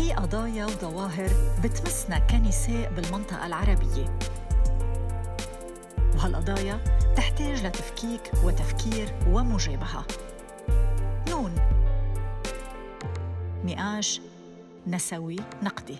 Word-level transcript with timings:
في 0.00 0.12
قضايا 0.12 0.66
وظواهر 0.66 1.30
بتمسنا 1.64 2.18
كنساء 2.18 2.94
بالمنطقة 2.94 3.46
العربية. 3.46 4.18
وهالقضايا 6.14 6.80
تحتاج 7.16 7.66
لتفكيك 7.66 8.20
وتفكير 8.44 9.14
ومجابهة. 9.28 10.06
نون. 11.30 11.54
نقاش 13.64 14.20
نسوي 14.86 15.36
نقدي. 15.62 15.96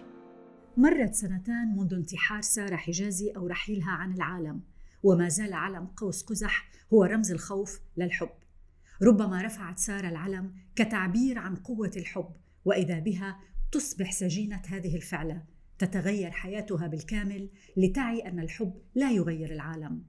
مرت 0.76 1.14
سنتان 1.14 1.76
منذ 1.76 1.94
انتحار 1.94 2.40
سارة 2.40 2.76
حجازي 2.76 3.30
أو 3.30 3.46
رحيلها 3.46 3.90
عن 3.90 4.14
العالم 4.14 4.60
وما 5.02 5.28
زال 5.28 5.52
علم 5.52 5.86
قوس 5.86 6.22
قزح 6.22 6.70
هو 6.92 7.04
رمز 7.04 7.32
الخوف 7.32 7.80
للحب. 7.96 8.30
ربما 9.02 9.42
رفعت 9.42 9.78
سارة 9.78 10.08
العلم 10.08 10.54
كتعبير 10.76 11.38
عن 11.38 11.56
قوة 11.56 11.92
الحب 11.96 12.30
وإذا 12.64 12.98
بها 12.98 13.50
تصبح 13.72 14.12
سجينة 14.12 14.62
هذه 14.68 14.96
الفعلة. 14.96 15.42
تتغير 15.78 16.30
حياتها 16.30 16.86
بالكامل 16.86 17.50
لتعي 17.76 18.20
أن 18.20 18.40
الحب 18.40 18.74
لا 18.94 19.10
يغير 19.10 19.52
العالم. 19.52 20.02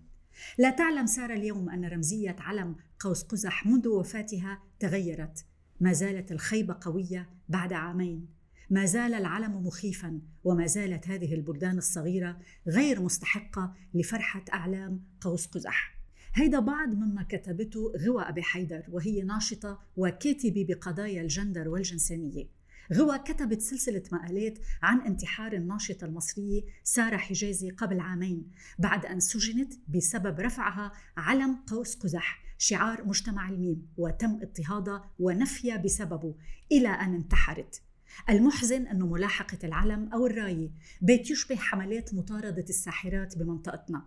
لا 0.57 0.69
تعلم 0.69 1.05
سارة 1.05 1.33
اليوم 1.33 1.69
أن 1.69 1.85
رمزية 1.85 2.35
علم 2.39 2.75
قوس 2.99 3.23
قزح 3.23 3.65
منذ 3.65 3.87
وفاتها 3.87 4.63
تغيرت. 4.79 5.45
ما 5.79 5.93
زالت 5.93 6.31
الخيبة 6.31 6.77
قوية 6.81 7.29
بعد 7.49 7.73
عامين. 7.73 8.27
ما 8.69 8.85
زال 8.85 9.13
العلم 9.13 9.67
مخيفا 9.67 10.21
وما 10.43 10.65
زالت 10.65 11.07
هذه 11.07 11.33
البلدان 11.33 11.77
الصغيرة 11.77 12.39
غير 12.67 13.01
مستحقة 13.01 13.73
لفرحة 13.93 14.45
أعلام 14.53 15.03
قوس 15.21 15.45
قزح 15.45 15.97
هيدا 16.33 16.59
بعض 16.59 16.89
مما 16.89 17.23
كتبته 17.29 17.93
غوى 18.05 18.23
أبي 18.23 18.43
حيدر 18.43 18.83
وهي 18.89 19.21
ناشطة 19.21 19.79
وكاتبة 19.97 20.65
بقضايا 20.69 21.21
الجندر 21.21 21.69
والجنسانية. 21.69 22.60
غوى 22.93 23.19
كتبت 23.19 23.61
سلسلة 23.61 24.03
مقالات 24.11 24.59
عن 24.81 25.01
انتحار 25.01 25.53
الناشطة 25.53 26.05
المصرية 26.05 26.61
سارة 26.83 27.17
حجازي 27.17 27.69
قبل 27.69 27.99
عامين 27.99 28.51
بعد 28.79 29.05
أن 29.05 29.19
سجنت 29.19 29.73
بسبب 29.87 30.39
رفعها 30.39 30.91
علم 31.17 31.55
قوس 31.67 31.95
قزح 31.95 32.43
شعار 32.57 33.07
مجتمع 33.07 33.49
الميم 33.49 33.87
وتم 33.97 34.39
اضطهادها 34.41 35.11
ونفيها 35.19 35.77
بسببه 35.77 36.35
إلى 36.71 36.87
أن 36.87 37.15
انتحرت. 37.15 37.81
المحزن 38.29 38.87
أنه 38.87 39.07
ملاحقة 39.07 39.57
العلم 39.63 40.09
أو 40.13 40.25
الراية 40.25 40.71
بيت 41.01 41.31
يشبه 41.31 41.55
حملات 41.55 42.13
مطاردة 42.13 42.65
الساحرات 42.69 43.37
بمنطقتنا. 43.37 44.05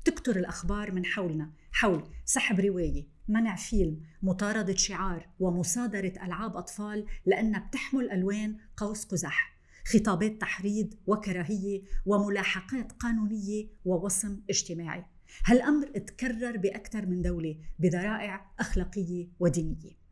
بتكتر 0.00 0.36
الأخبار 0.36 0.92
من 0.92 1.04
حولنا 1.04 1.52
حول 1.72 2.08
سحب 2.24 2.60
رواية. 2.60 3.13
منع 3.28 3.56
فيلم 3.56 4.00
مطاردة 4.22 4.76
شعار 4.76 5.28
ومصادرة 5.40 6.12
ألعاب 6.22 6.56
أطفال 6.56 7.06
لأنها 7.26 7.60
بتحمل 7.60 8.10
ألوان 8.10 8.56
قوس 8.76 9.04
قزح 9.04 9.54
خطابات 9.86 10.40
تحريض 10.40 10.94
وكراهية 11.06 11.82
وملاحقات 12.06 12.92
قانونية 12.92 13.66
ووصم 13.84 14.42
اجتماعي. 14.50 15.04
هالأمر 15.44 15.86
تكرر 15.86 16.56
بأكثر 16.56 17.06
من 17.06 17.22
دولة 17.22 17.56
بذرائع 17.78 18.50
أخلاقية 18.60 19.28
ودينية. 19.40 20.03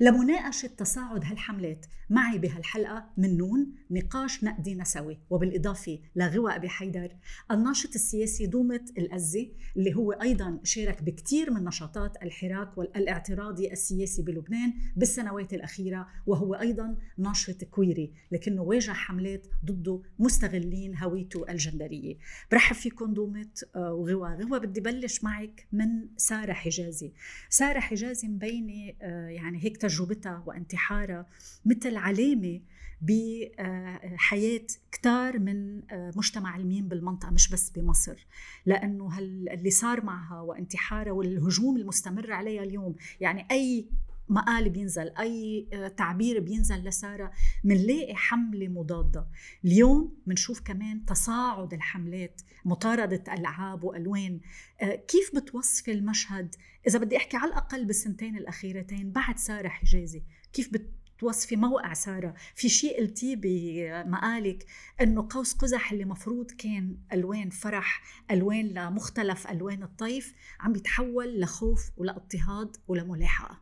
لمناقشة 0.00 0.66
تصاعد 0.66 1.24
هالحملات 1.24 1.86
معي 2.10 2.38
بهالحلقة 2.38 3.10
من 3.16 3.36
نون 3.36 3.72
نقاش 3.90 4.44
نقدي 4.44 4.74
نسوي 4.74 5.18
وبالإضافة 5.30 5.98
لغوى 6.16 6.56
أبي 6.56 6.68
حيدر 6.68 7.16
الناشط 7.50 7.94
السياسي 7.94 8.46
دومة 8.46 8.84
الأزي 8.98 9.52
اللي 9.76 9.94
هو 9.94 10.12
أيضا 10.12 10.60
شارك 10.64 11.02
بكثير 11.02 11.50
من 11.50 11.64
نشاطات 11.64 12.22
الحراك 12.22 12.78
والاعتراضي 12.78 13.72
السياسي 13.72 14.22
بلبنان 14.22 14.72
بالسنوات 14.96 15.54
الأخيرة 15.54 16.08
وهو 16.26 16.54
أيضا 16.54 16.96
ناشط 17.18 17.64
كويري 17.64 18.12
لكنه 18.32 18.62
واجه 18.62 18.92
حملات 18.92 19.46
ضده 19.64 20.02
مستغلين 20.18 20.96
هويته 20.96 21.44
الجندرية. 21.48 22.16
برحب 22.50 22.76
فيكم 22.76 23.14
دومة 23.14 23.50
آه، 23.76 23.92
وغوى 23.92 24.34
غوى 24.34 24.60
بدي 24.60 24.80
بلش 24.80 25.24
معك 25.24 25.66
من 25.72 25.88
سارة 26.16 26.52
حجازي. 26.52 27.12
سارة 27.48 27.80
حجازي 27.80 28.28
مبينة 28.28 28.92
آه، 29.02 29.28
يعني 29.28 29.63
هيك 29.64 29.76
تجربتها 29.76 30.42
وانتحارها 30.46 31.26
مثل 31.64 31.96
علامة 31.96 32.60
بحياة 33.00 34.66
كتار 34.92 35.38
من 35.38 35.82
آه، 35.90 36.12
مجتمع 36.16 36.56
الميم 36.56 36.88
بالمنطقة 36.88 37.30
مش 37.30 37.50
بس 37.50 37.70
بمصر. 37.70 38.26
لأنه 38.66 39.18
اللي 39.18 39.70
صار 39.70 40.04
معها 40.04 40.40
وانتحارها 40.40 41.12
والهجوم 41.12 41.76
المستمر 41.76 42.32
عليها 42.32 42.62
اليوم 42.62 42.94
يعني 43.20 43.46
أي 43.50 43.86
مقال 44.28 44.70
بينزل 44.70 45.10
أي 45.18 45.66
آه، 45.72 45.88
تعبير 45.88 46.40
بينزل 46.40 46.84
لسارة 46.84 47.30
منلاقي 47.64 48.14
حملة 48.14 48.68
مضادة. 48.68 49.26
اليوم 49.64 50.14
بنشوف 50.26 50.60
كمان 50.60 51.04
تصاعد 51.04 51.74
الحملات 51.74 52.40
مطاردة 52.64 53.34
ألعاب 53.34 53.84
وألوان. 53.84 54.40
آه، 54.80 54.94
كيف 54.94 55.36
بتوصفي 55.36 55.92
المشهد 55.92 56.54
إذا 56.86 56.98
بدي 56.98 57.16
أحكي 57.16 57.36
على 57.36 57.50
الأقل 57.50 57.84
بالسنتين 57.84 58.36
الأخيرتين 58.36 59.12
بعد 59.12 59.38
سارة 59.38 59.68
حجازي 59.68 60.22
كيف 60.52 60.70
بتوصفي 60.72 61.56
موقع 61.56 61.92
سارة 61.92 62.34
في 62.54 62.68
شيء 62.68 63.00
قلتيه 63.00 63.36
بمقالك 63.36 64.66
إنه 65.00 65.28
قوس 65.30 65.54
قزح 65.54 65.92
اللي 65.92 66.04
مفروض 66.04 66.50
كان 66.50 66.96
ألوان 67.12 67.50
فرح 67.50 68.02
ألوان 68.30 68.66
لمختلف 68.68 69.50
ألوان 69.50 69.82
الطيف 69.82 70.34
عم 70.60 70.72
بيتحول 70.72 71.40
لخوف 71.40 71.90
ولأضطهاد 71.96 72.76
ولملاحقة 72.88 73.60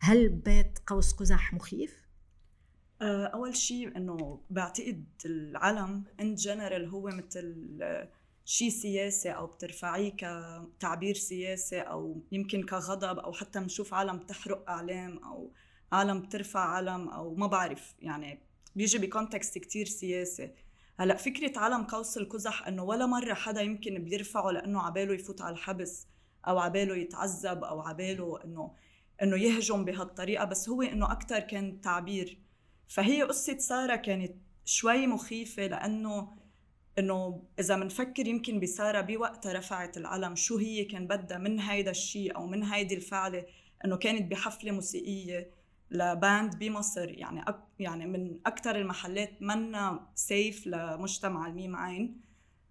هل 0.00 0.28
بيت 0.28 0.78
قوس 0.86 1.12
قزح 1.12 1.54
مخيف؟ 1.54 2.02
آه، 3.02 3.26
أول 3.26 3.56
شيء 3.56 3.96
إنه 3.96 4.40
بعتقد 4.50 5.04
العلم 5.24 6.04
ان 6.20 6.34
جنرال 6.34 6.88
هو 6.88 7.08
مثل 7.08 7.78
شيء 8.44 8.70
سياسي 8.70 9.30
أو 9.30 9.46
بترفعيه 9.46 10.10
كتعبير 10.10 11.14
سياسي 11.14 11.80
أو 11.80 12.22
يمكن 12.32 12.62
كغضب 12.62 13.18
أو 13.18 13.32
حتى 13.32 13.60
بنشوف 13.60 13.94
عالم 13.94 14.18
تحرق 14.18 14.70
أعلام 14.70 15.18
أو 15.18 15.52
عالم 15.92 16.20
بترفع 16.20 16.60
علم 16.60 17.08
أو 17.08 17.34
ما 17.34 17.46
بعرف. 17.46 17.94
يعني 18.00 18.40
بيجي 18.76 18.98
بكونتكست 18.98 19.58
كتير 19.58 19.86
سياسي 19.86 20.54
هلأ 21.00 21.16
فكرة 21.16 21.58
علم 21.58 21.84
قوس 21.84 22.18
القزح 22.18 22.66
إنه 22.66 22.82
ولا 22.82 23.06
مرة 23.06 23.34
حدا 23.34 23.60
يمكن 23.60 24.04
بيرفعه 24.04 24.50
لأنه 24.50 24.82
عباله 24.82 25.14
يفوت 25.14 25.40
على 25.40 25.52
الحبس 25.52 26.06
أو 26.48 26.58
عباله 26.58 26.96
يتعذب 26.96 27.64
أو 27.64 27.80
عباله 27.80 28.44
إنه 28.44 28.74
إنه 29.22 29.36
يهجم 29.36 29.84
بهالطريقة. 29.84 30.44
بس 30.44 30.68
هو 30.68 30.82
إنه 30.82 31.12
أكثر 31.12 31.40
كان 31.40 31.80
تعبير. 31.80 32.38
فهي 32.88 33.22
قصة 33.22 33.58
سارة 33.58 33.96
كانت 33.96 34.32
شوي 34.64 35.06
مخيفة 35.06 35.66
لأنه 35.66 36.41
إنه 36.98 37.42
إذا 37.58 37.76
بنفكر 37.76 38.26
يمكن 38.26 38.60
بسارة 38.60 39.00
بوقتها 39.00 39.52
رفعت 39.52 39.96
العلم 39.96 40.36
شو 40.36 40.56
هي 40.56 40.84
كان 40.84 41.06
بدها 41.06 41.38
من 41.38 41.60
هيدا 41.60 41.90
الشيء 41.90 42.36
أو 42.36 42.46
من 42.46 42.62
هيدي 42.62 42.94
الفعلة؟ 42.94 43.44
إنه 43.84 43.96
كانت 43.96 44.30
بحفلة 44.30 44.72
موسيقية 44.72 45.50
لباند 45.90 46.58
بمصر 46.58 47.10
يعني 47.10 47.42
أك 47.42 47.60
يعني 47.78 48.06
من 48.06 48.38
أكثر 48.46 48.76
المحلات 48.76 49.42
منا 49.42 50.08
سيف 50.14 50.66
لمجتمع 50.66 51.46
الميم 51.46 51.76
عين 51.76 52.20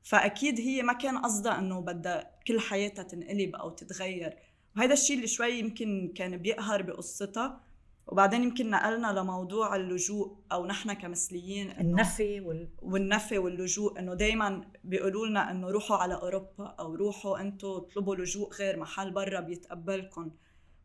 فأكيد 0.03 0.59
هي 0.59 0.81
ما 0.81 0.93
كان 0.93 1.17
قصدها 1.17 1.59
إنه 1.59 1.81
بدها 1.81 2.31
كل 2.47 2.59
حياتها 2.59 3.03
تنقلب 3.03 3.55
أو 3.55 3.69
تتغير. 3.69 4.37
وهذا 4.77 4.93
الشيء 4.93 5.15
اللي 5.15 5.27
شوي 5.27 5.59
يمكن 5.59 6.13
كان 6.15 6.37
بيقهر 6.37 6.81
بقصتها. 6.81 7.61
وبعدين 8.07 8.43
يمكن 8.43 8.69
نقلنا 8.69 9.19
لموضوع 9.19 9.75
اللجوء 9.75 10.37
أو 10.51 10.65
نحن 10.65 10.93
كمثليين 10.93 11.71
النفي 11.79 12.41
وال... 12.41 12.69
والنفي 12.81 13.37
واللجوء 13.37 13.99
إنه 13.99 14.13
دائما 14.13 14.61
بيقولوا 14.83 15.27
لنا 15.27 15.51
إنه 15.51 15.69
روحوا 15.69 15.97
على 15.97 16.13
أوروبا 16.13 16.65
أو 16.79 16.95
روحوا 16.95 17.39
أنتم 17.39 17.67
اطلبوا 17.67 18.15
لجوء 18.15 18.53
غير 18.53 18.79
محل 18.79 19.11
برا 19.11 19.39
بيتقبلكم 19.39 20.31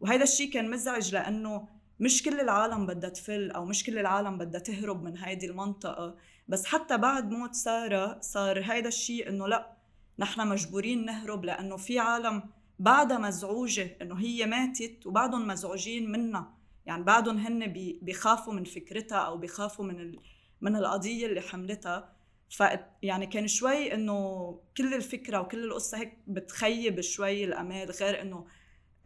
وهذا 0.00 0.22
الشيء 0.22 0.50
كان 0.50 0.70
مزعج 0.70 1.14
لأنه 1.14 1.68
مش 2.00 2.22
كل 2.22 2.40
العالم 2.40 2.86
بدها 2.86 3.10
تفل 3.10 3.50
أو 3.50 3.64
مش 3.64 3.84
كل 3.84 3.98
العالم 3.98 4.38
بدها 4.38 4.60
تهرب 4.60 5.02
من 5.02 5.18
هيدي 5.18 5.46
المنطقة. 5.46 6.16
بس 6.48 6.64
حتى 6.66 6.98
بعد 6.98 7.30
موت 7.30 7.54
سارة 7.54 8.20
صار 8.20 8.60
هيدا 8.60 8.88
الشيء 8.88 9.28
إنه 9.28 9.48
لأ 9.48 9.76
نحن 10.18 10.48
مجبورين 10.48 11.04
نهرب 11.04 11.44
لأنه 11.44 11.76
في 11.76 11.98
عالم 11.98 12.42
بعدها 12.78 13.18
مزعوجة 13.18 13.96
إنه 14.02 14.14
هي 14.14 14.46
ماتت 14.46 15.06
وبعدهم 15.06 15.46
مزعوجين 15.46 16.10
منها. 16.12 16.55
يعني 16.86 17.04
بعدهم 17.04 17.38
هن 17.38 17.72
بيخافوا 18.02 18.52
من 18.52 18.64
فكرتها 18.64 19.18
أو 19.18 19.36
بيخافوا 19.36 19.84
من 19.84 20.00
ال... 20.00 20.20
من 20.60 20.76
القضية 20.76 21.26
اللي 21.26 21.40
حملتها. 21.40 22.16
ف 22.50 22.62
يعني 23.02 23.26
كان 23.26 23.48
شوي 23.48 23.94
إنه 23.94 24.60
كل 24.76 24.94
الفكرة 24.94 25.40
وكل 25.40 25.64
القصة 25.64 25.98
هيك 25.98 26.18
بتخيب 26.26 27.00
شوي 27.00 27.44
الأمال 27.44 27.90
غير 27.90 28.22
إنه 28.22 28.46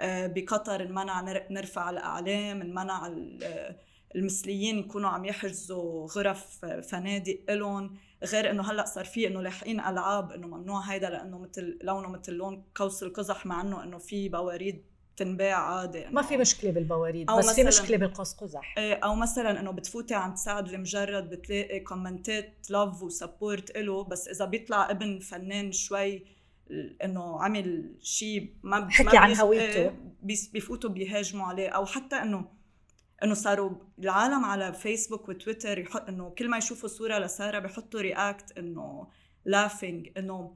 آه، 0.01 0.27
بقطر 0.27 0.83
انمنع 0.83 1.45
نرفع 1.51 1.91
الأعلام 1.91 2.61
انمنع 2.61 3.07
المثليين 4.17 4.79
يكونوا 4.79 5.11
عم 5.11 5.25
يحجزوا 5.25 6.07
غرف 6.07 6.65
فنادق 6.65 7.39
إلهم. 7.51 7.97
غير 8.25 8.51
إنه 8.51 8.71
هلأ 8.71 8.85
صار 8.85 9.05
في 9.05 9.27
إنه 9.27 9.43
لاحقين 9.43 9.81
ألعاب 9.81 10.33
إنه 10.33 10.47
ممنوع 10.47 10.81
هيدا 10.81 11.11
لأنه 11.11 11.39
مثل 11.39 11.79
لونه 11.83 12.09
مثل 12.09 12.33
لون 12.33 12.65
قوس 12.75 13.03
القزح 13.03 13.47
مع 13.47 13.61
إنه 13.61 13.85
إنه 13.85 13.99
في 13.99 14.29
بواريد 14.29 14.85
تنباع 15.17 15.55
عادي 15.55 16.07
ما 16.07 16.23
في 16.23 16.37
مشكلة 16.37 16.71
بالبواريد 16.71 17.31
أو 17.31 17.39
بس 17.39 17.55
في 17.55 17.65
مشكلة 17.65 17.97
بالقوس 17.97 18.35
قزح 18.35 18.75
إيه، 18.79 18.95
أو 18.95 19.15
مثلا 19.15 19.61
إنه 19.61 19.71
بتفوتي 19.71 20.15
عم 20.15 20.35
تساعد 20.35 20.69
لمجرد 20.69 21.31
بتلاقي 21.31 21.81
كومنتات 21.81 22.71
love 22.71 23.03
و 23.03 23.12
support 23.12 23.77
له 23.77 24.05
بس 24.05 24.29
إذا 24.29 24.45
بيطلع 24.45 24.91
ابن 24.91 25.19
فنان 25.19 25.73
شوي 25.73 26.25
إنه 27.05 27.43
عمل 27.43 27.95
شيء 28.01 28.55
ما 28.63 28.91
حكي 28.91 29.17
عن 29.17 29.37
هويته. 29.37 29.81
إيه، 29.81 29.95
بيفوتوا 30.53 30.91
بيهاجموا 30.91 31.47
عليه. 31.47 31.69
أو 31.69 31.87
حتى 31.87 32.17
إنه 32.17 32.61
إنه 33.23 33.35
صاروا 33.35 33.71
العالم 33.99 34.45
على 34.45 34.73
فيسبوك 34.73 35.29
وتويتر 35.29 35.79
يحط 35.79 36.09
إنه 36.09 36.31
كل 36.31 36.49
ما 36.49 36.59
يشوفوا 36.59 36.89
صورة 36.89 37.19
لسارة 37.19 37.59
بيحطوا 37.59 38.01
react 38.01 38.59
إنه 38.59 39.07
laughing 39.45 40.09
إنه 40.17 40.55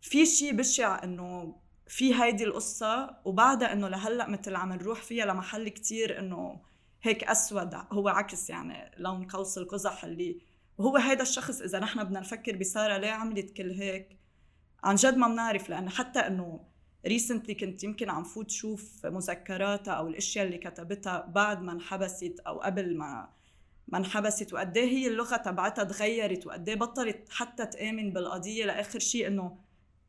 في 0.00 0.26
شيء 0.26 0.56
بشع 0.56 1.04
إنه 1.04 1.56
في 1.86 2.14
هيدي 2.14 2.44
القصة 2.44 3.16
وبعدها 3.24 3.72
إنه 3.72 3.88
لهلأ 3.88 4.28
مثل 4.28 4.56
عم 4.56 4.72
نروح 4.72 5.02
فيها 5.02 5.26
لمحل 5.26 5.68
كتير 5.68 6.18
إنه 6.18 6.60
هيك 7.02 7.24
أسود 7.24 7.74
هو 7.92 8.08
عكس 8.08 8.50
يعني 8.50 8.90
لون 8.98 9.26
قوس 9.26 9.58
القزح 9.58 10.04
اللي 10.04 10.40
وهو 10.78 10.96
هيدا 10.96 11.22
الشخص 11.22 11.60
إذا 11.60 11.78
نحن 11.78 12.04
بدنا 12.04 12.20
نفكر 12.20 12.56
بسارة 12.56 12.96
ليه 12.96 13.10
عملت 13.10 13.50
كل 13.50 13.70
هيك؟ 13.70 14.18
عن 14.84 14.94
جد 14.94 15.16
ما 15.16 15.28
بنعرف 15.28 15.68
لأنه 15.68 15.90
حتى 15.90 16.18
إنه 16.18 16.60
recently 17.06 17.54
كنت 17.54 17.84
يمكن 17.84 18.10
عم 18.10 18.24
فوت 18.24 18.50
شوف 18.50 19.06
مذكراتها 19.06 19.94
أو 19.94 20.08
الأشياء 20.08 20.46
اللي 20.46 20.58
كتبتها 20.58 21.26
بعد 21.26 21.62
ما 21.62 21.72
انحبست 21.72 22.40
أو 22.46 22.58
قبل 22.58 22.96
ما 22.96 23.28
ما 23.88 23.98
انحبست 23.98 24.52
وقد 24.52 24.76
إيه 24.76 24.88
هي 24.88 25.06
اللغة 25.06 25.36
تبعتها 25.36 25.84
تغيرت 25.84 26.46
وقد 26.46 26.68
إيه 26.68 26.76
بطلت 26.76 27.28
حتى 27.30 27.66
تآمن 27.66 28.12
بالقضية 28.12 28.64
لآخر 28.64 28.98
شيء 28.98 29.26
إنه 29.26 29.58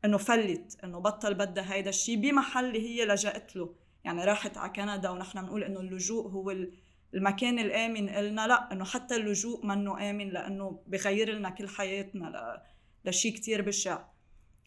إنه 0.04 0.16
فلت 0.18 0.78
إنه 0.84 0.98
بطل 0.98 1.34
بدها 1.34 1.74
هيدا 1.74 1.90
الشيء 1.90 2.16
بمحل 2.20 2.64
اللي 2.64 2.88
هي 2.88 3.04
لجأت 3.06 3.56
له 3.56 3.74
يعني 4.04 4.24
راحت 4.24 4.56
على 4.58 4.72
كندا 4.72 5.10
ونحن 5.10 5.40
بنقول 5.42 5.64
إنه 5.64 5.80
اللجوء 5.80 6.28
هو 6.30 6.50
ال- 6.50 6.72
المكان 7.14 7.58
الآمن 7.58 8.08
إلنا 8.08 8.46
لا 8.46 8.72
إنه 8.72 8.84
حتى 8.84 9.16
اللجوء 9.16 9.66
منه 9.66 10.10
آمن 10.10 10.28
لأنه 10.28 10.80
بغير 10.86 11.30
لنا 11.32 11.50
كل 11.50 11.68
حياتنا. 11.68 12.62
لشيء 13.04 13.34
كتير 13.34 13.62
بشع 13.62 14.04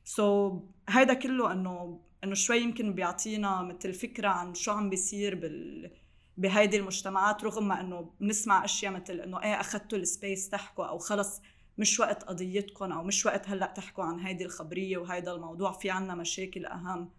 so, 0.05 0.61
هيدا 0.95 1.13
كله 1.13 1.51
إنه 1.51 1.99
إنه 2.23 2.33
شوي 2.35 2.57
يمكن 2.57 2.93
بيعطينا 2.93 3.61
مثل 3.61 3.93
فكرة 3.93 4.27
عن 4.27 4.53
شو 4.53 4.71
عم 4.71 4.89
بيصير 4.89 5.35
بال 5.35 5.91
بهيدي 6.37 6.77
المجتمعات 6.77 7.43
رغم 7.43 7.67
ما 7.67 7.81
إنه 7.81 8.13
بنسمع 8.19 8.65
أشياء 8.65 8.91
مثل 8.93 9.19
إنه 9.19 9.43
إيه 9.43 9.59
أخذتوا 9.59 9.97
ال 9.97 10.06
space 10.06 10.49
تحكوا 10.49 10.85
أو 10.85 10.97
خلص 10.97 11.41
مش 11.79 11.99
وقت 11.99 12.23
قضيتكم 12.23 12.91
أو 12.91 13.03
مش 13.03 13.25
وقت 13.25 13.49
هلأ 13.49 13.73
تحكوا 13.75 14.03
عن 14.03 14.19
هيدي 14.19 14.45
الخبرية 14.45 14.97
وهيدا 14.97 15.31
الموضوع 15.35 15.71
في 15.71 15.89
عنا 15.89 16.15
مشاكل 16.15 16.65
أهم. 16.65 17.09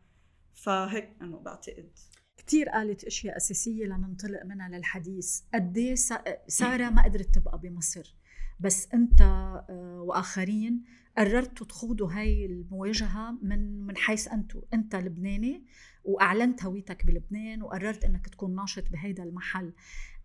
فهيك 0.54 1.10
إنه 1.22 1.38
بعتقد. 1.38 1.88
كتير 2.36 2.68
قالت 2.68 3.04
إشياء 3.04 3.36
أساسية 3.36 3.84
لننطلق 3.84 4.44
منها 4.44 4.68
للحديث. 4.68 5.40
قد 5.54 5.78
إيه 5.78 5.94
سا- 5.94 6.48
سارة 6.48 6.90
ما 6.90 7.02
قدرت 7.04 7.34
تبقى 7.34 7.58
بمصر. 7.58 8.14
بس 8.60 8.88
أنت 8.94 9.20
آه، 9.22 10.02
وآخرين 10.06 10.84
قررتوا 11.18 11.66
تخوضوا 11.66 12.12
هاي 12.12 12.46
المواجهة 12.46 13.38
من 13.42 13.86
من 13.86 13.96
حيث 13.96 14.28
أنتم 14.28 14.62
أنت 14.74 14.96
لبناني 14.96 15.64
وأعلنت 16.04 16.64
هويتك 16.64 17.06
بلبنان 17.06 17.62
وقررت 17.62 18.04
إنك 18.04 18.28
تكون 18.28 18.54
ناشط 18.54 18.88
بهيدا 18.90 19.22
المحل. 19.22 19.72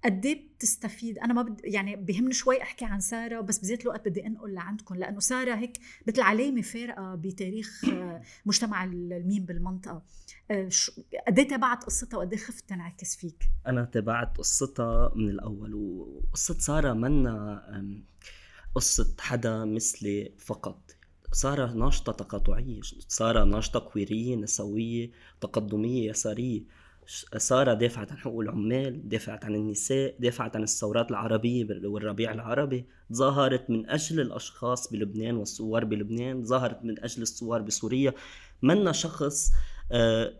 قد 0.05 0.25
إيه 0.25 0.47
بتستفيد؟ 0.55 1.19
أنا 1.19 1.33
ما 1.33 1.41
بد... 1.41 1.61
يعني 1.63 1.95
بهمني 1.95 2.33
شوي 2.33 2.61
أحكي 2.61 2.85
عن 2.85 2.99
سارة 2.99 3.41
بس 3.41 3.59
بذات 3.59 3.81
الوقت 3.81 4.07
بدي 4.07 4.27
أنقل 4.27 4.53
لعندكم 4.53 4.95
لأنه 4.95 5.19
سارة 5.19 5.55
هيك 5.55 5.77
مثل 6.07 6.21
علامه 6.21 6.61
فارقة 6.61 7.15
بتاريخ 7.15 7.81
مجتمع 8.45 8.83
الميم 8.83 9.45
بالمنطقة. 9.45 10.01
آه، 10.51 10.69
قد 11.27 11.39
إيه 11.39 11.47
تابعت 11.47 11.83
قصتها 11.83 12.17
وقد 12.17 12.33
إيه 12.33 12.39
خفت 12.39 12.69
تنعكس 12.69 13.15
فيك؟ 13.15 13.43
أنا 13.67 13.85
تابعت 13.85 14.37
قصتها 14.37 15.11
من 15.15 15.29
الأول 15.29 15.73
وقصة 15.73 16.53
سارة 16.59 16.93
منا 16.93 18.03
قصة 18.75 19.15
حدا 19.19 19.65
مثلي 19.65 20.31
فقط. 20.37 20.95
سارة 21.31 21.73
ناشطة 21.73 22.11
تقاطعية 22.11 22.79
سارة 23.07 23.43
ناشطة 23.43 23.79
كويرية 23.79 24.35
نسوية 24.35 25.11
تقدمية 25.41 26.09
يسارية. 26.09 26.61
سارة 27.37 27.73
دافعت 27.73 28.11
عن 28.11 28.17
حقوق 28.17 28.39
العمال 28.41 29.09
دافعت 29.09 29.45
عن 29.45 29.55
النساء 29.55 30.15
دافعت 30.19 30.55
عن 30.55 30.63
الثورات 30.63 31.11
العربية 31.11 31.63
بال- 31.63 31.87
والربيع 31.87 32.31
العربي. 32.31 32.85
ظهرت 33.13 33.69
من 33.69 33.89
أجل 33.89 34.19
الأشخاص 34.19 34.91
بلبنان 34.91 35.35
والثوار 35.35 35.85
بلبنان 35.85 36.43
ظهرت 36.43 36.79
من 36.83 37.03
أجل 37.03 37.21
الثوار 37.21 37.61
بسوريا. 37.61 38.13
منا 38.61 38.91
شخص 38.91 39.51
آه، 39.91 40.33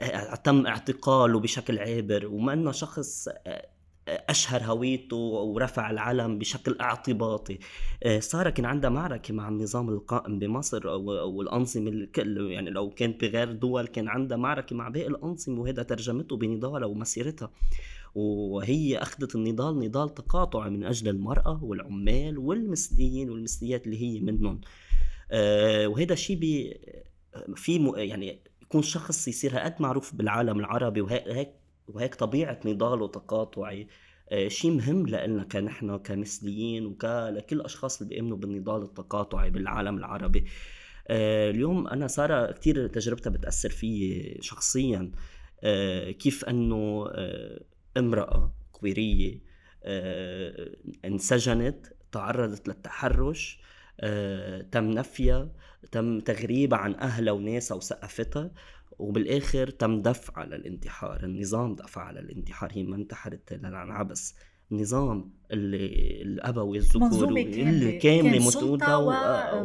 آه، 0.00 0.34
تم 0.34 0.66
اعتقاله 0.66 1.40
بشكل 1.40 1.78
عابر 1.78 2.26
ومنا 2.26 2.72
شخص 2.72 3.28
آه، 3.46 3.66
أشهر 4.08 4.62
هويته 4.62 5.16
ورفع 5.16 5.90
العلم 5.90 6.38
بشكل 6.38 6.76
اعتباطي. 6.80 7.58
آه، 8.02 8.18
سارة 8.18 8.50
كان 8.50 8.64
عندها 8.64 8.90
معركة 8.90 9.34
مع 9.34 9.48
النظام 9.48 9.88
القائم 9.88 10.38
بمصر 10.38 10.88
أو 10.88 11.18
أو 11.18 11.42
الأنظمة 11.42 11.90
الكل 11.90 12.50
يعني 12.50 12.70
لو 12.70 12.90
كانت 12.90 13.24
بغير 13.24 13.52
دول 13.52 13.86
كان 13.86 14.08
عندها 14.08 14.38
معركة 14.38 14.76
مع 14.76 14.88
باقي 14.88 15.06
الأنظمة 15.06 15.60
وهذا 15.60 15.82
ترجمته 15.82 16.36
بنضالها 16.36 16.86
ومسيرتها. 16.86 17.50
وهي 18.14 18.98
أخذت 18.98 19.34
النضال 19.34 19.78
نضال 19.78 20.14
تقاطعي 20.14 20.70
من 20.70 20.84
أجل 20.84 21.08
المرأة 21.08 21.64
والعمال 21.64 22.38
والمثليين 22.38 23.30
والمثليات 23.30 23.86
اللي 23.86 24.02
هي 24.02 24.20
منهم. 24.20 24.60
آه، 25.30 25.86
وهذا 25.86 26.16
بي 26.30 26.80
في 27.56 27.92
يعني 27.96 28.42
يكون 28.62 28.82
شخص 28.82 29.28
يصير 29.28 29.54
هالقد 29.54 29.82
معروف 29.82 30.14
بالعالم 30.14 30.60
العربي 30.60 31.00
وهيك 31.00 31.61
وهيك 31.88 32.14
طبيعة 32.14 32.60
نضاله 32.64 33.08
تقاطعي 33.08 33.88
آه، 34.32 34.48
شيء 34.48 34.70
مهم 34.70 35.06
لنا 35.06 35.44
كنحن 35.44 35.96
كمثليين 35.96 36.86
وكل 36.86 37.42
الأشخاص 37.52 38.02
اللي 38.02 38.14
بيؤمنوا 38.14 38.36
بالنضال 38.36 38.82
التقاطعي 38.82 39.50
بالعالم 39.50 39.98
العربي. 39.98 40.44
آه، 41.08 41.50
اليوم 41.50 41.88
أنا 41.88 42.08
سارة 42.08 42.52
كتير 42.52 42.86
تجربتها 42.86 43.30
بتأثر 43.30 43.70
فيي 43.70 44.38
شخصيا 44.40 45.12
آه، 45.64 46.10
كيف 46.10 46.44
أنه 46.44 47.06
امرأة 47.96 48.54
كويرية 48.72 49.40
آه، 49.84 50.76
انسجنت 51.04 51.86
تعرضت 52.12 52.68
للتحرش 52.68 53.60
تم 54.72 54.90
نفيها 54.90 55.52
تم 55.92 56.20
تغريبها 56.20 56.78
عن 56.78 56.94
أهلها 56.94 57.32
وناسها 57.32 57.76
وثقافتها 57.76 58.50
وبالآخر 58.98 59.70
تم 59.70 60.02
دفعها 60.02 60.46
للانتحار 60.46 61.24
النظام 61.24 61.74
دفعها 61.74 62.04
على 62.04 62.20
الانتحار 62.20 62.70
هي 62.72 62.82
ما 62.82 62.96
انتحرت 62.96 63.52
عن 63.64 63.90
عبث 63.90 64.32
النظام 64.72 65.32
اللي 65.50 65.86
الأبوي 66.22 66.78
الذكوري 66.78 67.42
اللي 67.70 67.98
كاملة 67.98 68.38
و- 68.98 69.10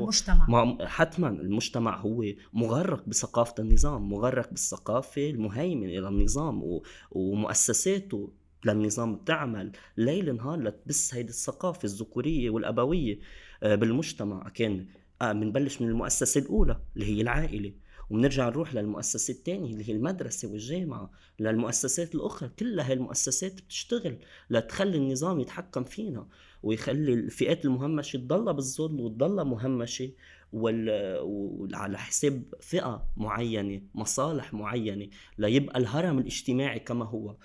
ومجتمع. 0.03 0.45
مع 0.49 0.77
حتما 0.85 1.29
المجتمع 1.29 1.99
هو 2.01 2.23
مغرق 2.53 3.05
بثقافة 3.09 3.53
النظام 3.59 4.09
مغرق 4.09 4.49
بالثقافة 4.49 5.29
المهيمنة 5.29 5.87
للنظام 5.93 6.63
و... 6.63 6.83
ومؤسساته 7.11 8.31
للنظام. 8.65 9.15
بتعمل 9.15 9.71
ليل 9.97 10.35
نهار 10.35 10.59
لتبث 10.59 11.13
هيدي 11.13 11.29
الثقافة 11.29 11.83
الذكورية 11.85 12.49
والأبوية 12.49 13.19
آه، 13.63 13.75
بالمجتمع. 13.75 14.49
كان 14.49 14.85
آه، 15.21 15.31
بنبلش 15.33 15.81
من 15.81 15.87
المؤسسة 15.89 16.41
الأولى 16.41 16.79
اللي 16.95 17.05
هي 17.05 17.21
العائلة. 17.21 17.73
وبنرجع 18.09 18.49
نروح 18.49 18.73
للمؤسسة 18.75 19.31
الثانية 19.31 19.73
اللي 19.73 19.89
هي 19.89 19.93
المدرسة 19.93 20.47
والجامعة 20.51 21.11
للمؤسسات 21.39 22.15
الأخرى. 22.15 22.49
كل 22.59 22.79
المؤسسات 22.79 23.53
بتشتغل 23.61 24.17
لتخلي 24.49 24.97
النظام 24.97 25.39
يتحكم 25.39 25.83
فينا 25.83 26.27
ويخلي 26.63 27.13
الفئات 27.13 27.65
المهمشة 27.65 28.17
تضلها 28.17 28.53
بالظل 28.53 29.01
وتضلها 29.01 29.43
مهمشة 29.43 30.11
وال... 30.53 30.89
وعلى 31.21 31.97
حساب 31.97 32.43
فئة 32.61 33.07
معينة 33.17 33.81
مصالح 33.95 34.53
معينة 34.53 35.07
ليبقى 35.37 35.79
الهرم 35.79 36.19
الاجتماعي 36.19 36.79
كما 36.79 37.05
هو 37.05 37.35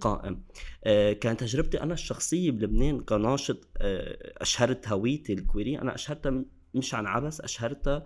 قائم. 0.00 0.42
آه، 0.84 1.12
كانت 1.12 1.40
تجربتي 1.40 1.82
أنا 1.82 1.94
الشخصية 1.94 2.50
بلبنان 2.50 3.00
كناشط 3.00 3.68
آه، 3.76 4.32
أشهرت 4.42 4.88
هويتي 4.88 5.32
الكويرية. 5.32 5.82
أنا 5.82 5.94
أشهرتها 5.94 6.44
مش 6.74 6.94
عن 6.94 7.06
عبث 7.06 7.40
أشهرتها 7.40 8.04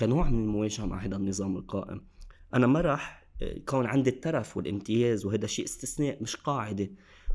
كنوع 0.00 0.30
من 0.30 0.44
المواجهة 0.44 0.86
مع 0.86 1.04
هذا 1.04 1.16
النظام 1.16 1.56
القائم. 1.56 2.00
أنا 2.54 2.66
ما 2.66 2.80
راح 2.80 3.26
كون 3.68 3.86
عندي 3.86 4.10
الترف 4.10 4.56
والامتياز 4.56 5.26
وهذا 5.26 5.46
شيء 5.46 5.64
استثناء 5.64 6.22
مش 6.22 6.36
قاعدة. 6.36 6.90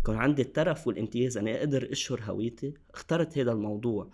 كون 0.05 0.15
عندي 0.15 0.41
الترف 0.41 0.87
والامتياز 0.87 1.37
أنا 1.37 1.57
أقدر 1.57 1.91
أشهر 1.91 2.21
هويتي. 2.23 2.73
اخترت 2.93 3.37
هذا 3.37 3.51
الموضوع. 3.51 4.09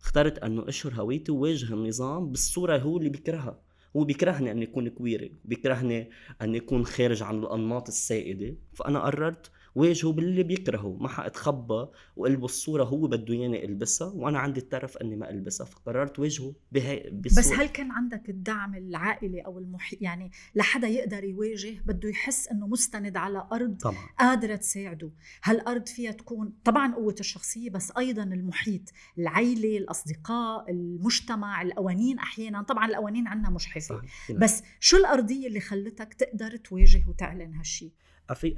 اخترت 0.00 0.38
أنه 0.38 0.68
أشهر 0.68 0.94
هويتي 0.94 1.32
وواجه 1.32 1.74
النظام 1.74 2.28
بالصورة 2.30 2.78
هو 2.78 2.98
اللي 2.98 3.08
بيكرهها. 3.08 3.60
هو 3.96 4.04
بيكرهني 4.04 4.50
أن 4.50 4.62
يكون 4.62 4.88
كويري 4.88 5.32
بيكرهني 5.44 6.10
أن 6.42 6.54
يكون 6.54 6.84
خارج 6.86 7.22
عن 7.22 7.38
الأنماط 7.38 7.88
السائدة. 7.88 8.56
فأنا 8.74 9.00
قررت 9.04 9.50
واجهه 9.74 10.12
باللي 10.12 10.42
بيكرهه. 10.42 10.96
ما 11.00 11.08
حأتخبى 11.08 11.86
وقلبه 12.16 12.44
الصورة 12.44 12.84
هو 12.84 13.06
بده 13.06 13.34
إياني 13.34 13.64
ألبسها 13.64 14.08
وأنا 14.08 14.38
عندي 14.38 14.60
الترف 14.60 14.96
إني 14.96 15.16
ما 15.16 15.30
ألبسها. 15.30 15.66
فقررت 15.66 16.18
واجهه 16.18 16.54
بهي 16.72 17.10
بس 17.12 17.52
هل 17.52 17.66
كان 17.66 17.90
عندك 17.90 18.30
الدعم 18.30 18.74
العائلي 18.74 19.40
أو 19.40 19.58
المحيط 19.58 20.02
يعني 20.02 20.30
لحدا 20.54 20.88
يقدر 20.88 21.24
يواجه؟ 21.24 21.82
بده 21.86 22.08
يحس 22.08 22.48
إنه 22.48 22.66
مستند 22.66 23.16
على 23.16 23.48
أرض 23.52 23.76
طبعا. 23.76 24.08
قادرة 24.18 24.56
تساعده. 24.56 25.10
هالارض 25.44 25.86
فيها 25.86 26.12
تكون 26.12 26.52
طبعا 26.64 26.94
قوة 26.94 27.14
الشخصية 27.20 27.70
بس 27.70 27.92
أيضا 27.98 28.22
المحيط 28.22 28.82
العيلة 29.18 29.78
الأصدقاء 29.78 30.70
المجتمع 30.70 31.62
القوانين 31.62 32.18
أحيانا 32.18 32.62
طبعا 32.62 32.86
القوانين 32.86 33.26
عندنا 33.26 33.50
مجحفه 33.50 34.02
بس 34.30 34.62
شو 34.80 34.96
الأرضية 34.96 35.46
اللي 35.46 35.60
خلتك 35.60 36.14
تقدر 36.14 36.56
تواجه 36.56 37.04
وتعلن 37.08 37.54
هالشيء 37.54 37.92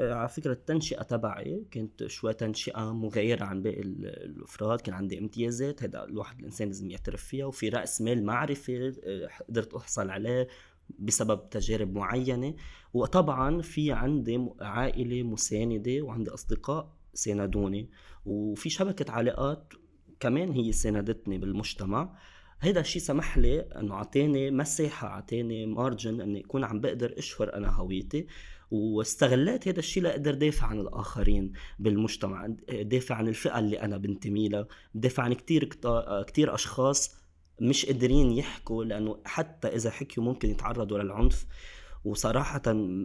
على 0.00 0.28
فكرة 0.28 0.52
التنشئة 0.52 1.02
تبعي 1.02 1.66
كنت 1.72 2.06
شوي 2.06 2.34
تنشئة 2.34 2.92
مغايرة 2.92 3.44
عن 3.44 3.62
باقي 3.62 3.80
الأفراد. 3.80 4.80
كان 4.80 4.94
عندي 4.94 5.18
امتيازات 5.18 5.82
هذا 5.82 6.04
الواحد 6.04 6.38
الإنسان 6.38 6.68
لازم 6.68 6.90
يعترف 6.90 7.24
فيها. 7.24 7.46
وفي 7.46 7.68
رأس 7.68 8.02
مال 8.02 8.24
معرفة 8.24 8.92
آه، 9.04 9.28
قدرت 9.48 9.74
أحصل 9.74 10.10
عليه 10.10 10.48
بسبب 10.98 11.50
تجارب 11.50 11.94
معينة. 11.94 12.54
وطبعا 12.94 13.62
في 13.62 13.92
عندي 13.92 14.48
عائلة 14.60 15.22
مساندة 15.22 16.02
وعندي 16.02 16.30
أصدقاء 16.30 16.96
ساندوني. 17.14 17.90
وفي 18.26 18.70
شبكة 18.70 19.12
علاقات 19.12 19.72
كمان 20.20 20.52
هي 20.52 20.72
ساندتني 20.72 21.38
بالمجتمع. 21.38 22.18
هيدا 22.60 22.80
الشيء 22.80 23.02
سمح 23.02 23.38
لي 23.38 23.60
إنه 23.60 23.94
اعطاني 23.94 24.50
مساحة 24.50 25.08
اعطاني 25.08 25.66
مارجن 25.66 26.20
إني 26.20 26.40
اكون 26.40 26.64
عم 26.64 26.80
بقدر 26.80 27.14
أشهر 27.18 27.54
أنا 27.54 27.70
هويتي. 27.70 28.26
واستغليت 28.72 29.68
هذا 29.68 29.78
الشيء 29.78 30.02
لأقدر 30.02 30.34
دافع 30.34 30.66
عن 30.66 30.80
الآخرين 30.80 31.52
بالمجتمع 31.78 32.46
دافع 32.70 33.14
عن 33.14 33.28
الفئة 33.28 33.58
اللي 33.58 33.80
أنا 33.80 33.96
بنتمي 33.96 34.48
لها 34.48 34.66
دافع 34.94 35.22
عن 35.22 35.32
كثير 35.32 35.64
كثير 36.26 36.54
أشخاص 36.54 37.16
مش 37.60 37.86
قادرين 37.86 38.32
يحكوا 38.32 38.84
لأنه 38.84 39.18
حتى 39.24 39.68
إذا 39.68 39.90
حكيوا 39.90 40.26
ممكن 40.26 40.50
يتعرضوا 40.50 40.98
للعنف. 40.98 41.46
وصراحة 42.04 42.62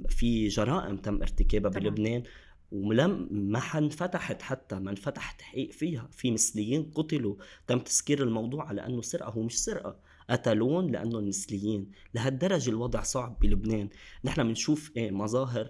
في 0.09 0.47
جرائم 0.47 0.97
تم 0.97 1.21
ارتكابها 1.21 1.71
بلبنان 1.71 2.23
ولم 2.71 3.27
ما 3.31 3.61
انفتحت 3.75 4.41
حتى 4.41 4.79
ما 4.79 4.91
انفتح 4.91 5.31
تحقيق 5.31 5.71
فيها. 5.71 6.09
في 6.11 6.31
مثليين 6.31 6.91
قتلوا 6.95 7.35
تم 7.67 7.79
تسكير 7.79 8.23
الموضوع 8.23 8.67
على 8.67 8.85
انه 8.85 9.01
سرقة 9.01 9.29
هو 9.29 9.41
مش 9.41 9.63
سرقة. 9.63 9.99
قتلون 10.29 10.91
لانهم 10.91 11.27
مثليين 11.27 11.91
لهالدرجة 12.13 12.69
الوضع 12.69 13.01
صعب 13.01 13.39
بلبنان. 13.39 13.89
نحن 14.23 14.43
بنشوف 14.43 14.91
إيه 14.97 15.11
مظاهر 15.11 15.69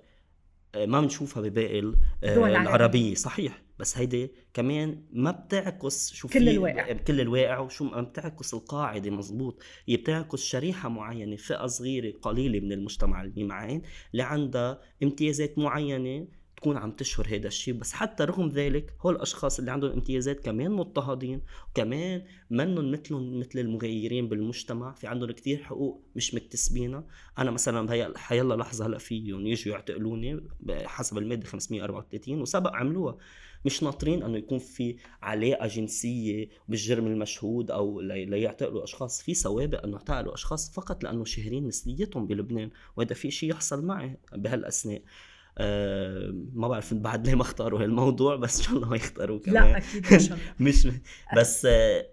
آه، 0.76 0.86
ما 0.86 1.02
بنشوفها 1.02 1.44
بباقي 1.44 1.94
آه، 2.24 2.48
العربية. 2.48 3.16
صحيح. 3.16 3.68
بس 3.80 3.98
هيدي 3.98 4.32
كمان 4.54 5.04
ما 5.12 5.32
بتعكس 5.32 6.14
شو 6.14 6.28
كل 6.28 6.50
الواقع. 6.50 6.94
كل 6.94 7.22
الواقع 7.22 7.60
وشو 7.60 7.84
ما 7.86 8.02
بتعكس 8.02 8.54
القاعدة 8.54 9.10
مزبوط 9.12 9.62
هي 9.88 9.98
بتعكس 9.98 10.40
شريحة 10.40 10.90
معينة 10.90 11.36
فئة 11.36 11.66
صغيرة 11.66 12.14
قليلة 12.22 12.60
من 12.60 12.72
المجتمع 12.72 13.24
المعين 13.24 13.82
اللي 14.12 14.24
عندها 14.24 14.82
امتيازات 15.04 15.58
معينة 15.58 16.28
تكون 16.58 16.78
عم 16.78 16.92
تشهر 16.92 17.28
هذا 17.28 17.48
الشيء 17.48 17.74
بس 17.74 17.94
حتى 17.94 18.24
رغم 18.24 18.50
ذلك 18.50 18.94
هول 19.02 19.16
الأشخاص 19.16 19.60
اللي 19.60 19.72
عندهم 19.72 19.92
امتيازات 19.92 20.40
كمان 20.40 20.72
مضطهدين 20.72 21.42
وكمان 21.70 22.24
منهم 22.50 22.92
مثلهم 22.92 23.40
مثل 23.40 23.60
المغيرين 23.60 24.30
بالمجتمع 24.30 24.94
في 24.94 25.08
عندهم 25.08 25.32
كتير 25.32 25.64
حقوق 25.64 26.04
مش 26.16 26.36
مكتسبينها. 26.36 27.04
أنا 27.38 27.52
مثلا 27.52 27.88
بهي 27.88 28.14
حيلا 28.16 28.54
لحظة 28.54 28.86
هلأ 28.86 28.98
فيهم 28.98 29.48
يجوا 29.48 29.74
يعتقلوني 29.74 30.48
حسب 30.70 31.18
المادة 31.18 31.46
534 31.46 32.42
وسبق 32.42 32.76
عملوها. 32.76 33.18
مش 33.66 33.84
ناطرين 33.84 34.24
إنه 34.24 34.38
يكون 34.38 34.60
في 34.60 34.96
علاقة 35.22 35.68
جنسية 35.68 36.50
بالجرم 36.68 37.08
المشهود 37.08 37.72
أو 37.72 38.02
ليعتقلوا 38.02 38.84
أشخاص. 38.84 39.22
في 39.22 39.34
سوابق 39.34 39.84
إنه 39.84 39.98
اعتقلوا 39.98 40.34
أشخاص 40.34 40.72
فقط 40.72 41.04
لأنه 41.04 41.26
شهرين 41.26 41.68
مثليتهم 41.68 42.28
بلبنان 42.28 42.70
وهذا 42.96 43.14
في 43.14 43.32
شيء 43.32 43.50
يحصل 43.50 43.86
معي 43.86 44.18
بهالأثناء. 44.34 45.02
آه، 45.58 46.32
ما 46.54 46.68
بعرف 46.68 46.94
بعد 46.94 47.28
ليه 47.28 47.36
ما 47.36 47.42
اختاروا 47.42 47.84
هالموضوع 47.84 48.36
بس 48.36 48.58
إن 48.58 48.64
شاء 48.64 48.76
الله 48.76 48.90
ما 48.90 48.96
يختاروا 48.96 49.40
كمان. 49.40 49.54
لا 49.64 49.78
أكيد 49.78 50.14
إن 50.14 50.20
شاء 50.20 50.38
الله. 50.38 50.54
مش 50.60 50.88
بس 51.38 51.68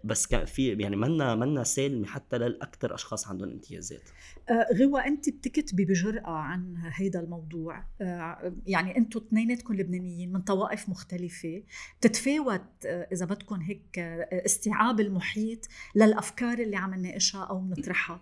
بس 0.05 0.27
كان 0.27 0.45
في 0.45 0.69
يعني 0.73 0.97
منا 0.97 1.35
منا 1.35 1.65
سالمة 1.65 2.07
حتى 2.07 2.39
للاكثر 2.39 2.95
أشخاص 2.95 3.29
عندهم 3.29 3.51
امتيازات. 3.51 4.03
آه، 4.51 4.67
غوى 4.81 5.01
أنت 5.01 5.29
بتكتبي 5.29 5.85
بجرأة 5.85 6.31
عن 6.31 6.75
هيدا 6.95 7.21
الموضوع. 7.21 7.85
آه، 8.01 8.53
يعني 8.67 8.97
أنتم 8.97 9.21
اثنيناتكم 9.21 9.75
لبنانيين 9.75 10.33
من 10.33 10.41
طوائف 10.41 10.89
مختلفة. 10.89 11.63
بتتفاوت 12.01 12.63
إذا 12.85 13.27
بدكم 13.27 13.61
هيك 13.61 13.99
استيعاب 14.33 15.01
المحيط 15.01 15.69
للأفكار 15.95 16.59
اللي 16.59 16.77
عم 16.77 16.95
نناقشها 16.95 17.45
أو 17.45 17.59
بنطرحها 17.59 18.21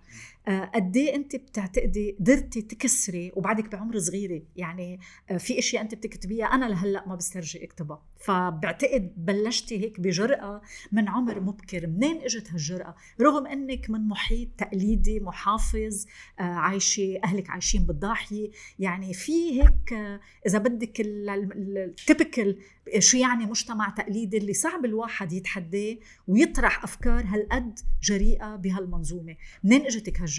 قد 0.49 0.97
إيه 0.97 1.15
أنت 1.15 1.37
بتعتقدي 1.37 2.17
قدرتي 2.21 2.63
تكسري 2.63 3.33
وبعدك 3.37 3.73
بعمر 3.73 3.99
صغيرة؟ 3.99 4.43
يعني 4.57 5.01
آه، 5.31 5.37
في 5.37 5.59
إشياء 5.59 5.83
أنت 5.83 5.95
بتكتبيها 5.95 6.47
أنا 6.47 6.65
لهلأ 6.65 7.09
ما 7.09 7.15
بسترجي 7.15 7.65
اكتبها. 7.65 8.03
فبعتقد 8.17 9.13
بلشتي 9.17 9.85
هيك 9.85 10.01
بجرأة 10.01 10.63
من 10.93 11.09
عمر 11.09 11.41
مبكر. 11.41 11.87
منين 11.87 12.21
إجت 12.23 12.51
هالجرأة؟ 12.51 12.95
رغم 13.21 13.47
إنك 13.47 13.91
من 13.91 14.09
محيط 14.09 14.49
تقليدي 14.59 15.21
محافظ 15.21 16.07
آه، 16.41 16.43
عايشة 16.43 17.21
أهلك 17.25 17.51
عايشين 17.51 17.85
بالضاحية. 17.87 18.51
يعني 18.79 19.15
في 19.15 19.63
هيك 19.63 19.93
آه، 19.93 20.21
إذا 20.47 20.59
بدك 20.59 21.01
التيبكال 21.01 22.59
شو 22.99 23.17
يعني 23.17 23.47
مجتمع 23.47 23.89
تقليدي 23.89 24.39
اللي 24.39 24.53
صعب 24.53 24.85
الواحد 24.85 25.33
يتحداه 25.33 25.97
ويطرح 26.29 26.85
أفكار 26.85 27.25
هالقد 27.27 27.79
جريئة 28.03 28.57
بهالمنظومة. 28.57 29.37
منين 29.65 29.87
إجتك 29.87 30.21
هالجرأة؟ 30.21 30.32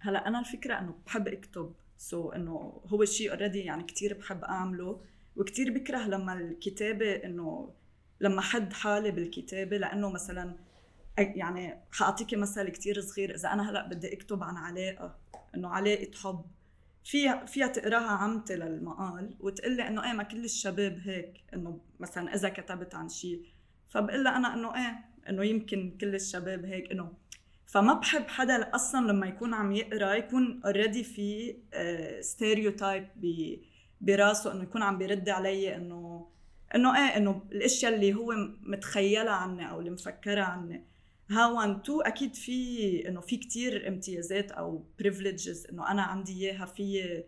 هلا 0.00 0.28
أنا 0.28 0.38
الفكرة 0.38 0.78
إنه 0.78 0.94
بحب 1.06 1.28
أكتب 1.28 1.74
so 1.98 2.34
إنه 2.34 2.82
هو 2.86 3.04
شيء 3.04 3.30
already 3.30 3.58
يعني 3.58 3.82
كثير 3.82 4.14
بحب 4.18 4.44
أعمله 4.44 5.00
وكثير 5.36 5.74
بكره 5.74 6.06
لما 6.06 6.32
الكتابة 6.32 7.12
إنه 7.12 7.74
لما 8.20 8.40
حد 8.40 8.72
حالي 8.72 9.10
بالكتابة 9.10 9.76
لأنه 9.76 10.10
مثلا 10.10 10.56
يعني 11.18 11.80
حاعطيكي 11.92 12.36
مثل 12.36 12.68
كثير 12.68 13.00
صغير 13.00 13.34
إذا 13.34 13.52
أنا 13.52 13.70
هلا 13.70 13.88
بدي 13.88 14.14
أكتب 14.14 14.42
عن 14.42 14.56
علاقة 14.56 15.16
إنه 15.54 15.68
علاقة 15.68 16.10
حب. 16.22 16.44
فيها 17.04 17.44
فيها 17.44 17.66
تقراها 17.66 18.10
عمتي 18.10 18.56
للمقال 18.56 19.36
وتقول 19.40 19.76
لي 19.76 19.88
إنه 19.88 20.04
إيه 20.04 20.12
ما 20.12 20.22
كل 20.22 20.44
الشباب 20.44 20.98
هيك 21.04 21.44
إنه 21.54 21.80
مثلا 22.00 22.34
إذا 22.34 22.48
كتبت 22.48 22.94
عن 22.94 23.08
شيء. 23.08 23.44
فبقول 23.88 24.24
لها 24.24 24.36
أنا 24.36 24.54
إنه 24.54 24.74
إيه 24.74 25.04
إنه 25.28 25.44
يمكن 25.44 25.96
كل 26.00 26.14
الشباب 26.14 26.64
هيك 26.64 26.90
إنه 26.90 27.12
فما 27.66 27.94
بحب 27.94 28.28
حدا 28.28 28.74
أصلا 28.74 29.12
لما 29.12 29.26
يكون 29.26 29.54
عم 29.54 29.72
يقرأ 29.72 30.14
يكون 30.14 30.60
already 30.64 31.04
في 31.04 31.56
stereotype 32.20 33.04
آه، 33.24 33.56
براسه 34.00 34.52
إنه 34.52 34.62
يكون 34.62 34.82
عم 34.82 34.98
بيرد 34.98 35.28
علي 35.28 35.76
إنه 35.76 36.26
إنه 36.74 36.96
إيه 36.96 37.16
إنه 37.16 37.42
الأشياء 37.52 37.94
اللي 37.94 38.14
هو 38.14 38.34
متخيلها 38.62 39.32
عني 39.32 39.70
أو 39.70 39.80
اللي 39.80 39.90
مفكرها 39.90 40.44
عني 40.44 40.84
ها 41.30 41.46
one 41.46 41.82
two 41.82 42.00
أكيد 42.00 42.34
في 42.34 43.08
إنه 43.08 43.20
في 43.20 43.36
كتير 43.36 43.88
امتيازات 43.88 44.52
أو 44.52 44.84
privileges 44.98 45.66
إنه 45.66 45.90
أنا 45.90 46.02
عندي 46.02 46.32
إياها 46.32 46.66
في 46.66 47.22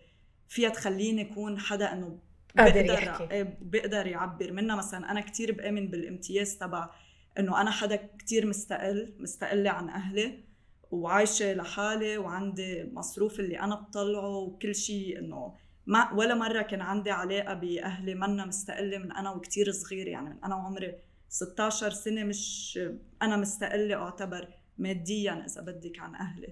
فيها 0.48 0.68
تخليني 0.68 1.22
أكون 1.22 1.58
حدا 1.58 1.92
إنه 1.92 2.18
بقدر 2.54 3.30
إيه، 3.30 3.58
بقدر 3.60 4.06
يعبر. 4.06 4.52
منها 4.52 4.76
مثلا 4.76 5.10
أنا 5.10 5.20
كتير 5.20 5.52
بآمن 5.52 5.88
بالامتياز 5.88 6.58
تبع 6.58 6.90
إنه 7.38 7.60
أنا 7.60 7.70
حدا 7.70 7.96
كتير 8.18 8.46
مستقل 8.46 9.14
مستقلة 9.18 9.70
عن 9.70 9.88
أهلي 9.88 10.44
وعايشة 10.90 11.54
لحالي 11.54 12.18
وعندي 12.18 12.90
مصروف 12.92 13.40
اللي 13.40 13.60
أنا 13.60 13.74
بطلعه 13.74 14.36
وكل 14.36 14.74
شيء 14.74 15.18
إنه 15.18 15.54
ما 15.86 16.12
ولا 16.12 16.34
مرة 16.34 16.62
كان 16.62 16.80
عندي 16.80 17.10
علاقة 17.10 17.54
بأهلي 17.54 18.14
منا 18.14 18.44
مستقلة 18.46 18.98
من 18.98 19.12
أنا 19.12 19.30
وكتير 19.30 19.72
صغير 19.72 20.08
يعني 20.08 20.30
من 20.30 20.44
أنا 20.44 20.54
وعمري 20.54 20.94
16 21.28 21.90
سنة 21.90 22.24
مش 22.24 22.78
أنا 23.22 23.36
مستقلة 23.36 23.94
أعتبر 23.94 24.48
ماديا 24.78 25.44
إذا 25.46 25.60
بدك 25.60 25.98
عن 25.98 26.14
أهلي. 26.14 26.48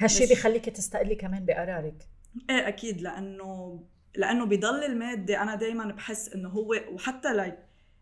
هالشيء 0.00 0.30
بخليكي 0.32 0.70
تستقلي 0.70 1.14
كمان 1.14 1.44
بقرارك؟ 1.44 2.08
إيه 2.50 2.68
أكيد 2.68 3.00
لأنه 3.00 3.80
لأنه 4.16 4.44
بضل 4.44 4.84
المادة 4.84 5.42
أنا 5.42 5.54
دائما 5.54 5.84
بحس 5.84 6.28
إنه 6.28 6.48
هو 6.48 6.74
وحتى 6.92 7.32
like 7.32 7.58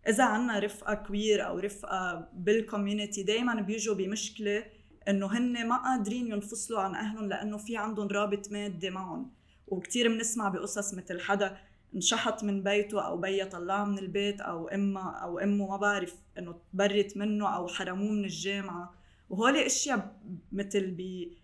إذا 0.09 0.25
عنا 0.25 0.59
رفقة 0.59 0.95
queer 0.95 1.47
أو 1.47 1.59
رفقة 1.59 2.29
بال 2.33 2.49
community 2.49 3.23
دائما 3.23 3.55
بيجوا 3.55 3.95
بمشكلة 3.95 4.65
إنه 5.09 5.27
هن 5.27 5.69
ما 5.69 5.77
قادرين 5.77 6.27
ينفصلوا 6.27 6.81
عن 6.81 6.95
أهلهم 6.95 7.29
لأنه 7.29 7.57
في 7.57 7.77
عندهم 7.77 8.09
رابط 8.09 8.53
مادي 8.53 8.91
معهم 8.91 9.31
وكثير 9.67 10.09
بنسمع 10.09 10.49
بقصص 10.49 10.95
مثل 10.95 11.21
حدا 11.21 11.57
انشحط 11.95 12.45
من 12.45 12.63
بيته 12.63 13.07
أو 13.07 13.17
بيا 13.17 13.45
طلعه 13.45 13.85
من 13.85 13.99
البيت 13.99 14.41
أو 14.41 14.69
امه 14.69 15.17
أو 15.17 15.39
إمه 15.39 15.69
ما 15.69 15.77
بعرف 15.77 16.15
إنه 16.39 16.55
تبرت 16.73 17.17
منه 17.17 17.57
أو 17.57 17.69
حرموه 17.69 18.13
من 18.13 18.25
الجامعة 18.25 18.95
وهول 19.31 19.57
أشياء 19.57 20.21
مثل 20.53 20.91
بي 20.91 21.39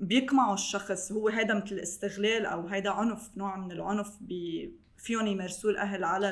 بيقمعوا 0.00 0.54
الشخص 0.54 1.12
هو 1.12 1.28
هيدا 1.28 1.54
مثل 1.54 1.78
استغلال 1.78 2.46
أو 2.46 2.66
هيدا 2.66 2.90
عنف 2.90 3.30
نوع 3.36 3.56
من 3.56 3.72
العنف 3.72 4.18
فيهم 4.96 5.26
يمارسوه 5.26 5.70
الأهل 5.70 6.04
على. 6.04 6.28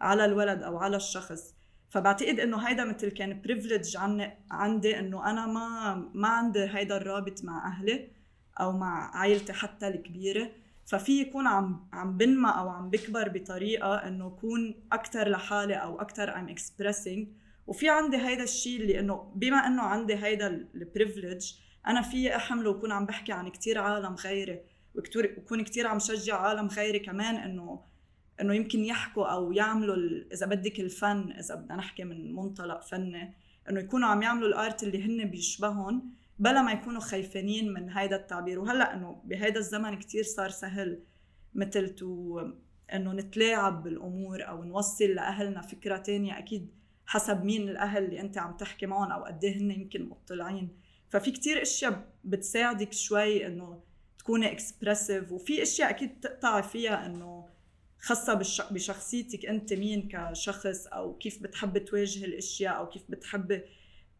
على 0.00 0.24
الولد 0.24 0.62
أو 0.62 0.78
على 0.78 0.96
الشخص. 0.96 1.54
فبعتقد 1.90 2.40
إنه 2.40 2.58
هيدا 2.58 2.84
مثل 2.84 3.08
كان 3.08 3.40
privilege 3.40 3.96
عندي 4.50 4.98
إنه 4.98 5.30
أنا 5.30 5.46
ما 5.46 5.94
ما 6.14 6.28
عندي 6.28 6.64
هيدا 6.64 6.96
الرابط 6.96 7.44
مع 7.44 7.66
أهلي 7.66 8.08
أو 8.60 8.72
مع 8.72 9.16
عائلتي 9.16 9.52
حتى 9.52 9.88
الكبيرة. 9.88 10.50
ففي 10.86 11.20
يكون 11.20 11.46
عم 11.46 11.88
عم 11.92 12.16
بنمى 12.16 12.50
أو 12.50 12.68
عم 12.68 12.90
بكبر 12.90 13.28
بطريقة 13.28 13.94
إنه 13.94 14.26
أكون 14.26 14.74
أكثر 14.92 15.28
لحالي 15.28 15.74
أو 15.74 16.00
أكثر 16.00 16.36
um 16.36 16.48
expressing 16.48 17.28
وفي 17.66 17.88
عندي 17.88 18.16
هيدا 18.16 18.42
الشيء 18.42 18.80
اللي 18.80 19.00
إنه 19.00 19.32
بما 19.34 19.66
إنه 19.66 19.82
عندي 19.82 20.14
هيدا 20.14 20.46
ال 20.74 20.82
privilege 20.82 21.52
أنا 21.86 22.02
في 22.02 22.36
أحمله 22.36 22.70
وكون 22.70 22.92
عم 22.92 23.06
بحكي 23.06 23.32
عن 23.32 23.48
كتير 23.48 23.78
عالم 23.78 24.14
غيري. 24.14 24.60
وكون 25.38 25.62
كتير 25.62 25.86
عم 25.86 25.98
شجع 25.98 26.36
عالم 26.40 26.66
غيري 26.66 26.98
كمان 26.98 27.36
إنه 27.36 27.80
إنه 28.40 28.54
يمكن 28.54 28.84
يحكوا 28.84 29.26
أو 29.26 29.52
يعملوا 29.52 29.96
إذا 30.32 30.46
بدك 30.46 30.80
الفن 30.80 31.32
إذا 31.32 31.54
بدنا 31.54 31.76
نحكي 31.76 32.04
من 32.04 32.34
منطلق 32.34 32.82
فني 32.82 33.34
إنه 33.70 33.80
يكونوا 33.80 34.08
عم 34.08 34.22
يعملوا 34.22 34.48
ال 34.48 34.57
art 34.57 34.82
اللي 34.82 35.04
هن 35.04 35.30
بيشبههم 35.30 36.12
بلا 36.38 36.62
ما 36.62 36.72
يكونوا 36.72 37.00
خايفين 37.00 37.72
من 37.72 37.90
هيدا 37.90 38.16
التعبير. 38.16 38.58
وهلأ 38.58 38.94
إنه 38.94 39.22
بهيدا 39.24 39.58
الزمن 39.58 39.98
كتير 39.98 40.22
صار 40.22 40.50
سهل 40.50 41.02
مثل 41.54 41.88
to 41.88 42.40
إنه 42.92 43.12
نتلاعب 43.12 43.82
بالأمور 43.82 44.48
أو 44.48 44.64
نوصل 44.64 45.04
لأهلنا 45.04 45.60
فكرة 45.60 45.96
تانية 45.96 46.38
أكيد 46.38 46.70
حسب 47.06 47.44
مين 47.44 47.68
الأهل 47.68 48.04
اللي 48.04 48.20
أنت 48.20 48.38
عم 48.38 48.56
تحكي 48.56 48.86
معهم 48.86 49.12
أو 49.12 49.24
قد 49.24 49.44
إيه 49.44 49.56
هن 49.56 49.70
يمكن 49.70 50.08
مطلعين. 50.08 50.68
ففي 51.10 51.30
كتير 51.30 51.62
إشياء 51.62 52.08
بتساعدك 52.24 52.92
شوي 52.92 53.46
إنه 53.46 53.80
تكوني 54.18 54.52
expressive 54.52 55.32
وفي 55.32 55.62
إشياء 55.62 55.90
أكيد 55.90 56.20
تقطعي 56.20 56.62
فيها 56.62 57.06
إنه 57.06 57.48
خاصة 57.98 58.34
بشخصيتك 58.70 59.46
أنت 59.46 59.72
مين 59.72 60.08
كشخص 60.08 60.86
أو 60.86 61.14
كيف 61.18 61.42
بتحب 61.42 61.78
تواجه 61.78 62.24
الأشياء 62.24 62.76
أو 62.76 62.88
كيف 62.88 63.02
بتحب 63.08 63.62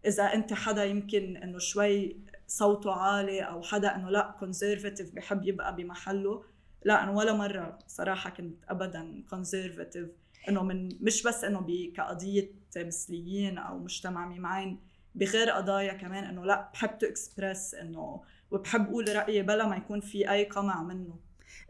إذا 0.06 0.23
أنت 0.23 0.52
حدا 0.52 0.85
يمكن 0.85 1.37
إنه 1.37 1.59
شوي 1.59 2.16
صوته 2.47 2.92
عالي 2.92 3.40
أو 3.40 3.62
حدا 3.62 3.97
إنه 3.97 4.11
لأ 4.11 4.37
conservative 4.41 5.15
بحب 5.14 5.45
يبقى 5.45 5.76
بمحله. 5.76 6.45
لأ 6.85 7.02
أنا 7.02 7.11
ولا 7.11 7.33
مرة 7.33 7.78
صراحة 7.87 8.30
كنت 8.30 8.64
ابدا 8.68 9.25
conservative 9.31 10.09
إنه 10.49 10.62
من 10.62 10.88
مش 11.00 11.23
بس 11.23 11.45
إنه 11.45 11.66
كقضية 11.97 12.50
مثليين 12.76 13.59
أو 13.59 13.78
مجتمع 13.78 14.26
ميم 14.26 14.54
عين 14.54 14.81
بغير 15.14 15.50
قضايا 15.50 15.92
كمان 15.92 16.25
إنه 16.25 16.45
لأ 16.45 16.71
بحب 16.73 16.99
to 16.99 17.07
express 17.07 17.75
إنه 17.75 18.23
وبحب 18.50 18.88
أقول 18.88 19.16
رأيي 19.16 19.42
بلا 19.42 19.66
ما 19.66 19.76
يكون 19.76 20.00
في 20.00 20.30
أي 20.30 20.45
قمع 20.45 20.83
منه. 20.83 21.18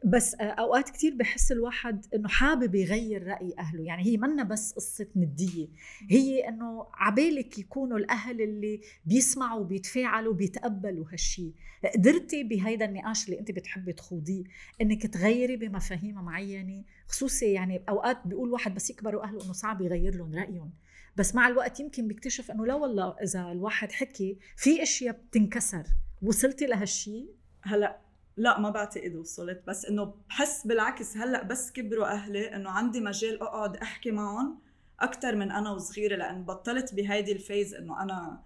بس 0.04 0.34
آه، 0.34 0.44
أوقات 0.44 0.90
كثير 0.90 1.14
بحس 1.14 1.52
الواحد 1.52 2.06
إنه 2.14 2.28
حابب 2.28 2.74
يغير 2.74 3.26
رأي 3.26 3.54
أهله. 3.58 3.82
يعني 3.82 4.06
هي 4.06 4.16
منا 4.16 4.42
بس 4.42 4.72
قصة 4.72 5.06
ندية. 5.16 5.68
هي 6.10 6.48
إنه 6.48 6.86
عبالك 6.94 7.58
يكونوا 7.58 7.98
الأهل 7.98 8.42
اللي 8.42 8.80
بيسمعوا 9.06 9.64
بيتفاعلوا 9.64 10.34
بيتقبلوا 10.34 11.04
هالشيء 11.12 11.52
قدرتي 11.94 12.42
بهيدا 12.42 12.84
النقاش 12.84 13.24
اللي 13.24 13.40
انت 13.40 13.50
بتحبي 13.50 13.92
تخوضيه 13.92 14.44
إنك 14.80 15.06
تغيري 15.06 15.56
بمفاهيم 15.56 16.14
معينة؟ 16.14 16.84
خصوصي 17.08 17.52
يعني 17.52 17.82
أوقات 17.88 18.26
بيقول 18.26 18.52
واحد 18.52 18.74
بس 18.74 18.90
يكبروا 18.90 19.24
أهله 19.24 19.44
إنه 19.44 19.52
صعب 19.52 19.80
يغير 19.80 20.14
لهم 20.14 20.34
رأيهم. 20.34 20.70
بس 21.16 21.34
مع 21.34 21.48
الوقت 21.48 21.80
يمكن 21.80 22.08
بيكتشف 22.08 22.50
إنه 22.50 22.66
لا 22.66 22.74
والله 22.74 23.16
إذا 23.22 23.52
الواحد 23.52 23.92
حكي 23.92 24.38
في 24.56 24.82
أشياء 24.82 25.20
بتنكسر. 25.30 25.86
وصلتي 26.22 26.66
لهالشيء 26.66 27.28
هلأ 27.62 28.05
لا 28.36 28.60
ما 28.60 28.70
بعتقد 28.70 29.14
وصلت. 29.14 29.62
بس 29.66 29.84
إنه 29.84 30.14
بحس 30.28 30.66
بالعكس 30.66 31.16
هلأ 31.16 31.42
بس 31.42 31.72
كبروا 31.72 32.06
أهلي 32.06 32.56
إنه 32.56 32.70
عندي 32.70 33.00
مجال 33.00 33.42
أقعد 33.42 33.76
أحكي 33.76 34.10
معهم 34.10 34.58
أكثر 35.00 35.34
من 35.34 35.50
أنا 35.52 35.70
وصغيرة 35.70 36.16
لأن 36.16 36.44
بطلت 36.44 36.94
بهيدي 36.94 37.32
الفيز 37.32 37.74
إنه 37.74 38.02
أنا 38.02 38.42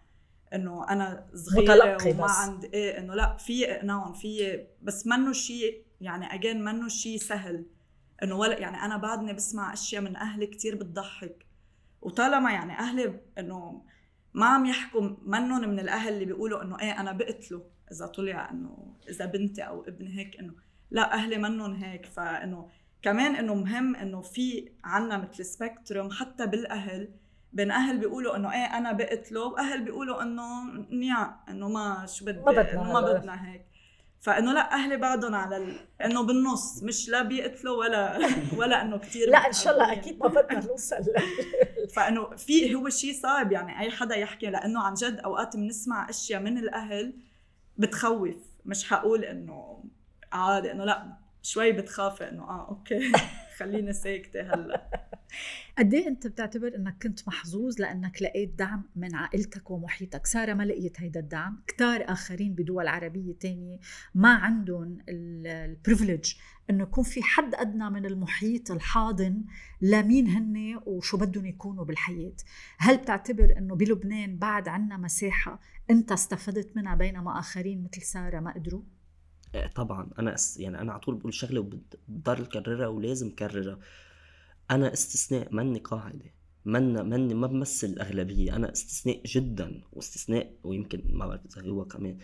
إنه 0.55 0.89
أنا 0.89 1.27
صغيرة 1.35 1.97
وما 2.07 2.25
بس. 2.25 2.31
عندي 2.31 2.67
إيه 2.75 2.99
إنه 2.99 3.15
لأ 3.15 3.37
في 3.37 3.73
اقناعهم 3.73 4.13
في 4.13 4.61
بس 4.83 5.07
منه 5.07 5.33
شيء 5.33 5.83
يعني 6.01 6.35
اجين 6.35 6.65
منه 6.65 6.89
شيء 6.89 7.19
سهل. 7.19 7.65
إنه 8.23 8.37
ولا 8.37 8.59
يعني 8.59 8.77
أنا 8.77 8.97
بعدني 8.97 9.33
بسمع 9.33 9.73
أشياء 9.73 10.03
من 10.03 10.17
أهلي 10.17 10.47
كتير 10.47 10.75
بتضحك. 10.75 11.47
وطالما 12.03 12.53
يعني 12.53 12.79
أهلي 12.79 13.21
إنه 13.39 13.83
ما 14.35 14.47
عم 14.47 14.67
يحكوا 14.67 15.11
منهم 15.23 15.69
من 15.69 15.81
الأهل 15.81 16.13
اللي 16.13 16.25
بيقولوا 16.25 16.63
إنه 16.63 16.81
إيه 16.81 17.01
أنا 17.01 17.13
بقتله 17.13 17.63
إذا 17.93 18.07
طلع 18.07 18.51
إنه 18.51 18.95
إذا 19.09 19.27
بنتي 19.27 19.63
أو 19.63 19.85
ابني 19.85 20.19
هيك 20.19 20.39
إنه 20.39 20.55
لا 20.91 21.15
أهلي 21.15 21.39
منهم 21.39 21.75
هيك. 21.75 22.07
فإنه 22.07 22.69
كمان 23.03 23.35
إنه 23.35 23.55
مهم 23.55 23.97
إنه 23.97 24.21
في 24.21 24.73
عنا 24.85 25.19
مثل 25.19 25.45
سبيكتروم 25.45 26.11
حتى 26.11 26.47
بالأهل 26.47 27.09
بين 27.53 27.71
أهل 27.71 27.99
بيقولوا 27.99 28.37
إنه 28.37 28.53
إيه 28.53 28.79
أنا 28.79 28.93
بقتله 28.93 29.45
وأهل 29.45 29.85
بيقولوا 29.85 30.23
إنه 30.23 30.65
نيا 30.91 31.37
إنه 31.49 31.69
ما 31.69 32.07
شو 32.07 32.25
بدي 32.25 32.39
ما 32.39 32.53
بدنا 32.53 32.83
ما 32.83 33.01
بدنا 33.01 33.53
هيك. 33.53 33.67
فإنه 34.21 34.53
لا 34.53 34.73
أهلي 34.73 34.97
بعدهم 34.97 35.35
على 35.35 35.57
ال... 35.57 35.77
إنه 36.05 36.23
بالنص 36.23 36.83
مش 36.83 37.09
لا 37.09 37.23
بيقتلوا 37.23 37.77
ولا 37.77 38.19
ولا 38.59 38.83
إنه 38.83 38.99
كثير 38.99 39.31
لا 39.31 39.47
إن 39.47 39.53
شاء 39.53 39.73
الله 39.75 39.93
أكيد 39.93 40.19
ما 40.19 40.29
بدنا 40.29 40.67
نوصل 40.67 40.97
فإنه 41.97 42.37
في 42.37 42.75
هو 42.75 42.89
شيء 42.89 43.15
صعب 43.15 43.53
يعني 43.53 43.81
أي 43.81 43.91
حدا 43.91 44.17
يحكي 44.17 44.47
لإنه 44.47 44.83
عن 44.83 44.95
جد 44.95 45.19
أوقات 45.19 45.57
بنسمع 45.57 46.11
أشياء 46.11 46.41
من 46.41 46.59
الأهل 46.59 47.15
بتخوف. 47.79 48.37
مش 48.65 48.89
حقول 48.89 49.25
إنه 49.25 49.85
عادي 50.33 50.73
إنه 50.73 50.85
لا 50.85 51.07
شوي 51.43 51.73
بتخافي 51.73 52.29
إنه 52.29 52.43
آه 52.43 52.69
أوكي. 52.69 53.13
خليني 53.61 53.93
ساكتة 53.93 54.41
هلا. 54.41 54.87
قد 55.79 55.95
إيه 55.95 56.09
أنت 56.09 56.27
بتعتبر 56.27 56.77
إنك 56.77 57.03
كنت 57.03 57.29
محظوظ 57.29 57.81
لأنك 57.81 58.23
لقيت 58.23 58.59
دعم 58.59 58.83
من 58.97 59.15
عائلتك 59.15 59.71
ومحيطك؟ 59.71 60.27
سارة 60.27 60.55
ما 60.55 60.63
لقيت 60.63 61.01
هيدا 61.01 61.21
الدعم. 61.21 61.63
كتار 61.67 62.05
آخرين 62.09 62.55
بدول 62.55 62.89
عربية 62.89 63.33
تانية 63.33 63.79
ما 64.15 64.35
عندهم 64.35 64.99
البريفليج 65.09 66.35
إنه 66.71 66.83
يكون 66.83 67.05
في 67.05 67.23
حد 67.23 67.55
أدنى 67.55 67.91
من 67.91 68.07
المحيط 68.07 68.71
الحاضن 68.71 69.45
لمين 69.81 70.27
هن 70.27 70.81
وشو 70.87 71.17
بدهم 71.17 71.47
يكونوا 71.47 71.85
بالحياة. 71.85 72.37
هل 72.79 72.97
بتعتبر 72.97 73.55
إنه 73.59 73.75
بلبنان 73.75 74.37
بعد 74.37 74.69
عنا 74.69 74.97
مساحة 74.97 75.61
أنت 75.91 76.13
استفدت 76.13 76.77
منها 76.77 76.95
بينما 76.95 77.39
آخرين 77.39 77.85
مثل 77.85 78.03
سارة 78.03 78.41
ما 78.41 78.55
قدروا؟ 78.55 78.83
طبعا 79.75 80.11
أنا 80.19 80.37
يعني 80.57 80.81
أنا 80.81 80.93
على 80.93 81.01
طول 81.01 81.15
بقول 81.15 81.35
شغله 81.35 81.61
وبضل 81.61 82.47
كررها 82.47 82.87
ولازم 82.87 83.31
كررها 83.31 83.79
أنا 84.71 84.93
استثناء 84.93 85.55
مني 85.55 85.79
قاعدة 85.79 86.41
من 86.65 87.09
من 87.09 87.35
ما 87.37 87.47
بمثل 87.47 87.87
الأغلبية. 87.87 88.57
أنا 88.57 88.73
استثناء 88.73 89.21
جدا 89.27 89.81
واستثناء 89.93 90.53
ويمكن 90.65 91.03
ما 91.13 91.27
بعرف 91.27 91.41
إذا 91.59 91.71
هو 91.71 91.85
كمان 91.85 92.19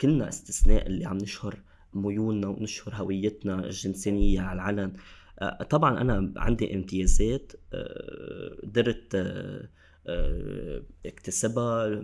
كلنا 0.00 0.28
استثناء 0.28 0.86
اللي 0.86 1.04
عم 1.04 1.16
نشهر 1.16 1.58
ميولنا 1.94 2.48
ونشهر 2.48 2.94
هويتنا 2.94 3.64
الجنسانيه 3.64 4.40
على 4.40 4.56
العلن. 4.56 4.92
آه، 5.38 5.62
طبعا 5.62 6.00
أنا 6.00 6.32
عندي 6.36 6.74
امتيازات 6.74 7.52
آه، 7.72 8.56
قدرت 8.62 9.14
آه، 9.14 9.20
آه، 9.20 9.68
اكتسبها 11.06 12.02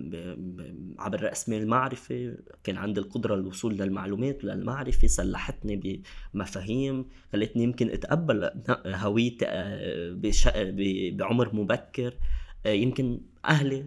عبر 0.98 1.22
رأس 1.22 1.48
مال 1.48 1.62
المعرفة 1.62 2.36
كان 2.64 2.76
عندي 2.76 3.00
القدرة 3.00 3.36
للوصول 3.36 3.76
للمعلومات 3.76 4.44
وللمعرفة 4.44 5.08
سلحتني 5.08 6.02
بمفاهيم 6.34 7.06
خلتني 7.32 7.62
يمكن 7.62 7.90
أتقبل 7.90 8.50
هويتي 8.86 9.44
آه، 9.48 10.16
بعمر 11.12 11.54
مبكر. 11.54 12.14
آه، 12.66 12.68
يمكن 12.68 13.20
أهلي 13.44 13.86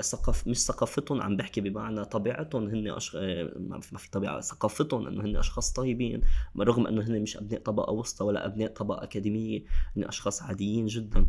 ثقاف 0.00 0.48
مش 0.48 0.58
ثقافتهم 0.58 1.22
عم 1.22 1.36
بحكي 1.36 1.60
بمعنى 1.60 2.04
طبيعتهم. 2.04 2.68
هن 2.68 2.88
أش... 2.88 3.16
ما 3.56 3.80
في 3.80 4.10
طبيعة 4.10 4.40
ثقافتهم 4.40 5.06
إنه 5.06 5.24
هن 5.24 5.36
أشخاص 5.36 5.72
طيبين. 5.72 6.20
رغم 6.58 6.86
إنه 6.86 7.02
هن 7.02 7.22
مش 7.22 7.36
أبناء 7.36 7.60
طبقة 7.60 7.92
وسطى 7.92 8.24
ولا 8.24 8.46
أبناء 8.46 8.70
طبقة 8.70 9.04
أكاديمية 9.04 9.64
هن 9.96 10.04
أشخاص 10.04 10.42
عاديين 10.42 10.86
جدا. 10.86 11.26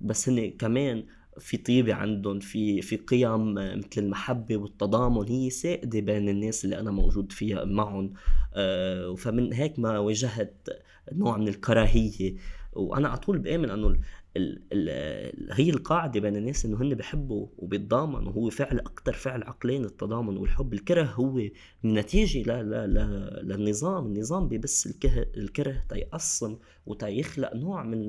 بس 0.00 0.28
هن 0.28 0.50
كمان 0.50 1.04
في 1.38 1.56
طيبة 1.56 1.94
عندهم 1.94 2.38
في 2.38 2.82
في 2.82 2.96
قيم 2.96 3.54
مثل 3.54 3.88
المحبة 3.98 4.56
والتضامن 4.56 5.28
هي 5.28 5.50
سائدة 5.50 6.00
بين 6.00 6.28
الناس 6.28 6.64
اللي 6.64 6.80
أنا 6.80 6.90
موجود 6.90 7.32
فيها 7.32 7.64
معهم. 7.64 8.12
آه، 8.54 9.14
فمن 9.14 9.52
هيك 9.52 9.78
ما 9.78 9.98
واجهت 9.98 10.68
نوع 11.12 11.36
من 11.36 11.48
الكراهية. 11.48 12.36
وأنا 12.72 13.08
على 13.08 13.18
طول 13.18 13.38
بآمن 13.38 13.70
أنه 13.70 13.96
ال 14.38 14.62
ال 14.72 15.52
هي 15.52 15.70
القاعدة 15.70 16.20
بين 16.20 16.36
الناس 16.36 16.64
إنه 16.64 16.82
هن 16.82 16.94
بحبوا 16.94 17.46
وبيتضامنوا 17.58 18.32
هو 18.32 18.50
فعل 18.50 18.78
أكثر 18.78 19.12
فعل 19.12 19.42
عقلاني 19.42 19.84
التضامن 19.84 20.36
والحب. 20.36 20.74
الكره 20.74 21.04
هو 21.04 21.42
نتيجة 21.84 22.42
لا 22.42 22.62
لا 22.62 22.86
لا 22.86 23.40
للنظام. 23.42 24.06
النظام 24.06 24.48
ببس 24.48 24.86
الكره, 24.86 25.26
الكره 25.36 25.84
تيقسم 25.88 26.56
وتيخلق 26.86 27.54
نوع 27.54 27.82
من 27.82 28.06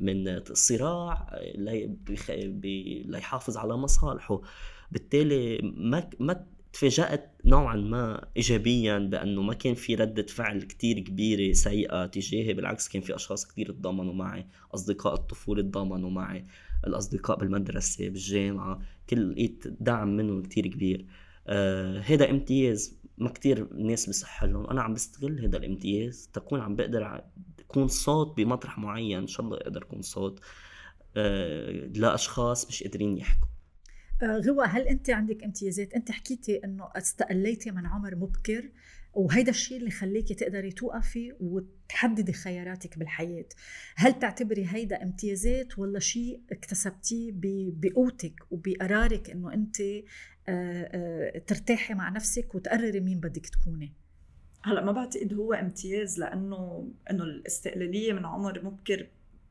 من 0.00 0.28
الصراع 0.28 1.40
ليحافظ 3.04 3.56
على 3.56 3.76
مصالحه. 3.76 4.40
بالتالي 4.92 5.60
ما 5.62 6.10
ما 6.20 6.46
تفاجأت 6.72 7.36
نوعا 7.44 7.76
ما 7.76 8.28
إيجابيا 8.36 8.98
بأنه 8.98 9.42
ما 9.42 9.54
كان 9.54 9.74
في 9.74 9.94
ردة 9.94 10.26
فعل 10.26 10.62
كتير 10.62 10.98
كبيرة 11.00 11.52
سيئة 11.52 12.06
تجاهي 12.06 12.54
بالعكس 12.54 12.88
كان 12.88 13.02
في 13.02 13.14
أشخاص 13.14 13.46
كتير 13.46 13.72
تضامنوا 13.72 14.14
معي 14.14 14.46
أصدقاء 14.74 15.14
الطفولة 15.14 15.62
تضامنوا 15.62 16.10
معي 16.10 16.46
الأصدقاء 16.86 17.38
بالمدرسة 17.38 18.08
بالجامعة 18.08 18.80
كل 19.10 19.30
لقيت 19.32 19.64
دعم 19.80 20.16
منهم 20.16 20.42
كتير 20.42 20.66
كبير. 20.66 21.06
آه 21.46 21.98
هذا 22.00 22.30
امتياز 22.30 23.00
ما 23.18 23.28
كتير 23.28 23.74
ناس 23.74 24.08
بصح 24.08 24.44
لهم. 24.44 24.66
أنا 24.66 24.82
عم 24.82 24.94
بستغل 24.94 25.44
هذا 25.44 25.56
الامتياز 25.58 26.30
تكون 26.32 26.60
عم 26.60 26.76
بقدر 26.76 27.24
أكون 27.60 27.88
صوت 27.88 28.36
بمطرح 28.36 28.78
معين 28.78 29.18
إن 29.18 29.26
شاء 29.26 29.46
الله 29.46 29.56
أقدر 29.56 29.82
أكون 29.82 30.02
صوت 30.02 30.40
آه 31.16 31.70
لأشخاص 31.94 32.68
مش 32.68 32.82
قادرين 32.82 33.18
يحكوا. 33.18 33.49
آه، 34.22 34.38
غوى 34.46 34.66
هل 34.66 34.88
أنت 34.88 35.10
عندك 35.10 35.44
امتيازات؟ 35.44 35.94
أنت 35.94 36.10
حكيتي 36.10 36.64
إنه 36.64 36.88
استقليتي 36.96 37.70
من 37.70 37.86
عمر 37.86 38.16
مبكر 38.16 38.70
وهيدا 39.12 39.50
الشيء 39.50 39.78
اللي 39.78 39.90
خليكي 39.90 40.34
تقدري 40.34 40.72
توقفي 40.72 41.32
وتحددي 41.40 42.32
خياراتك 42.32 42.98
بالحياة. 42.98 43.48
هل 43.96 44.18
تعتبري 44.18 44.66
هيدا 44.68 45.02
امتيازات 45.02 45.78
ولا 45.78 45.98
شيء 45.98 46.40
اكتسبتيه 46.52 47.32
بقوتك 47.74 48.34
وبقرارك 48.50 49.30
إنه 49.30 49.54
أنت 49.54 49.80
آه، 49.80 50.02
آه، 50.48 51.38
ترتاحي 51.38 51.94
مع 51.94 52.08
نفسك 52.08 52.54
وتقرري 52.54 53.00
مين 53.00 53.20
بدك 53.20 53.46
تكوني؟ 53.46 53.92
هلأ 54.62 54.84
ما 54.84 54.92
بعتقد 54.92 55.34
هو 55.34 55.52
امتياز 55.52 56.18
لأنه 56.18 56.90
إنه 57.10 57.24
الاستقلالية 57.24 58.12
من 58.12 58.26
عمر 58.26 58.64
مبكر 58.64 59.06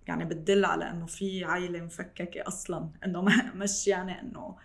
يعني 0.09 0.25
بتدل 0.25 0.65
على 0.65 0.89
إنه 0.89 1.05
في 1.05 1.43
عائله 1.43 1.81
مفككة 1.81 2.47
أصلا 2.47 2.89
إنه 3.05 3.21
مش 3.61 3.87
يعني 3.87 4.21
إنه 4.21 4.57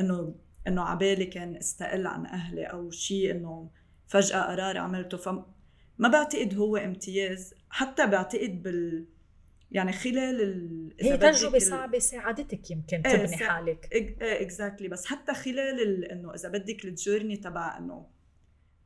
إنه 0.00 0.34
إنه 0.66 0.82
عبالي 0.82 1.26
كان 1.26 1.56
استقل 1.56 2.06
عن 2.06 2.26
أهلي 2.26 2.64
أو 2.64 2.90
شيء 2.90 3.30
إنه 3.30 3.70
فجأة 4.08 4.42
قرار 4.42 4.78
عملته. 4.78 5.16
فما 5.16 6.08
بعتقد 6.08 6.54
هو 6.54 6.76
امتياز 6.76 7.54
حتى 7.70 8.06
بعتقد 8.06 8.62
بال 8.62 9.06
يعني 9.70 9.92
خلال 9.92 10.42
ال... 10.42 10.94
هي 11.00 11.16
تجربة 11.16 11.58
صعبة 11.58 11.98
ساعدتك 11.98 12.70
يمكن 12.70 13.02
إيه، 13.06 13.16
تبني 13.16 13.38
سا... 13.38 13.48
حالك. 13.48 13.88
إيه 13.92 14.42
exactly 14.42 14.88
بس 14.88 15.06
حتى 15.06 15.34
خلال 15.34 15.82
ال... 15.82 16.04
إنه 16.04 16.34
إذا 16.34 16.48
بدك 16.48 16.84
ال 16.84 16.90
journey 16.90 17.36
تبع 17.36 17.78
إنه 17.78 18.06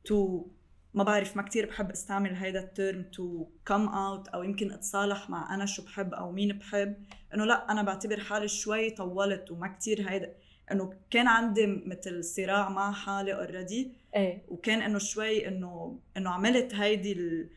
to 0.05 0.47
ما 0.93 1.03
بعرف 1.03 1.37
ما 1.37 1.43
كتير 1.43 1.65
بحب 1.65 1.91
أستعمل 1.91 2.35
هيدا 2.35 2.59
ال 2.59 2.68
term 2.68 3.03
to 3.03 3.47
come 3.65 3.87
out 3.87 4.27
أو 4.27 4.43
يمكن 4.43 4.71
أتصالح 4.71 5.29
مع 5.29 5.55
أنا 5.55 5.65
شو 5.65 5.81
بحب 5.81 6.13
أو 6.13 6.31
مين 6.31 6.57
بحب. 6.57 6.95
إنه 7.33 7.45
لأ 7.45 7.71
أنا 7.71 7.81
بعتبر 7.81 8.19
حالي 8.19 8.47
شوي 8.47 8.89
طولت 8.89 9.51
وما 9.51 9.67
كتير 9.67 10.09
هيدا. 10.09 10.33
إنه 10.71 10.93
كان 11.09 11.27
عندي 11.27 11.67
مثل 11.67 12.23
صراع 12.23 12.69
مع 12.69 12.91
حالي 12.91 13.33
already 13.33 13.91
إيه. 14.15 14.45
وكان 14.47 14.81
إنه 14.81 14.97
شوي 14.97 15.47
إنه 15.47 15.99
إنه 16.17 16.29
عملت 16.29 16.75
هيدي 16.75 17.11
ال... 17.11 17.49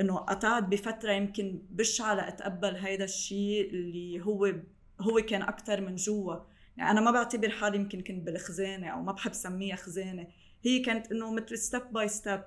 إنه 0.00 0.16
قطعت 0.16 0.62
بفترة 0.62 1.12
يمكن 1.12 1.62
بشعه 1.70 2.14
لاتقبل 2.14 2.76
هيدا 2.76 3.04
الشيء 3.04 3.70
اللي 3.70 4.20
هو 4.24 4.54
هو 5.00 5.20
كان 5.20 5.42
أكثر 5.42 5.80
من 5.80 5.96
جوا. 5.96 6.36
يعني 6.76 6.90
أنا 6.90 7.00
ما 7.00 7.10
بعتبر 7.10 7.50
حالي 7.50 7.76
يمكن 7.76 8.00
كنت 8.00 8.26
بالخزانة 8.26 8.88
أو 8.88 9.02
ما 9.02 9.12
بحب 9.12 9.32
سميها 9.32 9.76
خزانة. 9.76 10.26
هي 10.64 10.78
كانت 10.78 11.12
إنه 11.12 11.32
مثل 11.32 11.58
step 11.58 11.92
by 11.92 12.08
step 12.08 12.42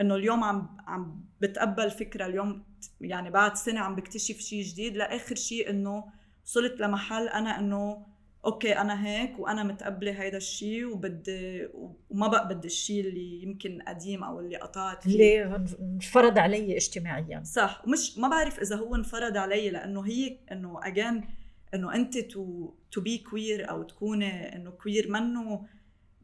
إنه 0.00 0.14
اليوم 0.14 0.44
عم 0.44 0.76
عم 0.86 1.24
بتقبل 1.40 1.90
فكرة 1.90 2.26
اليوم 2.26 2.64
يعني 3.00 3.30
بعد 3.30 3.56
سنة 3.56 3.80
عم 3.80 3.94
بكتشف 3.96 4.38
شيء 4.40 4.62
جديد. 4.64 4.96
لآخر 4.96 5.34
شيء 5.34 5.70
إنه 5.70 6.04
وصلت 6.44 6.80
لمحل 6.80 7.28
أنا 7.28 7.58
إنه 7.58 8.06
okay 8.44 8.78
أنا 8.78 9.06
هيك 9.06 9.38
وأنا 9.38 9.62
متقبلة 9.62 10.12
هيدا 10.22 10.36
الشيء 10.36 10.84
وبدي 10.86 11.68
وما 12.10 12.26
بقى 12.28 12.48
بدي 12.48 12.66
الشيء 12.66 13.00
اللي 13.00 13.42
يمكن 13.42 13.82
قديم 13.88 14.24
أو 14.24 14.40
اللي 14.40 14.56
قطعت 14.56 15.02
فيه 15.02 15.12
اللي 15.12 15.64
انفرض 15.80 16.38
علي 16.38 16.76
اجتماعيا. 16.76 17.42
صح. 17.44 17.82
ومش 17.86 18.18
ما 18.18 18.28
بعرف 18.28 18.60
إذا 18.60 18.76
هو 18.76 18.94
انفرض 18.94 19.36
علي 19.36 19.70
لأنه 19.70 20.06
هي 20.06 20.38
إنه 20.52 20.80
again 20.82 21.24
إنه 21.74 21.94
أنت 21.94 22.18
to 22.18 22.74
to 22.92 23.00
be 23.00 23.18
queer 23.18 23.70
أو 23.70 23.82
تكوني 23.82 24.56
إنه 24.56 24.70
queer 24.70 25.10
منه 25.10 25.66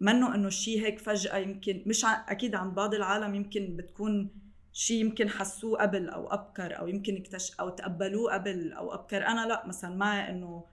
منه 0.04 0.34
إنه 0.34 0.48
شيء 0.48 0.84
هيك 0.84 0.98
فجأة 0.98 1.36
يمكن 1.36 1.82
مش. 1.86 2.04
أكيد 2.04 2.54
عند 2.54 2.74
بعض 2.74 2.94
العالم 2.94 3.34
يمكن 3.34 3.76
بتكون 3.76 4.30
شيء 4.72 5.00
يمكن 5.00 5.28
حسوه 5.28 5.78
قبل 5.82 6.08
أو 6.08 6.32
أبكر 6.32 6.78
أو 6.78 6.88
يمكن 6.88 7.16
اكتش 7.16 7.54
أو 7.60 7.68
تقبلوه 7.68 8.32
قبل 8.34 8.72
أو 8.72 8.94
أبكر 8.94 9.26
أنا 9.26 9.46
لا 9.46 9.66
مثلا 9.66 9.96
معي 9.96 10.30
إنه 10.30 10.64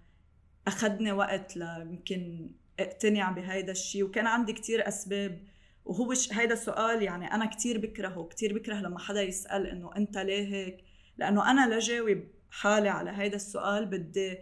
اخذني 0.67 1.11
وقت 1.11 1.55
يمكن 1.57 2.51
اقتنع 2.79 3.31
بهيدا 3.31 3.71
الشيء 3.71 4.03
وكان 4.03 4.27
عندي 4.27 4.53
كتير 4.53 4.87
أسباب 4.87 5.43
وهو. 5.85 6.13
هيدا 6.31 6.53
السؤال 6.53 7.03
يعني 7.03 7.33
أنا 7.33 7.45
كتير 7.45 7.77
بكرهه 7.77 8.27
كتير 8.27 8.53
بكره 8.53 8.75
لما 8.75 8.99
حدا 8.99 9.21
يسأل 9.21 9.67
إنه 9.67 9.95
أنت 9.97 10.17
ليه 10.17 10.53
هيك 10.53 10.83
لأنه 11.17 11.51
أنا 11.51 11.75
لجاوب 11.75 12.23
حالي 12.51 12.89
على 12.89 13.11
هيدا 13.11 13.35
السؤال 13.35 13.85
بدي 13.85 14.37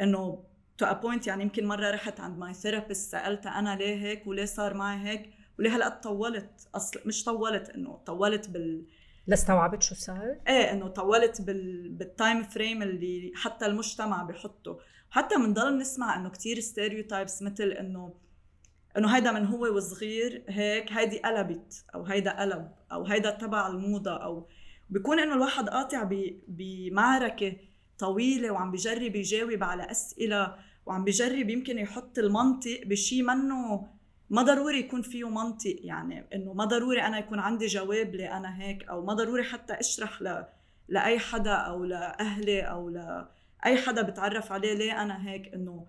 إنه 0.00 0.44
to 0.78 0.86
a 0.86 0.92
point 0.92 1.26
يعني 1.26 1.42
يمكن 1.42 1.66
مرة 1.66 1.90
رحت 1.90 2.20
عند 2.20 2.38
my 2.38 2.54
therapist 2.54 3.12
سالتها 3.12 3.58
أنا 3.58 3.76
ليه 3.76 3.94
هيك 3.94 4.26
وليه 4.26 4.44
صار 4.44 4.74
معي 4.74 4.98
هيك؟ 4.98 5.30
وليه 5.58 5.74
هالقد 5.74 6.00
طولت؟ 6.00 6.68
أصلا 6.74 7.02
مش 7.06 7.24
طولت 7.24 7.70
إنه 7.70 8.00
طولت 8.06 8.48
بال 8.50 8.86
لاستوعبت 9.26 9.82
شو 9.82 9.94
صار؟ 9.94 10.36
إيه 10.48 10.72
إنه 10.72 10.88
طولت 10.88 11.42
بال... 11.42 11.88
بال 11.88 12.06
time 12.06 12.42
frame 12.42 12.82
اللي 12.82 13.32
حتى 13.34 13.66
المجتمع 13.66 14.22
بحطه. 14.22 14.78
حتى 15.10 15.36
بنضل 15.36 15.78
نسمع 15.78 16.16
إنه 16.16 16.30
كثير 16.30 16.60
stereotypes 16.60 17.42
مثل 17.42 17.64
إنه 17.64 18.14
إنه 18.96 19.16
هيدا 19.16 19.32
من 19.32 19.46
هو 19.46 19.76
وصغير 19.76 20.44
هيك 20.48 20.92
هيدي 20.92 21.18
قلبت 21.18 21.84
أو 21.94 22.04
هيدا 22.04 22.40
قلب 22.40 22.72
أو 22.92 23.04
هيدا 23.04 23.30
تبع 23.30 23.66
الموضة 23.68 24.16
أو 24.16 24.48
بيكون 24.90 25.18
إنه 25.18 25.34
الواحد 25.34 25.68
قاطع 25.68 26.08
بمعركة 26.48 27.56
طويلة 27.98 28.50
وعم 28.50 28.70
بجرب 28.70 29.16
يجاوب 29.16 29.62
على 29.64 29.90
أسئلة 29.90 30.56
وعم 30.88 31.04
بجرب 31.04 31.50
يمكن 31.50 31.78
يحط 31.78 32.18
المنطق 32.18 32.80
بشيء 32.86 33.22
منه 33.22 33.88
ما 34.30 34.42
ضروري 34.42 34.78
يكون 34.78 35.02
فيه 35.02 35.28
منطق 35.28 35.76
يعني 35.80 36.26
إنه 36.34 36.52
ما 36.52 36.64
ضروري 36.64 37.02
أنا 37.02 37.18
يكون 37.18 37.38
عندي 37.38 37.66
جواب 37.66 38.14
لي 38.14 38.32
أنا 38.32 38.62
هيك 38.62 38.88
أو 38.88 39.04
ما 39.04 39.14
ضروري 39.14 39.42
حتى 39.42 39.72
أشرح 39.72 40.22
ل... 40.22 40.44
لأي 40.88 41.18
حدا 41.18 41.52
أو 41.52 41.84
لأهلي 41.84 42.60
أو 42.62 42.88
لأي 42.88 43.76
حدا 43.86 44.02
بتعرف 44.02 44.52
عليه 44.52 44.74
ليه 44.74 45.02
أنا 45.02 45.28
هيك 45.28 45.54
إنه 45.54 45.86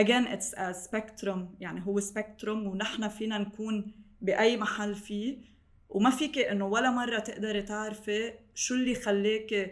again 0.00 0.26
it's 0.26 0.58
a 0.58 0.88
spectrum 0.88 1.38
يعني 1.60 1.86
هو 1.86 2.00
سبيكتروم 2.00 2.66
ونحن 2.66 3.08
فينا 3.08 3.38
نكون 3.38 3.92
بأي 4.20 4.56
محل 4.56 4.94
فيه 4.94 5.38
وما 5.88 6.10
فيك 6.10 6.38
إنه 6.38 6.66
ولا 6.66 6.90
مرة 6.90 7.18
تقدري 7.18 7.62
تعرفي 7.62 8.32
شو 8.54 8.74
اللي 8.74 8.94
خلاكي 8.94 9.70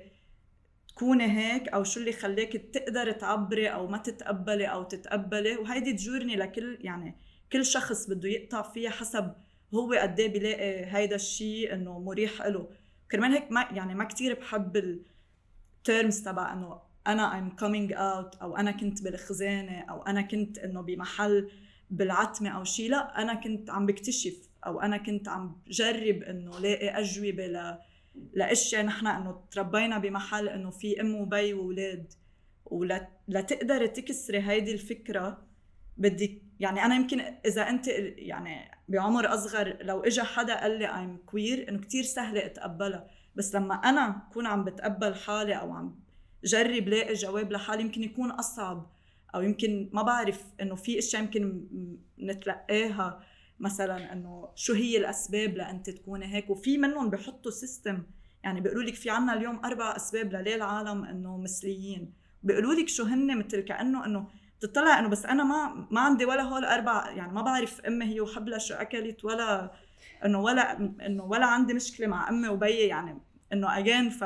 تكوني 1.01 1.25
هيك 1.25 1.69
أو 1.69 1.85
شو 1.85 2.01
اللي 2.01 2.13
خلاك 2.13 2.53
تقدر 2.53 3.13
تعبري 3.13 3.69
أو 3.69 3.87
ما 3.87 3.99
تتقبلي 3.99 4.67
أو 4.67 4.83
تتقبلي. 4.83 5.57
وهيدي 5.57 5.93
the 5.93 6.06
journey 6.06 6.37
لكل 6.37 6.79
يعني 6.81 7.17
كل 7.53 7.65
شخص 7.65 8.11
بده 8.11 8.29
يقطع 8.29 8.63
فيها 8.63 8.91
حسب 8.91 9.35
هو 9.75 9.93
قد 9.93 10.21
إيه 10.21 10.33
بيلاقي 10.33 10.85
هيدا 10.87 11.17
الشيء 11.17 11.75
إنه 11.75 11.99
مريح 11.99 12.43
له 12.47 12.69
كرمال 13.11 13.33
هيك 13.33 13.53
ما 13.53 13.69
يعني 13.73 13.95
ما 13.95 14.05
كثير 14.05 14.35
بحب 14.41 15.01
ال 15.79 15.86
terms 15.86 16.23
تبع 16.23 16.53
إنه 16.53 16.81
أنا 17.07 17.35
I'm 17.35 17.51
coming 17.51 17.93
out 17.93 18.35
أو 18.35 18.57
أنا 18.57 18.71
كنت 18.71 19.03
بالخزانة 19.03 19.81
أو 19.81 20.03
أنا 20.03 20.23
كنت 20.23 20.59
إنه 20.59 20.81
بمحل 20.81 21.51
بالعتمة 21.91 22.51
أو 22.51 22.65
شيء 22.65 22.91
لا 22.91 23.23
أنا 23.23 23.35
كنت 23.35 23.71
عم 23.71 23.87
بكتشف 23.87 24.49
أو 24.67 24.81
أنا 24.81 24.97
كنت 24.97 25.29
عم 25.29 25.57
بجرب 25.67 26.23
إنه 26.23 26.59
لاقي 26.59 26.89
أجوبة 26.89 27.47
لاشياء 28.33 28.83
نحن 28.83 29.07
إنه 29.07 29.45
تربينا 29.51 29.99
بمحل 29.99 30.49
إنه 30.49 30.71
في 30.71 31.01
أم 31.01 31.15
وبي 31.15 31.55
وأولاد 31.55 32.13
ولتقدري 32.67 33.89
تكسري 33.89 34.39
هيدي 34.39 34.73
الفكرة 34.73 35.47
بدك 35.97 36.43
يعني 36.61 36.85
أنا 36.85 36.97
يمكن 36.97 37.21
إذا 37.21 37.69
أنت 37.69 37.89
يعني 38.17 38.71
بعمر 38.89 39.35
أصغر 39.35 39.79
لو 39.81 40.01
اجى 40.01 40.23
حدا 40.23 40.61
قال 40.61 40.79
لي 40.79 40.99
ايم 40.99 41.17
كوير 41.27 41.69
إنه 41.69 41.79
كتير 41.79 42.03
سهله 42.03 42.47
أتقبلها 42.47 43.07
بس 43.37 43.55
لما 43.55 43.75
أنا 43.75 44.23
أكون 44.31 44.47
عم 44.47 44.65
بتقبل 44.65 45.15
حالي 45.15 45.55
أو 45.55 45.73
عم 45.73 46.01
جرب 46.45 46.89
لاقي 46.89 47.15
جواب 47.15 47.53
لحالي 47.53 47.83
يمكن 47.83 48.03
يكون 48.03 48.31
أصعب 48.31 48.91
أو 49.35 49.43
يمكن 49.43 49.91
ما 49.93 50.03
بعرف 50.03 50.45
إنه 50.61 50.75
في 50.75 50.99
إشياء 50.99 51.23
يمكن 51.23 51.67
نتلقاها. 52.19 53.21
مثلا 53.61 54.13
إنه 54.13 54.49
شو 54.55 54.75
هي 54.75 54.97
الأسباب 54.97 55.57
لأنت 55.57 55.91
تكوني 55.91 56.35
هيك؟ 56.35 56.51
وفي 56.51 56.79
منهم 56.79 57.11
بحطوا 57.11 57.51
system 57.51 58.03
يعني 58.45 58.61
بيقولوا 58.61 58.83
لك 58.83 58.95
في 58.95 59.11
عنا 59.11 59.35
اليوم 59.35 59.65
أربع 59.65 59.97
أسباب 59.97 60.33
لليه 60.33 60.55
العالم 60.55 61.05
إنه 61.05 61.37
مثليين. 61.37 62.13
بيقولوا 62.43 62.75
لك 62.75 62.89
شو 62.89 63.05
هن 63.05 63.39
مثل 63.39 63.61
كأنه 63.61 64.07
إنه 64.07 64.27
بتطلع 64.59 64.99
إنه 64.99 65.09
بس 65.09 65.27
أنا 65.27 65.45
ما 65.45 65.87
ما 65.91 66.01
عندي 66.01 66.25
ولا 66.25 66.43
هول 66.43 66.65
أربع 66.65 67.11
يعني 67.11 67.33
ما 67.33 67.43
بعرف 67.43 67.81
أمي 67.81 68.05
هي 68.05 68.21
وحبلها 68.21 68.59
شو 68.59 68.75
أكلت 68.75 69.25
ولا 69.25 69.73
إنه 70.25 70.41
ولا 70.41 70.77
إنه 71.07 71.25
ولا 71.25 71.47
عندي 71.47 71.75
مشكلة 71.75 72.07
مع 72.07 72.29
أمي 72.29 72.49
وبيي 72.49 72.87
يعني 72.87 73.19
إنه 73.53 73.79
again 73.79 74.11
ف 74.11 74.25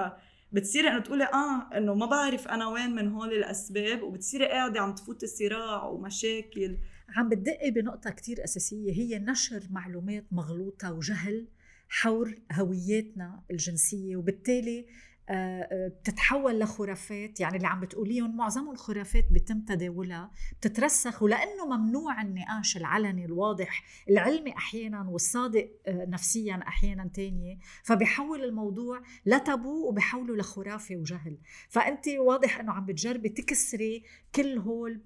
بتصيري 0.54 0.88
إنه 0.88 0.98
تقولي 0.98 1.24
آه 1.24 1.76
إنه 1.76 1.94
ما 1.94 2.06
بعرف 2.06 2.48
أنا 2.48 2.68
وين 2.68 2.94
من 2.94 3.08
هول 3.08 3.32
الأسباب 3.32 4.02
وبتصيري 4.02 4.46
قاعدة 4.48 4.80
عم 4.80 4.94
تفوتي 4.94 5.26
صراع 5.26 5.84
ومشاكل. 5.84 6.78
عم 7.16 7.28
بتدقي 7.28 7.70
بنقطة 7.70 8.10
كتير 8.10 8.44
أساسية 8.44 8.92
هي 8.92 9.18
نشر 9.18 9.62
معلومات 9.70 10.24
مغلوطة 10.32 10.92
وجهل 10.92 11.48
حول 11.88 12.38
هوياتنا 12.52 13.42
الجنسية 13.50 14.16
وبالتالي 14.16 14.86
بتتحول 15.30 16.60
لخرافات. 16.60 17.40
يعني 17.40 17.56
اللي 17.56 17.68
عم 17.68 17.80
بتقوليهم 17.80 18.36
معظمهم 18.36 18.72
الخرافات 18.72 19.24
بيتم 19.30 19.60
تداولها 19.60 20.30
بتترسخ 20.60 21.22
ولأنه 21.22 21.66
ممنوع 21.66 22.22
النقاش 22.22 22.76
العلني 22.76 23.24
الواضح 23.24 23.84
العلمي 24.10 24.56
أحيانا 24.56 25.08
والصادق 25.08 25.70
آه، 25.86 26.04
نفسيا 26.04 26.60
أحيانا 26.68 27.10
تانية. 27.14 27.58
فبيحول 27.82 28.44
الموضوع 28.44 29.02
لتابو 29.26 29.88
وبحوله 29.88 30.36
لخرافة 30.36 30.96
وجهل. 30.96 31.38
فأنت 31.68 32.08
واضح 32.08 32.60
إنه 32.60 32.72
عم 32.72 32.86
بتجربي 32.86 33.28
تكسري 33.28 34.04
كل 34.34 34.58
هول 34.58 35.00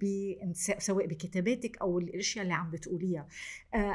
سواء 0.79 1.07
بكتاباتك 1.07 1.79
أو 1.79 1.99
الأشياء 1.99 2.43
اللي 2.43 2.55
عم 2.55 2.71
بتقوليها. 2.71 3.29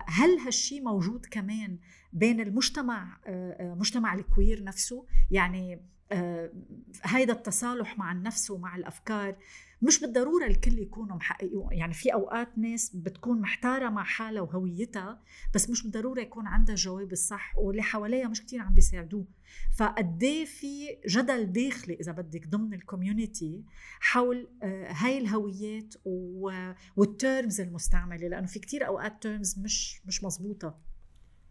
هل 0.08 0.40
هالشي 0.46 0.80
موجود 0.80 1.26
كمان 1.26 1.78
بين 2.14 2.42
المجتمع 2.42 3.18
مجتمع 3.60 4.14
الكوير 4.14 4.64
نفسه؟ 4.64 5.06
يعني 5.32 5.74
آه، 5.74 5.80
هيدا 7.04 7.34
التصالح 7.34 7.98
مع 7.98 8.12
النفس 8.12 8.52
ومع 8.52 8.76
الأفكار 8.76 9.36
مش 9.84 10.00
بالضرورة 10.02 10.46
الكل 10.46 10.80
يكونوا 10.80 11.16
محققين 11.16 11.68
يعني 11.72 11.94
في 11.94 12.14
أوقات 12.14 12.58
ناس 12.58 12.96
بتكون 12.96 13.42
محتارة 13.42 13.90
مع 13.90 14.04
حالها 14.04 14.42
وهويتها 14.42 15.22
بس 15.54 15.70
مش 15.70 15.84
بالضرورة 15.84 16.22
يكون 16.22 16.48
عندها 16.48 16.76
الجواب 16.76 17.12
الصح 17.12 17.58
واللي 17.58 17.82
حواليها 17.82 18.28
مش 18.28 18.42
كتير 18.42 18.62
عم 18.62 18.74
بيساعدوه. 18.74 19.26
فقد 19.78 20.24
إيه 20.24 20.46
في 20.46 20.98
جدل 21.08 21.52
داخلي 21.52 21.94
إذا 21.94 22.12
بدك 22.12 22.48
ضمن 22.48 22.74
ال 22.74 22.83
community 22.83 23.64
حول 24.00 24.50
آه، 24.64 24.92
هاي 24.92 25.18
الهويات 25.18 25.94
وال 26.96 27.15
terms 27.15 27.62
المستعملة؟ 27.62 28.28
لأنه 28.28 28.48
في 28.48 28.60
كتير 28.60 28.88
أوقات 28.88 29.22
terms 29.22 29.60
مش 29.60 30.02
مش 30.06 30.24
مزبوطة. 30.24 30.80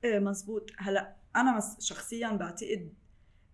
إيه 0.05 0.19
مزبوط. 0.19 0.71
هلأ 0.79 1.17
أنا 1.37 1.61
شخصيا 1.79 2.33
بعتقد 2.33 2.93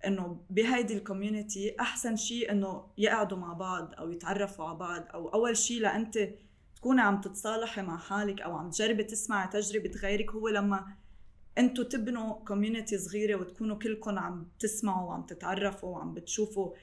إنه 0.07 0.41
بهيدي 0.51 0.95
ال 0.95 1.03
community 1.03 1.77
أحسن 1.81 2.17
شيء 2.17 2.53
إنه 2.53 2.87
يقعدوا 2.99 3.39
مع 3.39 3.53
بعض 3.53 3.95
أو 3.99 4.11
يتعرفوا 4.11 4.65
على 4.65 4.79
بعض 4.79 5.05
أو 5.15 5.29
أول 5.29 5.57
شيء 5.57 5.81
لانت 5.81 6.19
تكوني 6.77 7.01
عم 7.01 7.21
تتصالحي 7.21 7.83
مع 7.83 7.99
حالك 7.99 8.41
أو 8.41 8.57
عم 8.57 8.71
تجربي 8.71 9.05
تسمعي 9.05 9.49
تجربة 9.49 9.91
غيرك 9.91 10.31
هو 10.31 10.49
لما 10.49 10.87
أنتوا 11.59 11.85
تبنوا 11.85 12.45
community 12.45 12.99
صغيرة 12.99 13.35
وتكونوا 13.35 13.77
كلكم 13.77 14.19
عم 14.19 14.49
تسمعوا 14.59 15.09
وعم 15.09 15.23
تتعرفوا 15.23 15.89
وعم 15.89 16.15
بتشوفوا 16.15 16.75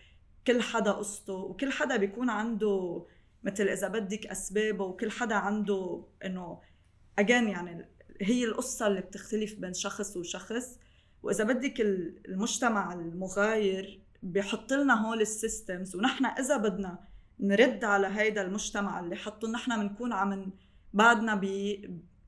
كل 0.48 0.62
حدا 0.62 0.92
قصته 0.92 1.34
وكل 1.34 1.72
حدا 1.72 1.98
بيكون 1.98 2.30
عنده 2.30 3.06
مثل 3.44 3.68
إذا 3.68 3.88
بدك 3.88 4.28
أسبابه 4.28 4.84
وكل 4.84 5.12
حدا 5.12 5.36
عنده 5.36 6.06
إنه 6.26 6.62
again 7.20 7.48
يعني 7.48 7.90
هي 8.22 8.46
القصة 8.46 8.88
اللي 8.88 9.02
بتختلف 9.02 9.56
بين 9.56 9.74
شخص 9.74 10.18
وشخص. 10.18 10.80
وإذا 11.24 11.44
بدك 11.44 11.82
المجتمع 11.82 12.94
المغاير 12.94 14.02
بحط 14.24 14.74
لنا 14.74 15.08
هول 15.08 15.22
ال 15.22 15.31
systems 15.31 15.96
ونحن 15.96 16.26
إذا 16.26 16.58
بدنا 16.58 17.00
نرد 17.40 17.84
على 17.84 18.08
هيدا 18.08 18.42
المجتمع 18.42 19.00
اللي 19.00 19.16
حطوا 19.16 19.50
نحن 19.50 19.88
بنكون 19.88 20.14
عم 20.14 20.52
بعدنا 20.94 21.36
ب 21.36 21.46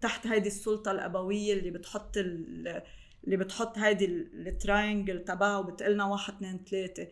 تحت 0.01 0.27
هيدي 0.27 0.47
السلطة 0.47 0.91
الأبوية 0.91 1.53
اللي 1.53 1.71
بتحط 1.71 2.17
اللي 2.17 3.37
بتحط 3.37 3.77
هيدي 3.77 4.05
ال 4.05 4.19
triangle 4.19 5.25
تبعه 5.25 5.59
وبتقلنا 5.59 6.05
واحد 6.05 6.33
اثنين 6.33 6.65
ثلاثة. 6.69 7.07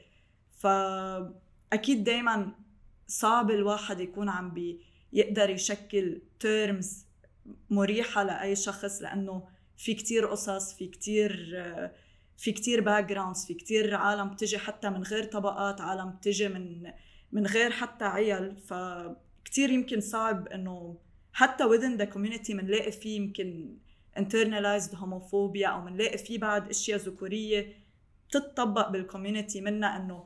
فاكيد 0.51 2.03
دائما 2.03 2.51
صعب 3.07 3.51
الواحد 3.51 3.99
يكون 3.99 4.29
عم 4.29 4.53
بيقدر 4.53 5.49
يشكل 5.49 6.21
terms 6.39 7.05
مريحة 7.69 8.23
لأي 8.23 8.55
شخص 8.55 9.01
لأنه 9.01 9.47
في 9.77 9.93
كتير 9.93 10.25
قصص 10.25 10.73
في 10.73 10.87
كتير 10.87 11.31
في 12.37 12.51
كتير 12.51 12.81
backgrounds 12.81 13.45
في 13.45 13.53
كتير 13.53 13.95
عالم 13.95 14.29
بتجي 14.29 14.57
حتى 14.57 14.89
من 14.89 15.03
غير 15.03 15.23
طبقات 15.23 15.81
عالم 15.81 16.09
بتجي 16.09 16.47
من 16.47 16.91
من 17.31 17.45
غير 17.47 17.71
حتى 17.71 18.05
عيل. 18.05 18.57
فكتير 18.57 19.69
يمكن 19.69 20.01
صعب 20.01 20.47
إنه 20.47 20.97
حتى 21.33 21.63
within 21.63 21.99
the 22.01 22.13
community 22.13 22.51
بنلاقي 22.51 22.91
فيه 22.91 23.15
يمكن 23.15 23.77
internalized 24.19 24.91
homophobia 24.91 25.65
أو 25.67 25.81
بنلاقي 25.81 26.17
فيه 26.17 26.39
بعد 26.39 26.69
أشياء 26.69 26.99
ذكورية 26.99 27.73
بتطبق 28.29 28.89
بال 28.89 29.02
community 29.02 29.61
منا 29.61 29.97
إنه 29.97 30.25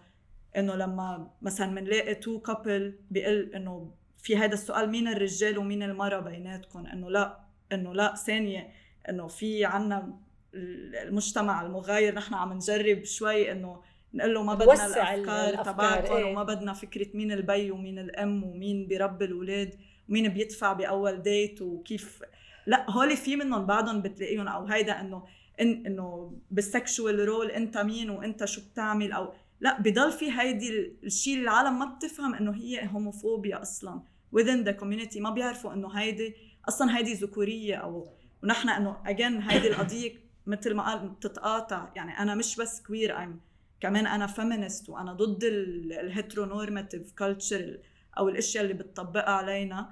إنه 0.58 0.76
لما 0.76 1.32
مثلا 1.42 1.76
بنلاقي 1.76 2.16
two 2.16 2.40
couple 2.40 3.00
بيقول 3.12 3.52
إنه 3.56 3.92
في 4.18 4.38
هذا 4.38 4.54
السؤال 4.54 4.90
مين 4.90 5.08
الرجال 5.08 5.58
ومين 5.58 5.84
المرأة 5.84 6.20
بيناتكم 6.20 6.86
إنه 6.86 7.10
لا 7.10 7.40
إنه 7.72 7.94
لا 7.94 8.16
ثانية 8.16 8.72
إنه 9.10 9.28
في 9.28 9.66
عنا 9.66 10.20
المجتمع 10.54 11.62
المغاير 11.62 12.16
نحن 12.16 12.34
عم 12.34 12.54
نجرب 12.54 13.04
شوي 13.04 13.52
إنه 13.52 13.82
نقول 14.14 14.34
له 14.34 14.44
ما 14.44 14.54
بدنا 14.54 14.86
الأفكار 14.86 15.64
تبعكم 15.64 16.14
إيه. 16.14 16.26
وما 16.26 16.44
بدنا 16.44 16.74
فكرة 16.74 17.08
مين 17.14 17.32
البي 17.32 17.72
ومين 17.72 18.00
الأم 18.00 18.44
ومين 18.44 18.88
بيربي 18.88 19.26
الأولاد 19.26 19.76
ومين 20.10 20.28
بيدفع 20.28 20.74
بأول 20.74 21.22
date 21.22 21.62
وكيف 21.62 22.24
لا 22.68 22.92
هول 22.92 23.18
في 23.18 23.36
منهم 23.36 23.66
بعضهم 23.66 24.02
بتلاقيهم 24.02 24.48
أو 24.48 24.66
هيدا 24.66 25.02
إنه 25.02 25.24
إن 25.62 25.86
إنه 25.86 26.38
بال 26.52 26.71
sexual 26.71 27.28
role 27.28 27.52
أنت 27.52 27.78
مين 27.78 28.10
وأنت 28.10 28.46
شو 28.46 28.62
بتعمل 28.72 29.12
أو 29.12 29.34
لا 29.62 29.82
بضل 29.82 30.12
في 30.12 30.32
هيدي 30.32 30.94
الشيء 31.04 31.34
اللي 31.34 31.44
العالم 31.44 31.80
ما 31.80 31.86
بتفهم 31.86 32.36
إنه 32.36 32.56
هي 32.56 32.88
homophobia 32.88 33.62
أصلا 33.62 34.02
within 34.36 34.66
the 34.68 34.82
community 34.82 35.18
ما 35.18 35.30
بيعرفوا 35.30 35.74
إنه 35.74 35.90
هيدي 35.90 36.36
أصلا 36.68 36.98
هيدي 36.98 37.14
ذكورية 37.14 37.76
أو 37.76 38.08
ونحن 38.44 38.70
إنه 38.70 38.98
again 39.06 39.42
هيدي 39.42 39.68
القضية 39.68 40.12
مثل 40.48 40.74
ما 40.74 40.84
قال 40.84 41.10
بتتقاطع. 41.10 41.90
يعني 41.96 42.20
أنا 42.20 42.36
مش 42.36 42.56
بس 42.56 42.82
queer 42.82 43.18
ام 43.24 43.40
كمان 43.82 44.08
أنا 44.08 44.28
feminist 44.28 44.90
وأنا 44.90 45.14
ضد 45.14 45.44
ال 45.44 45.54
heteronormative 45.54 47.12
culture 47.12 47.80
أو 48.18 48.30
الأشياء 48.30 48.64
اللي 48.64 48.74
بتطبقها 48.74 49.34
علينا. 49.34 49.90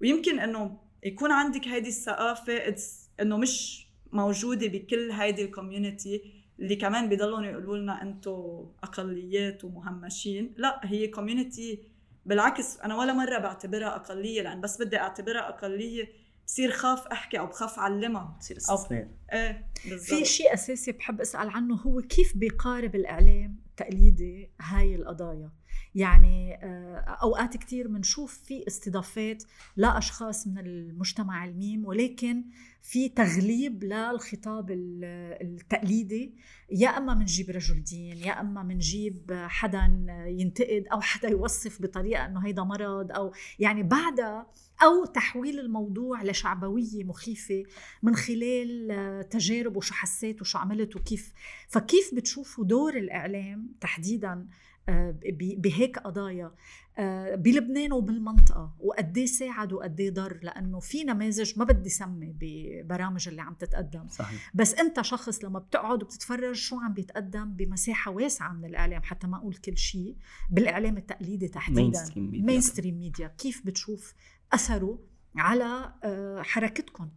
ويمكن 0.00 0.40
إنه 0.40 0.80
يكون 1.04 1.32
عندك 1.32 1.68
هيدي 1.68 1.88
الثقافة 1.88 2.74
إنه 3.20 3.36
مش 3.36 3.86
موجودة 4.12 4.66
بكل 4.66 5.10
هيدي 5.10 5.44
ال 5.44 5.53
community 5.53 6.32
اللي 6.60 6.76
كمان 6.76 7.08
بضلهم 7.08 7.44
يقولوا 7.44 7.76
لنا 7.76 8.02
أنتم 8.02 8.66
أقليات 8.82 9.64
ومهمشين. 9.64 10.54
لا 10.56 10.80
هي 10.84 11.08
community 11.08 11.82
بالعكس 12.26 12.80
أنا 12.80 12.96
ولا 12.96 13.12
مرة 13.12 13.38
بعتبرها 13.38 13.96
أقلية 13.96 14.42
لأن 14.42 14.60
بس 14.60 14.82
بدي 14.82 14.98
أعتبرها 14.98 15.48
أقلية 15.48 16.27
بصير 16.48 16.70
خاف 16.70 17.06
أحكي 17.06 17.38
أو 17.38 17.46
بخاف 17.46 17.78
أعلمها. 17.78 18.36
بصير 18.40 18.56
استثناء 18.56 19.08
إيه 19.32 19.66
بالزبط. 19.84 20.18
في 20.18 20.24
شيء 20.24 20.54
أساسي 20.54 20.92
بحب 20.92 21.20
أسأل 21.20 21.48
عنه 21.48 21.74
هو 21.74 22.00
كيف 22.00 22.36
بيقارب 22.36 22.94
الإعلام 22.94 23.56
التقليدي 23.70 24.50
هاي 24.60 24.94
القضايا؟ 24.94 25.50
يعني 25.94 26.54
آه، 26.54 27.18
أوقات 27.22 27.56
كثير 27.56 27.88
بنشوف 27.88 28.38
في 28.44 28.64
استضافات 28.66 29.44
لاشخاص 29.76 30.46
من 30.46 30.58
المجتمع 30.58 31.44
الميم 31.44 31.86
ولكن 31.86 32.44
في 32.82 33.08
تغليب 33.08 33.84
للخطاب 33.84 34.70
التقليدي. 34.70 36.34
يا 36.70 36.88
أما 36.88 37.14
بنجيب 37.14 37.50
رجل 37.50 37.84
دين 37.84 38.16
يا 38.16 38.40
أما 38.40 38.62
بنجيب 38.62 39.32
حدا 39.48 40.06
ينتقد 40.26 40.84
أو 40.92 41.00
حدا 41.00 41.28
يوصف 41.28 41.82
بطريقة 41.82 42.26
إنه 42.26 42.46
هيدا 42.46 42.62
مرض 42.62 43.12
أو 43.12 43.32
يعني 43.58 43.82
بعدها 43.82 44.46
أو 44.82 45.04
تحويل 45.04 45.58
الموضوع 45.60 46.22
لشعبوية 46.22 47.04
مخيفة 47.04 47.62
من 48.02 48.16
خلال 48.16 49.28
تجارب 49.28 49.76
وشو 49.76 49.94
حسيت 49.94 50.40
وشو 50.40 50.58
عملت 50.58 50.96
وكيف. 50.96 51.32
فكيف 51.68 52.14
بتشوفوا 52.14 52.64
دور 52.64 52.96
الإعلام 52.96 53.72
تحديدا 53.80 54.46
آه، 54.88 55.14
بهيك 55.58 55.98
قضايا؟ 55.98 56.54
آه، 56.98 57.34
بلبنان 57.34 57.92
وبالمنطقة 57.92 58.74
وقد 58.80 59.18
إيه 59.18 59.26
ساعد 59.26 59.72
وقد 59.72 60.00
إيه 60.00 60.10
ضر؟ 60.10 60.38
لأنه 60.42 60.80
في 60.80 61.04
نماذج 61.04 61.58
ما 61.58 61.64
بدي 61.64 61.88
سمي 61.88 62.34
ببرامج 62.40 63.28
اللي 63.28 63.42
عم 63.42 63.54
تتقدم. 63.54 64.08
صحيح. 64.08 64.50
بس 64.54 64.74
أنت 64.74 65.00
شخص 65.00 65.44
لما 65.44 65.58
بتقعد 65.58 66.02
وبتتفرج 66.02 66.54
شو 66.54 66.80
عم 66.80 66.92
بيتقدم؟ 66.92 67.52
بمساحة 67.52 68.10
واسعة 68.10 68.52
من 68.52 68.64
الإعلام 68.64 69.02
حتى 69.02 69.26
ما 69.26 69.36
أقول 69.36 69.54
كل 69.54 69.78
شيء 69.78 70.16
بالإعلام 70.50 70.96
التقليدي 70.96 71.48
تحديدا. 71.48 72.04
mainstream 72.16 72.98
media 72.98 73.28
كيف 73.28 73.66
بتشوف 73.66 74.14
أثره 74.52 74.98
على 75.36 75.92
آه، 76.04 76.42
حركتكم. 76.42 77.08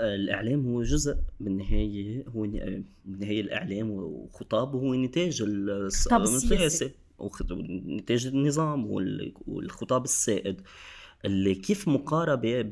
الإعلام 0.00 0.66
هو 0.66 0.82
جزء 0.82 1.16
بالنهاية 1.40 2.24
هو 2.28 2.46
بالنهاية 3.04 3.40
الإعلام 3.40 3.90
وخطابه 3.90 4.78
هو 4.78 4.94
نتاج 4.94 5.42
السياسي. 5.42 6.90
ونتاج 7.18 8.26
النظام 8.26 8.86
والخطاب 9.46 10.04
السائد 10.04 10.60
اللي 11.24 11.54
كيف 11.54 11.88
مقاربة 11.88 12.62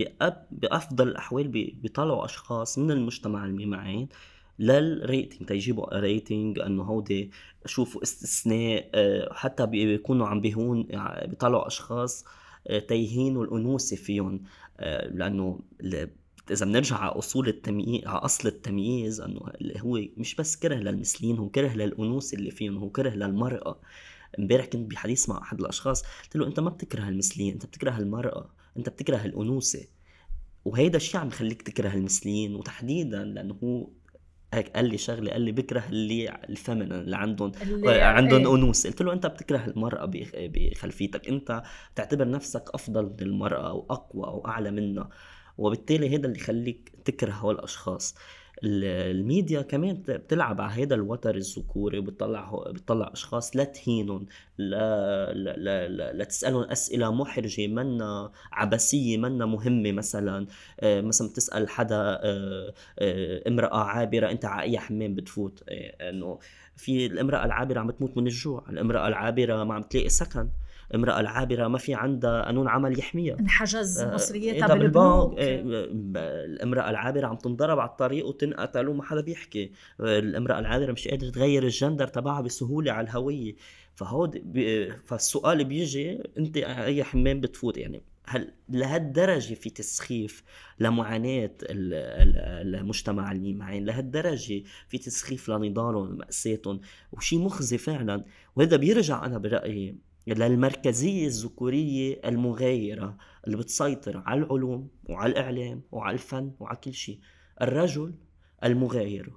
بأفضل 0.50 1.08
الأحوال 1.08 1.48
بيطلعوا 1.48 2.24
أشخاص 2.24 2.78
من 2.78 2.90
مجتمع 2.90 3.44
الميم 3.44 3.81
عين 3.81 4.08
لل 4.58 4.81
rating 4.81 5.48
تيجيبوا 5.48 5.98
rating 5.98 6.58
إنه 6.58 6.82
هودي 6.82 7.30
شوفوا 7.66 8.02
استثناء 8.02 8.90
آه، 8.94 9.32
حتى 9.32 9.66
بيكونوا 9.66 10.26
عم 10.26 10.40
بيهون 10.40 10.82
بيطلعوا 11.24 11.66
أشخاص 11.66 12.24
آه، 12.66 12.78
تيهينوا 12.78 13.44
الانوثه 13.44 13.96
فيهم 13.96 14.42
آه، 14.80 15.08
لأنه 15.08 15.60
إذا 16.50 16.66
بنرجع 16.66 16.96
على 16.96 17.12
أصول 17.12 17.48
التمييز 17.48 18.06
على 18.06 18.18
أصل 18.18 18.48
التمييز 18.48 19.20
إنه 19.20 19.40
هو 19.76 20.00
مش 20.16 20.34
بس 20.34 20.56
كره 20.56 20.74
للمثليين 20.74 21.38
هو 21.38 21.48
كره 21.48 21.72
للانوثه 21.74 22.36
اللي 22.36 22.50
فيهم 22.50 22.76
هو 22.76 22.90
كره 22.90 23.10
للمرأة. 23.10 23.80
امبارح 24.38 24.66
كنت 24.66 24.90
بحديث 24.90 25.28
مع 25.28 25.38
أحد 25.42 25.60
الأشخاص 25.60 26.02
قلت 26.02 26.36
له 26.36 26.46
أنت 26.46 26.60
ما 26.60 26.70
بتكره 26.70 27.08
المثليين 27.08 27.52
أنت 27.52 27.66
بتكره 27.66 27.98
المرأة 27.98 28.50
أنت 28.76 28.88
بتكره 28.88 29.24
الانوثه 29.24 29.86
وهيدا 30.64 30.96
الشيء 30.96 31.20
عم 31.20 31.28
يخليك 31.28 31.62
تكره 31.62 31.94
المثليين 31.94 32.54
وتحديدا 32.54 33.24
لأنه 33.24 33.58
هو 33.64 33.88
هيك 34.54 34.68
قال 34.68 34.84
لي 34.84 34.98
شغلة 34.98 35.30
قال 35.32 35.40
لي 35.40 35.52
بكره 35.52 35.84
اللي 35.88 36.40
الفيمنين 36.48 36.92
اللي 36.92 37.16
عندهم 37.16 37.52
اللي 37.62 38.02
عندهم 38.02 38.46
إيه. 38.46 38.54
أنوثة 38.54 38.90
قلت 38.90 39.02
له 39.02 39.12
أنت 39.12 39.26
بتكره 39.26 39.64
المرأة 39.66 40.10
بخلفيتك 40.34 41.28
أنت 41.28 41.62
بتعتبر 41.94 42.30
نفسك 42.30 42.64
أفضل 42.74 43.04
من 43.04 43.20
المرأة 43.20 43.68
أو 43.70 43.86
اقوى 43.90 44.26
أو 44.26 44.46
اعلى 44.46 44.70
منها 44.70 45.08
وبالتالي 45.58 46.16
هذا 46.16 46.26
اللي 46.26 46.38
يخليك 46.38 46.92
تكره 47.04 47.32
هول 47.32 47.54
الأشخاص 47.54 48.14
الميديا 48.64 49.62
كمان 49.62 50.02
بتلعب 50.08 50.60
على 50.60 50.82
هذا 50.82 50.94
الوتر 50.94 51.34
الذكوري 51.34 51.98
وبتطلع 51.98 52.64
بتطلع 52.70 53.10
أشخاص 53.12 53.56
لا 53.56 53.64
تهينهم 53.64 54.26
لا 54.58 55.32
لا 55.32 55.56
لا, 55.56 55.88
لا, 55.88 56.12
لا 56.12 56.24
تسألهم 56.24 56.62
أسئلة 56.62 57.12
محرجة 57.14 57.66
منا 57.66 58.32
عبثية 58.52 59.18
منا 59.18 59.46
مهمة 59.46 59.92
مثلا. 59.92 60.46
آه، 60.80 61.00
مثلا 61.00 61.28
بتسأل 61.28 61.68
حدا 61.68 61.96
آه، 61.96 62.74
آه، 62.98 63.48
امرأة 63.48 63.84
عابرة 63.84 64.30
أنت 64.30 64.44
على 64.44 64.62
أي 64.62 64.78
حمام 64.78 65.14
بتفوت؟ 65.14 65.64
إنه 65.68 66.38
في 66.76 67.06
الامرأة 67.06 67.44
العابرة 67.44 67.80
عم 67.80 67.90
تموت 67.90 68.16
من 68.16 68.26
الجوع 68.26 68.64
الامرأة 68.70 69.08
العابرة 69.08 69.64
ما 69.64 69.74
عم 69.74 69.82
تلاقي 69.82 70.08
سكن. 70.08 70.48
امرأة 70.94 71.20
العابرة 71.20 71.68
ما 71.68 71.78
في 71.78 71.94
عندها 71.94 72.42
قانون 72.44 72.68
عمل 72.68 72.98
يحميها. 72.98 73.38
انحجز 73.40 74.00
آه، 74.00 74.14
مصرياتها 74.14 74.74
بالبنوك 74.74 75.34
آه، 75.38 75.62
الامرأة 76.44 76.90
العابرة 76.90 77.26
عم 77.26 77.36
تنضرب 77.36 77.78
على 77.78 77.90
الطريق 77.90 78.26
وتنقتل 78.26 78.88
وما 78.88 79.02
حدا 79.02 79.20
بيحكي. 79.20 79.72
الامرأة 80.00 80.58
العابرة 80.58 80.92
مش 80.92 81.08
قادرة 81.08 81.30
تغير 81.30 81.62
الجندر 81.62 82.06
تبعها 82.06 82.40
بسهولة 82.40 82.92
على 82.92 83.04
الهوية. 83.04 83.56
فهود 83.94 84.52
بي... 84.52 84.92
فالسؤال 84.92 85.64
بيجي 85.64 86.22
أنت 86.38 86.56
أي 86.56 87.04
حمام 87.04 87.40
بتفوت؟ 87.40 87.78
يعني 87.78 88.02
هل 88.26 88.52
لهالدرجة 88.68 89.54
في 89.54 89.70
تسخيف 89.70 90.44
لمعاناة 90.80 91.50
المجتمع 91.70 93.32
اللي 93.32 93.54
معين 93.54 93.84
لهالدرجة 93.84 94.62
في 94.88 94.98
تسخيف 94.98 95.48
لنضالهم 95.50 96.10
ومأساتهم 96.10 96.80
وشي 97.12 97.38
مخزي 97.38 97.78
فعلا. 97.78 98.24
وهذا 98.56 98.76
بيرجع 98.76 99.26
أنا 99.26 99.38
برأيي 99.38 99.96
للمركزية 100.26 101.26
الذكورية 101.26 102.20
المغايرة 102.24 103.16
اللي 103.46 103.56
بتسيطر 103.56 104.22
على 104.26 104.40
العلوم 104.40 104.88
وعلى 105.08 105.32
الإعلام 105.32 105.82
وعلى 105.92 106.14
الفن 106.14 106.52
وعلى 106.60 106.76
كل 106.76 106.94
شيء. 106.94 107.18
الرجل 107.62 108.14
المغاير 108.64 109.32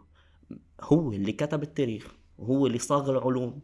هو 0.81 1.11
اللي 1.13 1.31
كتب 1.31 1.63
التاريخ 1.63 2.15
وهو 2.37 2.67
اللي 2.67 2.77
صاغ 2.79 3.09
العلوم 3.11 3.61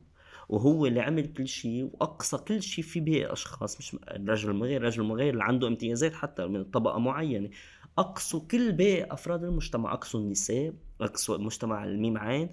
وهو 0.50 0.86
اللي 0.86 1.02
عمل 1.02 1.34
كل 1.34 1.48
شيء 1.48 1.84
وأقصى 1.94 2.38
كل 2.38 2.62
شيء 2.64 2.84
في 2.84 3.00
باقي 3.00 3.34
أشخاص. 3.34 3.78
مش 3.80 3.96
الرجل 4.08 4.50
المغير 4.50 4.82
الرجل 4.82 5.02
المغير 5.02 5.34
اللي 5.34 5.44
عنده 5.44 5.68
امتيازات 5.68 6.14
حتى 6.14 6.46
من 6.48 6.64
طبقة 6.64 7.00
معينة. 7.00 7.50
أقصوا 7.98 8.42
كل 8.52 8.72
باقي 8.72 9.14
أفراد 9.14 9.44
المجتمع 9.44 9.94
أقصوا 9.94 10.20
النساء 10.20 10.74
أقصوا 11.02 11.36
المجتمع 11.36 11.84
الميم 11.84 12.18
عين. 12.18 12.50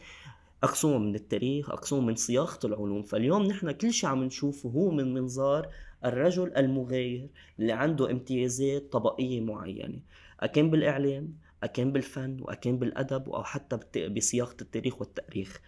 اقسمه 0.63 0.99
من 0.99 1.15
التاريخ 1.15 1.71
اقسمه 1.71 2.01
من 2.01 2.15
صياغة 2.15 2.59
العلوم. 2.65 3.03
فاليوم 3.03 3.43
نحن 3.43 3.71
كل 3.71 3.93
شيء 3.93 4.11
عم 4.11 4.25
نشوفه 4.25 4.69
هو 4.69 4.91
من 4.91 5.15
منظار 5.15 5.69
الرجل 6.05 6.57
المغاير 6.57 7.29
اللي 7.59 7.73
عنده 7.73 8.11
امتيازات 8.11 8.93
طبقية 8.93 9.41
معينة. 9.41 10.01
اكان 10.41 10.71
بالإعلام 10.71 11.35
اكان 11.63 11.93
بالفن 11.93 12.37
واكان 12.41 12.79
بالأدب 12.79 13.29
أو 13.31 13.45
حتى 13.45 14.09
بصياغة 14.09 14.57
التاريخ 14.63 15.01
والتأريخ. 15.01 15.61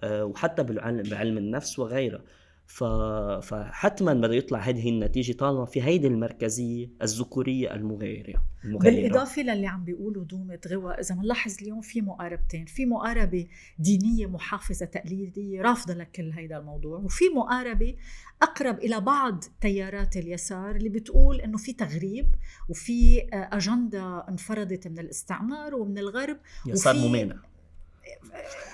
آه، 0.00 0.24
وحتى 0.24 0.62
بعلم 0.62 1.38
النفس 1.38 1.78
وغيرها. 1.78 2.22
ف... 2.22 2.47
فحتما 2.68 4.14
بده 4.14 4.34
يطلع 4.34 4.58
هذه 4.58 4.88
النتيجة 4.88 5.32
طالما 5.32 5.64
في 5.64 5.82
هيدي 5.82 6.06
المركزية 6.06 6.90
الذكورية 7.02 7.74
المغايره. 7.74 8.42
بالإضافة 8.64 9.42
للي 9.42 9.66
عم 9.66 9.84
بيقولوا 9.84 10.24
دومة 10.24 10.58
غوى 10.68 10.94
إذا 10.94 11.14
بنلاحظ 11.14 11.56
اليوم 11.62 11.80
في 11.80 12.00
مقاربتين 12.00 12.64
في 12.64 12.86
مقاربة 12.86 13.46
دينية 13.78 14.26
محافظة 14.26 14.86
تقليدية 14.86 15.62
رافضة 15.62 15.94
لكل 15.94 16.30
هيدا 16.32 16.58
الموضوع 16.58 16.98
وفي 16.98 17.24
مقاربة 17.36 17.94
أقرب 18.42 18.78
إلى 18.78 19.00
بعض 19.00 19.44
تيارات 19.60 20.16
اليسار 20.16 20.76
اللي 20.76 20.88
بتقول 20.88 21.40
إنه 21.40 21.56
في 21.58 21.72
تغريب 21.72 22.34
وفي 22.68 23.28
أجندة 23.32 24.28
انفرضت 24.28 24.88
من 24.88 24.98
الاستعمار 24.98 25.74
ومن 25.74 25.98
الغرب 25.98 26.36
يسار 26.66 26.96
ممانع 26.96 27.36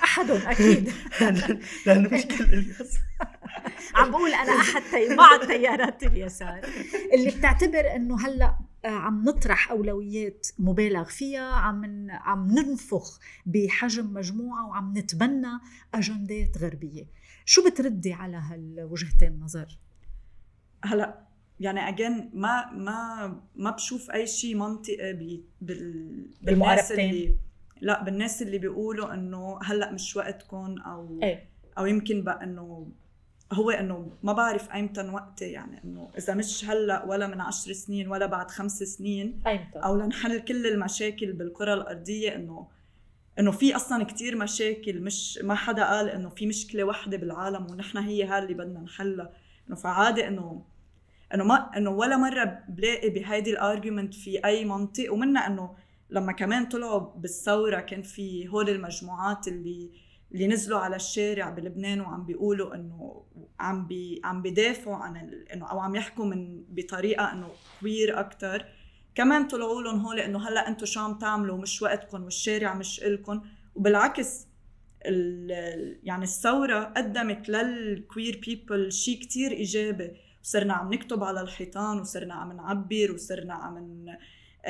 أحدهم 0.04 0.40
أكيد. 0.46 0.92
لأنه 1.87 2.09
مش 2.09 2.26
كل 2.38 2.44
اليسار. 2.44 3.04
عم 3.94 4.11
بقول 4.11 4.35
أنا 4.35 4.52
أحد 4.52 4.83
بعض 5.16 5.40
تيارات 5.40 6.02
اليسار. 6.02 6.61
اللي 7.14 7.30
بتعتبر 7.30 7.96
إنه 7.96 8.26
هلأ 8.26 8.59
آه، 8.85 8.88
عم 8.88 9.24
نطرح 9.24 9.70
أولويات 9.70 10.46
مبالغ 10.59 11.04
فيها 11.04 11.52
عم 11.52 12.11
عم 12.11 12.50
ننفخ 12.50 13.20
بحجم 13.46 14.12
مجموعة 14.14 14.68
وعم 14.68 14.92
نتبنى 14.96 15.59
أجندات 15.94 16.59
غربية. 16.59 17.04
شو 17.44 17.70
بتردي 17.70 18.12
على 18.12 18.37
هالوجهتين 18.37 19.33
النظر 19.33 19.78
هلأ 20.85 21.24
يعني 21.61 21.88
اجين 21.88 22.30
ما 22.35 22.72
ما 22.72 23.26
ما 23.57 23.70
بشوف 23.70 24.11
أي 24.11 24.26
شيء 24.26 24.54
منطقي 24.54 25.40
بال 25.61 26.26
بالناس 26.42 26.92
اللي 26.92 27.37
لأ 27.80 28.02
بالناس 28.02 28.42
اللي 28.42 28.59
بيقولوا 28.59 29.14
إنه 29.14 29.59
هلأ 29.62 29.92
مش 29.92 30.16
وقتكم 30.16 30.78
أو 30.78 31.20
إيه؟ 31.22 31.48
أو 31.78 31.87
يمكن 31.87 32.22
بقى 32.22 32.44
إنه 32.44 32.87
هو 33.54 33.70
إنه 33.70 34.12
ما 34.22 34.32
بعرف 34.32 34.70
ايمتى 34.72 35.08
وقتي 35.08 35.44
يعني 35.44 35.84
إنه 35.84 36.10
إذا 36.18 36.34
مش 36.34 36.64
هلأ 36.64 37.04
ولا 37.04 37.26
من 37.26 37.40
عشر 37.40 37.72
سنين 37.72 38.08
ولا 38.08 38.26
بعد 38.26 38.50
خمس 38.50 38.82
سنين 38.82 39.42
أيمتى. 39.46 39.78
أو 39.78 39.96
لنحل 39.96 40.40
كل 40.40 40.66
المشاكل 40.66 41.32
بالكره 41.32 41.74
الأرضية 41.74 42.34
إنه 42.34 42.68
إنه 43.38 43.50
في 43.50 43.76
أصلا 43.76 44.04
كتير 44.04 44.36
مشاكل 44.36 45.00
مش 45.00 45.38
ما 45.42 45.54
حدا 45.54 45.84
قال 45.84 46.08
إنه 46.08 46.28
في 46.28 46.46
مشكلة 46.46 46.84
واحدة 46.84 47.16
بالعالم 47.16 47.66
ونحن 47.70 47.98
هي 47.98 48.24
هاي 48.24 48.38
اللي 48.38 48.54
بدنا 48.54 48.80
نحلها 48.80 49.30
إنه 49.68 49.76
فعادي 49.76 50.28
إنه 50.28 50.64
إنه 51.34 51.44
ما 51.44 51.70
إنه 51.76 51.90
ولا 51.90 52.16
مرة 52.16 52.58
بلاقي 52.68 53.10
بهيدي 53.10 53.50
الارجيومنت 53.50 54.14
في 54.14 54.44
أي 54.44 54.64
منطق 54.64 55.12
ومنها 55.12 55.46
إنه 55.46 55.76
لما 56.10 56.32
كمان 56.32 56.66
طلعوا 56.66 56.98
بالثورة 56.98 57.80
كان 57.80 58.02
في 58.02 58.48
هول 58.48 58.70
المجموعات 58.70 59.48
اللي 59.48 59.90
اللي 60.35 60.47
نزلوا 60.47 60.79
على 60.79 60.97
الشارع 60.97 61.51
بلبنان 61.51 62.01
وعم 62.01 62.27
بيقولوا 62.27 62.75
إنه 62.75 63.25
عم 63.61 63.87
بي 63.87 64.20
عم 64.25 64.42
بيدافعوا 64.42 64.97
عن 64.97 65.16
إنه 65.55 65.70
أو 65.70 65.79
عم 65.79 65.94
يحكوا 65.94 66.25
من 66.25 66.64
بطريقة 66.68 67.33
إنه 67.33 67.49
queer 67.80 68.20
أكثر 68.20 68.66
كمان 69.14 69.49
طلعوا 69.49 69.83
لهم 69.83 70.01
هول 70.01 70.20
إنه 70.20 70.49
هلأ 70.49 70.68
أنتم 70.68 70.87
شو 70.87 71.01
عم 71.01 71.18
تعملوا؟ 71.18 71.59
مش 71.59 71.83
وقتكم 71.83 72.25
والشارع 72.25 72.75
مش 72.75 73.03
إلكم. 73.03 73.42
وبالعكس 73.75 74.47
يعني 76.03 76.25
الثورة 76.25 76.85
قدمت 76.85 77.49
لل 77.48 77.75
queer 77.75 78.40
people 78.46 78.92
شيء 78.92 79.20
كتير 79.20 79.51
إيجابي. 79.51 80.11
وصرنا 80.42 80.75
عم 80.75 80.92
نكتب 80.92 81.25
على 81.25 81.40
الحيطان 81.40 82.01
وصرنا 82.01 82.35
عم 82.35 82.53
نعبر 82.53 83.12
وصرنا 83.14 83.55
عم 83.55 84.07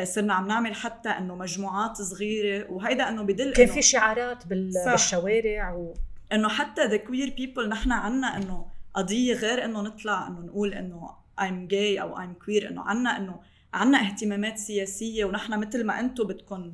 صرنا 0.03 0.35
عم 0.35 0.47
نعمل 0.49 0.75
حتى 0.75 1.09
إنه 1.09 1.35
مجموعات 1.35 1.97
صغيرة 1.97 2.71
وهيدا 2.71 3.09
إنه 3.09 3.23
بدل 3.23 3.53
كان 3.53 3.67
في 3.67 3.83
شعارات 3.83 4.47
بالشوارع 4.47 5.73
و... 5.73 5.95
إنه 6.33 6.49
حتى 6.49 6.87
the 6.87 6.97
queer 6.97 7.35
people 7.37 7.69
نحن 7.69 7.93
عنا 7.93 8.37
إنه 8.37 8.67
قضية 8.95 9.35
غير 9.35 9.65
إنه 9.65 9.83
نطلع 9.83 10.27
إنه 10.27 10.41
نقول 10.41 10.75
إنه 10.75 11.11
I'm 11.41 11.71
gay 11.71 12.01
أو 12.01 12.17
I'm 12.17 12.45
queer 12.45 12.67
إنه 12.71 12.83
عنا 12.83 13.17
إنه 13.17 13.41
عنا 13.75 13.99
اهتمامات 13.99 14.59
سياسية 14.59 15.25
ونحن 15.25 15.59
مثل 15.59 15.87
ما 15.87 16.01
أنتم 16.01 16.25
بدكم 16.25 16.73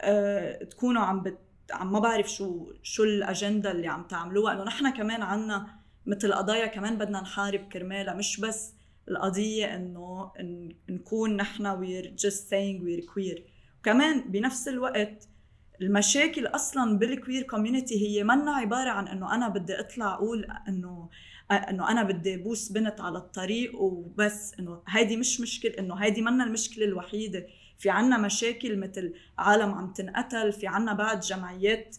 آه 0.00 0.64
تكونوا 0.64 1.02
عم 1.02 1.22
بت 1.22 1.38
عم 1.72 1.92
ما 1.92 1.98
بعرف 1.98 2.28
شو 2.30 2.72
شو 2.82 3.04
الأجندة 3.04 3.70
اللي 3.70 3.88
عم 3.88 4.02
تعملوها 4.02 4.52
إنه 4.52 4.64
نحن 4.64 4.90
كمان 4.90 5.22
عنا 5.22 5.66
مثل 6.06 6.32
قضايا 6.32 6.66
كمان 6.66 6.98
بدنا 6.98 7.20
نحارب 7.20 7.68
كرمالها 7.72 8.14
مش 8.14 8.40
بس 8.40 8.72
القضية 9.10 9.76
إنه 9.76 10.32
نكون 10.88 11.36
نحن 11.36 11.66
we're 11.66 12.14
just 12.18 12.48
saying 12.50 12.82
we're 12.82 13.00
queer 13.14 13.44
وكمان 13.80 14.30
بنفس 14.30 14.68
الوقت 14.68 15.28
المشاكل 15.80 16.46
أصلا 16.46 16.98
بال 16.98 17.11
queer 17.11 17.42
community 17.42 18.08
هي 18.08 18.24
منا 18.24 18.52
عبارة 18.52 18.90
عن 18.90 19.08
إنه 19.08 19.34
أنا 19.34 19.48
بدي 19.48 19.80
أطلع 19.80 20.14
أقول 20.14 20.46
إنه 20.68 21.08
إنه 21.50 21.90
أنا 21.90 22.02
بدي 22.02 22.36
بوس 22.36 22.72
بنت 22.72 23.00
على 23.00 23.18
الطريق 23.18 23.80
وبس 23.80 24.54
إنه 24.58 24.82
هيدي 24.88 25.16
مش 25.16 25.40
مشكله 25.40 25.72
إنه 25.78 25.94
هيدي 25.94 26.22
منا 26.22 26.44
المشكلة 26.44 26.84
الوحيدة. 26.84 27.46
في 27.78 27.90
عنا 27.90 28.18
مشاكل 28.18 28.78
مثل 28.78 29.14
عالم 29.38 29.70
عم 29.72 29.92
تنقتل 29.92 30.52
في 30.52 30.66
عنا 30.66 30.92
بعد 30.92 31.20
جمعيات 31.20 31.96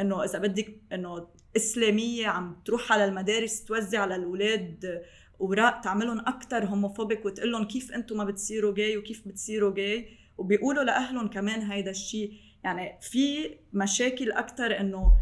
إنه 0.00 0.24
إذا 0.24 0.38
بدك 0.38 0.80
إنه 0.92 1.26
إسلامية 1.56 2.26
عم 2.26 2.56
تروح 2.64 2.92
على 2.92 3.04
المدارس 3.04 3.64
توزع 3.64 4.00
على 4.00 4.16
الأولاد 4.16 5.02
اوراق 5.40 5.80
تعملهم 5.80 6.18
أكثر 6.18 6.64
homophobic 6.64 7.24
وتقول 7.24 7.52
لهم 7.52 7.64
كيف 7.64 7.92
أنتم 7.92 8.16
ما 8.16 8.24
بتصيروا 8.24 8.74
جاي 8.74 8.96
وكيف 8.96 9.28
بتصيروا 9.28 9.74
جاي 9.74 10.08
وبيقولوا 10.38 10.84
لأهلهم 10.84 11.28
كمان 11.28 11.60
هيدا 11.60 11.90
الشيء 11.90 12.32
يعني 12.64 12.98
في 13.00 13.56
مشاكل 13.72 14.32
أكثر 14.32 14.80
إنه 14.80 15.12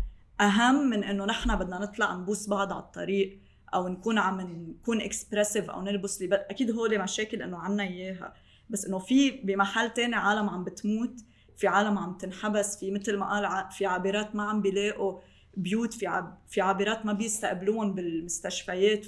أهم 0.41 0.91
من 0.91 1.05
إنه 1.05 1.25
نحن 1.25 1.57
بدنا 1.57 1.79
نطلع 1.79 2.14
نبوس 2.14 2.49
بعض 2.49 2.73
على 2.73 2.83
الطريق 2.83 3.39
أو 3.75 3.89
نكون 3.89 4.19
عم 4.19 4.41
نكون 4.41 5.01
اكسبرسيف 5.01 5.71
أو 5.71 5.83
نلبس 5.83 6.23
لباس 6.23 6.41
أكيد 6.51 6.71
هول 6.71 6.99
مشاكل 6.99 7.43
إنه 7.43 7.59
عنا 7.59 7.83
إياها. 7.83 8.35
بس 8.71 8.87
إنه 8.87 8.99
في 8.99 9.31
بمحل 9.31 9.91
تاني 9.91 10.14
عالم 10.14 10.49
عم 10.49 10.64
بتموت 10.64 11.21
في 11.57 11.66
عالم 11.66 11.99
عم 11.99 12.19
تنحبس 12.19 12.79
في 12.79 12.91
مثل 12.91 13.16
ما 13.16 13.31
قال 13.31 13.71
في 13.71 13.87
عابرات 13.87 14.37
ما 14.37 14.43
عم 14.43 14.62
بيلاقوا 14.62 15.21
بيوت 15.57 15.95
في 15.95 16.07
عب 16.07 16.39
في 16.49 16.61
عابرات 16.61 17.07
ما 17.07 17.12
بيستقبلوهم 17.12 17.95
بالمستشفيات. 17.95 19.07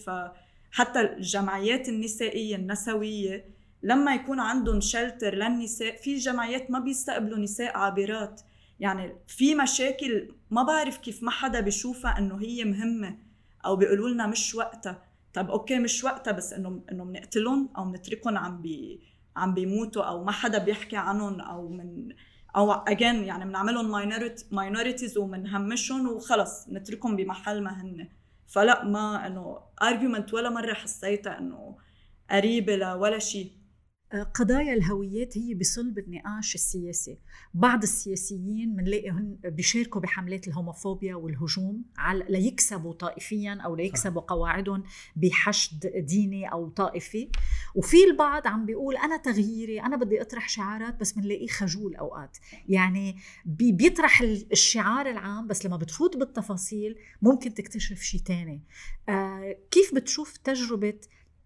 فحتى 0.71 1.01
الجمعيات 1.01 1.89
النسائية 1.89 2.57
النسوية 2.57 3.45
لما 3.83 4.15
يكون 4.15 4.41
عندهم 4.41 4.81
shelter 4.81 5.35
للنساء 5.35 5.97
في 5.97 6.17
جمعيات 6.17 6.71
ما 6.71 6.79
بيستقبلوا 6.79 7.39
نساء 7.39 7.77
عابرات. 7.77 8.41
يعني 8.81 9.17
في 9.27 9.55
مشاكل 9.55 10.33
ما 10.51 10.63
بعرف 10.63 10.99
كيف 10.99 11.23
ما 11.23 11.31
حدا 11.31 11.61
بيشوفها 11.61 12.19
إنه 12.19 12.41
هي 12.41 12.65
مهمة 12.65 13.19
أو 13.65 13.77
بيقولوا 13.77 14.09
لنا 14.09 14.27
مش 14.27 14.55
وقتها. 14.55 15.03
طب 15.35 15.51
okay 15.51 15.79
مش 15.79 16.05
وقتها 16.05 16.33
بس 16.33 16.53
إنه 16.53 16.83
إنه 16.93 17.05
بنقتلهم 17.05 17.69
أو 17.79 17.85
بنتركهم 17.85 18.39
عم 18.39 18.63
بي 18.63 19.01
عم 19.37 19.55
بيموتوا 19.55 20.03
أو 20.03 20.25
ما 20.25 20.33
حدا 20.33 20.59
بيحكي 20.59 20.97
عنهم 20.97 21.41
أو 21.41 21.69
من 21.69 22.09
أو 22.57 22.73
again 22.73 23.25
يعني 23.25 23.45
بنعملهم 23.45 23.91
minorities 24.51 25.19
وبنهمشهم 25.19 26.09
وخلص 26.09 26.69
نتركهم 26.69 27.17
بمحل 27.17 27.63
ما 27.63 27.83
هن. 27.83 28.09
فلا 28.51 28.85
ما 28.85 29.27
إنه 29.27 29.59
argument 29.83 30.35
ولا 30.35 30.51
مرة 30.51 30.75
حسيتها 30.75 31.39
إنه 31.39 31.77
قريبة 32.31 32.77
لولا 32.77 33.19
شيء 33.19 33.53
قضايا 34.35 34.75
الهويات 34.75 35.39
هي 35.39 35.55
بصلب 35.55 35.99
النقاش 35.99 36.55
السياسي. 36.55 37.19
بعض 37.55 37.83
السياسيين 37.83 38.77
بنلاقيهم 38.77 39.39
بيشاركوا 39.45 40.01
بحملات 40.01 40.49
الهوموفوبيا 40.49 41.15
والهجوم 41.15 41.85
على 41.97 42.25
ليكسبوا 42.29 42.93
طائفيا 42.93 43.59
أو 43.65 43.77
ليكسبوا 43.77 44.21
قواعدهم 44.21 44.83
بحشد 45.17 45.87
ديني 45.97 46.53
أو 46.53 46.69
طائفي. 46.69 47.31
وفي 47.75 48.05
البعض 48.05 48.47
عم 48.47 48.67
بيقول 48.67 48.97
أنا 48.97 49.17
تغييري 49.17 49.81
أنا 49.81 49.97
بدي 49.97 50.21
أطرح 50.23 50.49
شعارات 50.49 51.01
بس 51.01 51.13
بنلاقيه 51.13 51.49
خجول 51.49 51.97
أوقات. 51.97 52.39
يعني 52.69 53.17
بيطرح 53.45 54.23
الشعار 54.23 55.11
العام 55.11 55.47
بس 55.47 55.67
لما 55.67 55.77
بتفوت 55.77 56.17
بالتفاصيل 56.17 56.97
ممكن 57.23 57.55
تكتشف 57.55 58.03
شيء 58.03 58.21
تاني. 58.21 58.63
آه 59.09 59.57
كيف 59.71 59.95
بتشوف 59.95 60.37
تجربة 60.37 61.01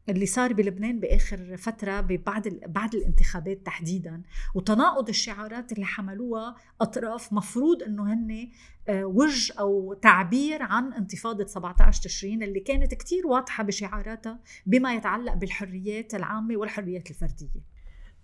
اللي 0.09 0.27
صار 0.27 0.53
بلبنان 0.53 1.01
بآخر 1.01 1.57
فترة 1.57 2.01
بعد 2.01 2.61
بعد 2.67 2.95
الانتخابات 2.95 3.67
تحديدا 3.67 4.23
وتناقض 4.55 5.09
الشعارات 5.09 5.73
اللي 5.73 5.85
حملوها 5.85 6.57
أطراف 6.81 7.33
مفروض 7.33 7.83
إنه 7.83 8.13
هن 8.13 8.49
آه، 8.89 9.05
وجه 9.05 9.55
أو 9.59 9.95
تعبير 9.95 10.63
عن 10.63 10.93
انتفاضة 10.93 11.47
17 11.47 12.03
تشرين 12.03 12.43
اللي 12.43 12.61
كانت 12.61 12.95
كتير 12.95 13.27
واضحة 13.27 13.65
بشعاراتها 13.65 14.41
بما 14.67 14.95
يتعلق 14.95 15.35
بالحريات 15.35 16.15
العامة 16.15 16.57
والحريات 16.57 17.11
الفردية. 17.11 17.75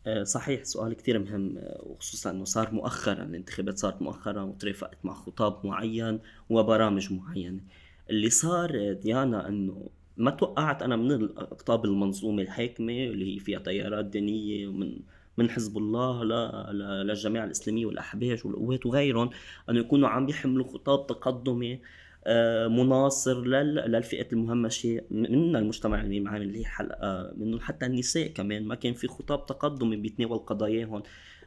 آه، 0.07 0.23
صحيح 0.23 0.65
سؤال 0.65 0.95
كتير 0.95 1.19
مهم 1.19 1.59
آه، 1.59 1.83
وخصوصا 1.83 2.31
إنه 2.31 2.45
صار 2.45 2.75
مؤخرا 2.75 3.23
الانتخابات 3.23 3.79
صارت 3.79 4.03
مؤخرا 4.03 4.43
وترافقت 4.43 4.99
مع 5.05 5.15
خطاب 5.15 5.67
معين 5.67 6.21
وبرامج 6.51 7.13
معينة. 7.13 7.61
اللي 8.11 8.31
صار 8.31 8.93
ديانا 8.93 9.49
إنه 9.49 9.89
ما 10.21 10.31
توقعت 10.31 10.83
أنا 10.83 10.97
من 10.97 11.25
اقطاب 11.39 11.85
المنظومة 11.85 12.43
الحاكمة 12.43 12.93
اللي 12.93 13.35
هي 13.35 13.39
فيها 13.39 13.59
تيارات 13.59 14.05
دينية 14.05 14.69
ومن 14.69 15.01
من 15.39 15.51
حزب 15.51 15.79
الله 15.79 16.25
للجماعه 17.03 17.45
الإسلامية 17.45 17.87
والأحباش 17.87 18.47
والقوات 18.47 18.87
وغيرهم 18.87 19.31
انه 19.71 19.81
يكونوا 19.81 20.09
عم 20.09 20.29
يحملوا 20.29 20.69
خطاب 20.69 21.07
تقدمي 21.07 21.81
آه، 22.27 22.69
مناصر 22.69 23.45
للفئات 23.45 24.33
المهمشة 24.33 25.01
من 25.11 25.57
المجتمع 25.57 26.01
المعامل 26.01 26.43
اللي 26.43 26.61
هي 26.61 26.65
حلقة 26.65 27.33
منهم 27.37 27.61
حتى 27.61 27.87
النساء 27.87 28.27
كمان. 28.29 28.65
ما 28.65 28.75
كان 28.75 28.95
في 28.95 29.09
خطاب 29.09 29.47
تقدمي 29.47 29.97
بيتناول 29.97 30.39
قضاياهم. 30.39 31.03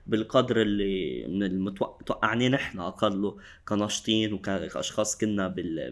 بالقدر 0.07 0.61
اللي 0.61 1.27
من 1.27 1.43
المتوقع 1.43 2.33
نحن 2.49 2.79
اقله 2.79 3.37
كناشطين 3.65 4.33
وكأشخاص 4.33 5.17
كنا 5.17 5.47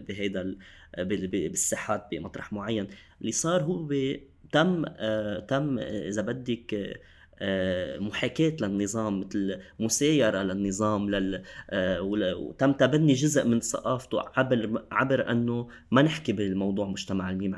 بهذا 0.08 0.54
بالساحات 0.98 2.08
بمطرح 2.10 2.52
معين. 2.52 2.86
اللي 3.20 3.32
صار 3.32 3.62
هو 3.62 3.88
تم 4.52 4.84
آه، 4.88 5.38
تم 5.40 5.78
إذا 5.78 6.22
بدك 6.22 6.74
آه، 6.74 6.96
محاكاة 7.98 8.56
للنظام 8.60 9.20
مثل 9.20 9.58
مسايرة 9.80 10.42
للنظام 10.42 11.10
لل 11.10 11.42
آه، 11.70 12.00
وتم 12.36 12.72
تبني 12.72 13.12
جزء 13.12 13.46
من 13.46 13.60
ثقافته 13.60 14.22
عبر 14.36 14.82
عبر 14.92 15.30
أنه 15.30 15.68
ما 15.90 16.02
نحكي 16.02 16.32
بالموضوع 16.32 16.86
مجتمع 16.86 17.30
الميم 17.30 17.52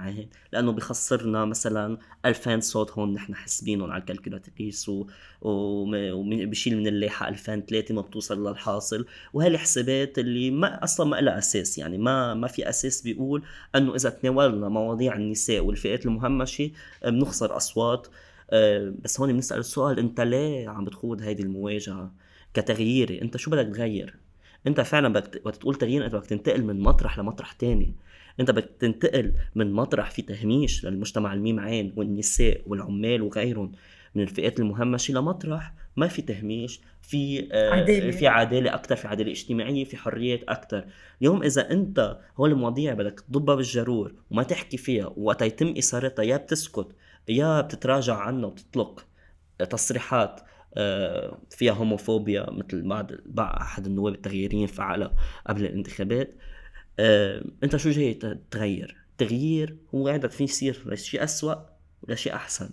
لأنه 0.53 0.73
بخسرنا 0.73 1.45
مثلا 1.45 1.99
2000 2.25 2.61
صوت 2.61 2.91
هون 2.91 3.13
نحن 3.13 3.35
حاسبينهم 3.35 3.91
على 3.91 4.01
الكالكولاتريس 4.01 4.91
وبشيل 5.43 6.77
من 6.77 6.87
اللائحة 6.87 7.29
2003 7.29 7.95
ما 7.95 8.01
بتوصل 8.01 8.49
للحاصل 8.49 9.07
وهي 9.33 9.47
الحسابات 9.47 10.19
اللي 10.19 10.51
ما 10.51 10.85
أصلا 10.85 11.07
ما 11.07 11.17
لها 11.17 11.39
أساس 11.39 11.79
يعني 11.79 11.99
ما 11.99 12.35
ما 12.35 12.49
في 12.49 12.69
أساس 12.69 13.03
بيقول 13.03 13.43
أنه 13.75 13.95
إذا 13.95 14.11
تناولنا 14.11 14.69
مواضيع 14.69 15.17
النساء 15.17 15.61
والفئات 15.61 16.07
المهمشة 16.07 16.71
بنخسر 17.05 17.57
أصوات 17.57 18.07
آه، 18.07 18.11
بس 19.05 19.21
هون 19.21 19.33
بنسأل 19.33 19.59
السؤال 19.59 19.99
انت 19.99 20.21
ليه 20.21 20.69
عم 20.69 20.85
بتخوض 20.85 21.23
هيدي 21.23 21.43
المواجهة 21.43 22.13
كتغييري؟ 22.55 23.23
انت 23.23 23.37
شو 23.37 23.51
بدك 23.51 23.75
تغير؟ 23.75 24.17
انت 24.67 24.81
فعلا 24.81 25.13
بدك 25.13 25.43
وقت 25.45 25.57
تقول 25.57 25.75
تغيير 25.75 26.05
انت 26.07 26.15
بدك 26.15 26.27
تنتقل 26.27 26.65
من 26.65 26.81
مطرح 26.81 27.19
لمطرح 27.19 27.53
تاني. 27.53 27.95
انت 28.41 28.51
بدك 28.51 28.71
تنتقل 28.79 29.33
من 29.55 29.73
مطرح 29.73 30.11
في 30.11 30.23
تهميش 30.23 30.85
للمجتمع 30.85 31.35
الميم 31.35 31.61
عين 31.61 31.93
والنساء 31.97 32.63
والعمال 32.67 33.23
وغيرهم 33.23 33.73
من 34.15 34.23
الفئات 34.23 34.61
المهمشة 34.61 35.15
لمطرح. 35.15 35.75
ما 35.97 36.09
في 36.09 36.23
تهميش 36.23 36.81
في 37.03 37.49
آه 37.53 37.71
عدالة. 37.71 38.11
في 38.11 38.27
عدالة 38.27 38.75
أكثر 38.75 38.97
في 38.97 39.09
عدالة 39.09 39.31
اجتماعية 39.31 39.85
في 39.85 39.97
حريات 39.97 40.43
أكثر 40.49 40.85
اليوم 41.21 41.43
إذا 41.43 41.71
أنت 41.71 42.19
هول 42.37 42.51
المواضيع 42.51 42.95
بدك 42.95 43.21
تضبها 43.21 43.55
بالجرور 43.55 44.15
وما 44.31 44.43
تحكي 44.43 44.77
فيها 44.77 45.13
وقت 45.17 45.43
يتم 45.43 45.75
إثارتها 45.79 46.23
يا 46.23 46.37
بتسكت 46.37 46.89
يا 47.29 47.61
بتتراجع 47.61 48.17
عنه 48.17 48.47
وتطلق 48.47 49.07
تصريحات 49.71 50.41
آه، 50.77 51.39
فيها 51.51 51.73
هوموفوبيا 51.73 52.51
مثل 52.51 52.83
بعض 53.27 53.57
أحد 53.57 53.87
النواب 53.87 54.15
التغييريين 54.15 54.67
فعلها 54.67 55.13
قبل 55.47 55.65
الانتخابات. 55.65 56.35
آه، 56.99 57.45
أنت 57.65 57.77
شو 57.77 57.91
جاي 57.91 58.15
تغير؟ 58.51 58.97
تغيير 59.19 59.77
هو 59.95 60.09
عندك 60.09 60.31
في 60.31 60.45
يصير 60.45 60.83
لشيء 60.87 61.25
اسوء 61.25 61.59
ولشيء 62.03 62.35
أحسن. 62.35 62.71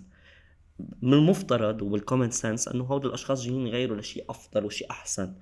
من 1.02 1.12
المفترض 1.14 1.82
وبالكومن 1.82 2.30
سنس 2.30 2.68
إنه 2.68 2.84
هودول 2.84 3.08
الأشخاص 3.08 3.44
جايين 3.44 3.66
يغيروا 3.66 3.96
لشيء 3.96 4.24
أفضل 4.30 4.64
وشيء 4.64 4.90
أحسن. 4.90 5.34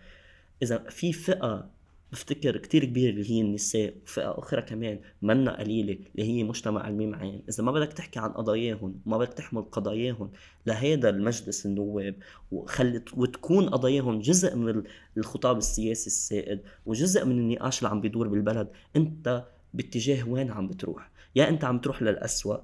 إذا 0.62 0.78
في 0.78 1.12
فئة 1.12 1.70
بفتكر 2.12 2.56
كتير 2.56 2.84
كبير 2.84 3.10
اللي 3.10 3.30
هي 3.30 3.40
النساء 3.40 3.94
وفئة 4.04 4.38
أخرى 4.38 4.62
كمان 4.62 4.98
منا 5.22 5.60
قليلة 5.60 5.98
اللي 6.14 6.28
هي 6.28 6.44
مجتمع 6.44 6.88
الميم 6.88 7.14
عين 7.14 7.42
إذا 7.48 7.64
ما 7.64 7.72
بدك 7.72 7.92
تحكي 7.92 8.18
عن 8.18 8.30
قضاياهم 8.32 9.00
وما 9.06 9.18
بدك 9.18 9.32
تحمل 9.32 9.62
قضاياهم 9.62 10.30
لهذا 10.66 11.08
المجلس 11.08 11.66
النواب 11.66 12.14
وخلت 12.52 13.08
وتكون 13.14 13.68
قضاياهم 13.68 14.20
جزء 14.20 14.56
من 14.56 14.82
الخطاب 15.16 15.58
السياسي 15.58 16.06
السائد 16.06 16.60
وجزء 16.86 17.24
من 17.24 17.38
النقاش 17.38 17.78
اللي 17.78 17.88
عم 17.90 18.00
بيدور 18.00 18.28
بالبلد. 18.28 18.68
أنت 18.96 19.44
باتجاه 19.74 20.28
وين 20.28 20.50
عم 20.50 20.68
بتروح؟ 20.68 21.10
يا 21.36 21.48
أنت 21.48 21.64
عم 21.64 21.78
تروح 21.78 22.02
للأسوأ 22.02 22.56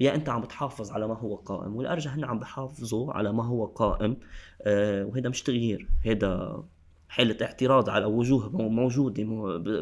يا 0.00 0.14
أنت 0.14 0.28
عم 0.28 0.40
بتحافظ 0.40 0.90
على 0.90 1.08
ما 1.08 1.14
هو 1.14 1.34
قائم 1.36 1.76
والأرجح 1.76 2.14
هن 2.14 2.24
عم 2.24 2.38
بحافظوا 2.38 3.12
على 3.12 3.32
ما 3.32 3.44
هو 3.44 3.66
قائم. 3.66 4.16
آه 4.62 5.04
وهذا 5.04 5.28
مش 5.28 5.42
تغيير 5.42 5.88
هذا 6.06 6.62
حالة 7.14 7.36
اعتراض 7.42 7.90
على 7.90 8.04
وجوه 8.04 8.68
موجودة 8.68 9.24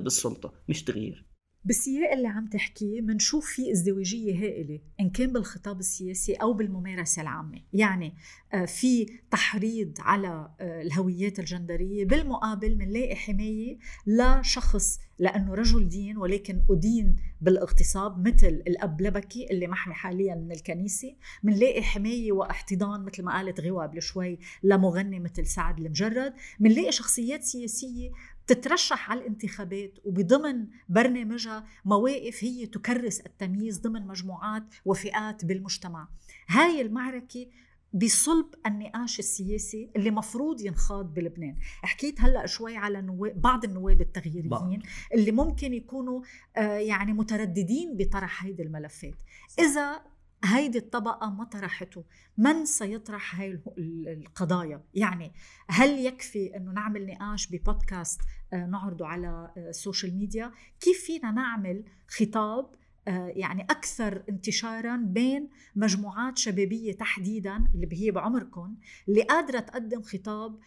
بالسلطة 0.01 0.53
مش 0.69 0.85
تغيير. 0.85 1.27
بالسياق 1.65 2.13
اللي 2.13 2.29
عم 2.29 2.47
تحكيه 2.47 3.01
بنشوف 3.01 3.47
في 3.47 3.73
ازدواجية 3.73 4.45
هائلة 4.45 4.81
إن 5.01 5.11
كان 5.11 5.33
بالخطاب 5.33 5.79
السياسي 5.79 6.35
أو 6.35 6.53
بالممارسة 6.53 7.23
العامة. 7.23 7.61
يعني 7.73 8.15
آه، 8.55 8.65
في 8.65 9.07
تحريض 9.31 9.93
على 10.01 10.51
آه، 10.61 10.83
الهويات 10.83 11.39
الجندرية 11.39 12.05
بالمقابل 12.05 12.75
بنلاقي 12.75 13.17
حماية 13.17 13.79
لشخص 14.07 14.99
لأنه 15.23 15.55
رجل 15.55 15.89
دين 15.89 16.17
ولكن 16.17 16.63
أدين 16.71 17.17
بالاغتصاب 17.41 18.29
مثل 18.29 18.63
الأب 18.67 19.01
لبكي 19.01 19.47
اللي 19.51 19.67
محمي 19.67 19.95
حاليا 19.95 20.35
من 20.35 20.53
الكنيسة. 20.53 21.15
منلاقي 21.43 21.83
حماية 21.83 22.33
واحتضان 22.33 23.05
مثل 23.05 23.23
ما 23.23 23.33
قالت 23.37 23.61
غوا 23.61 23.83
قبل 23.83 24.03
شوي 24.03 24.39
لمغني 24.63 25.21
مثل 25.21 25.47
سعد 25.47 25.79
المجرد. 25.79 26.35
منلاقي 26.61 26.93
شخصيات 26.93 27.43
سياسية 27.43 28.11
تترشح 28.47 29.11
على 29.11 29.21
الانتخابات 29.21 29.99
وبضمن 30.05 30.67
برنامجها 30.89 31.67
مواقف 31.85 32.45
هي 32.45 32.67
تكرس 32.67 33.21
التمييز 33.21 33.79
ضمن 33.79 34.07
مجموعات 34.07 34.65
وفئات 34.85 35.45
بالمجتمع. 35.45 36.09
هاي 36.49 36.81
المعركة 36.81 37.47
بصلب 37.95 38.47
النقاش 38.67 39.19
السياسي 39.19 39.91
اللي 39.97 40.11
مفروض 40.11 40.61
ينخاض 40.61 41.15
بلبنان. 41.15 41.57
حكيت 41.83 42.21
هلأ 42.21 42.47
شوي 42.47 42.77
على 42.77 43.01
نواب 43.03 43.41
بعض 43.41 43.65
النواب 43.65 44.01
التغييريين 44.01 44.49
بعض. 44.49 44.73
اللي 45.15 45.33
ممكن 45.33 45.75
يكونوا 45.75 46.23
آه، 46.57 46.77
يعني 46.77 47.13
مترددين 47.13 47.97
بطرح 47.97 48.45
هيدي 48.45 48.63
الملفات. 48.63 49.23
إذا 49.59 50.03
هيدي 50.45 50.79
الطبقة 50.79 51.31
ما 51.31 51.45
طرحته 51.45 52.05
من 52.39 52.65
سيطرح 52.65 53.41
هاي 53.41 53.61
القضايا؟ 53.79 54.85
يعني 54.95 55.33
هل 55.69 56.07
يكفي 56.07 56.57
أنه 56.57 56.73
نعمل 56.73 57.07
نقاش 57.07 57.47
ببودكاست 57.47 58.21
آه، 58.53 58.67
نعرضه 58.67 59.07
على 59.07 59.53
السوشيال 59.57 60.13
آه، 60.13 60.17
ميديا 60.17 60.53
كيف 60.81 61.05
فينا 61.05 61.31
نعمل 61.31 61.85
خطاب 62.09 62.75
يعني 63.07 63.63
أكثر 63.63 64.23
انتشارا 64.29 64.97
بين 64.97 65.49
مجموعات 65.77 66.39
شبابية 66.39 66.93
تحديدا 66.93 67.65
اللي 67.75 68.03
هي 68.03 68.11
بعمركم 68.11 68.77
اللي 69.09 69.23
قادرة 69.23 69.61
تقدم 69.61 70.03
خطاب 70.03 70.59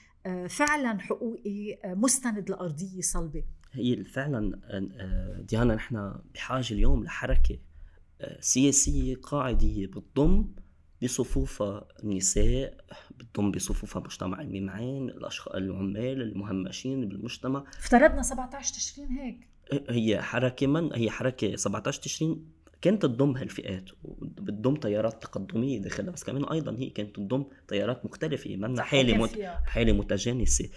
فعلا 0.49 0.99
حقوقي 0.99 1.79
مستند 1.85 2.49
لأرضية 2.49 3.01
صلبة. 3.01 3.43
هي 3.71 4.03
فعلا 4.03 4.59
ديانا 5.49 5.75
نحن 5.75 6.15
بحاجة 6.33 6.73
اليوم 6.73 7.03
لحركة 7.03 7.57
سياسية 8.39 9.15
قاعدية 9.15 9.87
بتضم 9.87 10.47
بصفوفها 11.03 11.87
النساء 12.03 12.77
بتضم 13.17 13.51
بصفوفها 13.51 14.01
مجتمع 14.01 14.41
الميمعين 14.41 15.09
الأشخاص 15.09 15.55
العمال 15.55 16.21
المهمشين 16.21 17.09
بالمجتمع. 17.09 17.63
افترضنا 17.77 18.21
17 18.21 18.73
تشرين 18.73 19.07
هيك. 19.07 19.47
هي 19.89 20.21
حركة 20.21 20.67
من 20.67 20.93
هي 20.93 21.09
حركة 21.09 21.55
17 21.55 22.01
تشرين 22.01 22.45
كانت 22.81 23.01
تضم 23.01 23.37
هالفئات 23.37 23.89
وبتضم 24.03 24.75
تيارات 24.75 25.23
تقدمية 25.23 25.79
داخلها 25.79 26.11
بس 26.11 26.23
كمان 26.23 26.45
أيضا 26.45 26.77
هي 26.79 26.89
كانت 26.89 27.15
تضم 27.15 27.45
تيارات 27.67 28.05
مختلفة 28.05 28.55
منا 28.55 28.83
حالة 28.83 29.17
مت... 29.17 29.39
حالة 29.65 29.93
متجانسة. 29.93 30.69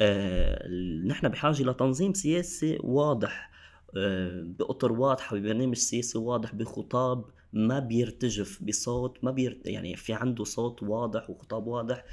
آه... 0.00 0.68
نحن 1.06 1.28
بحاجة 1.28 1.62
لتنظيم 1.62 2.14
سياسي 2.14 2.78
واضح 2.80 3.52
آه، 3.96 4.42
بأطر 4.44 4.92
واضحة 4.92 5.36
ببرنامج 5.36 5.76
سياسي 5.76 6.18
واضح 6.18 6.54
بخطاب 6.54 7.24
ما 7.52 7.78
بيرتجف 7.78 8.62
بصوت 8.62 9.24
ما 9.24 9.30
بيرت 9.30 9.66
يعني 9.66 9.96
في 9.96 10.12
عنده 10.12 10.44
صوت 10.44 10.82
واضح 10.82 11.30
وخطاب 11.30 11.66
واضح. 11.66 12.04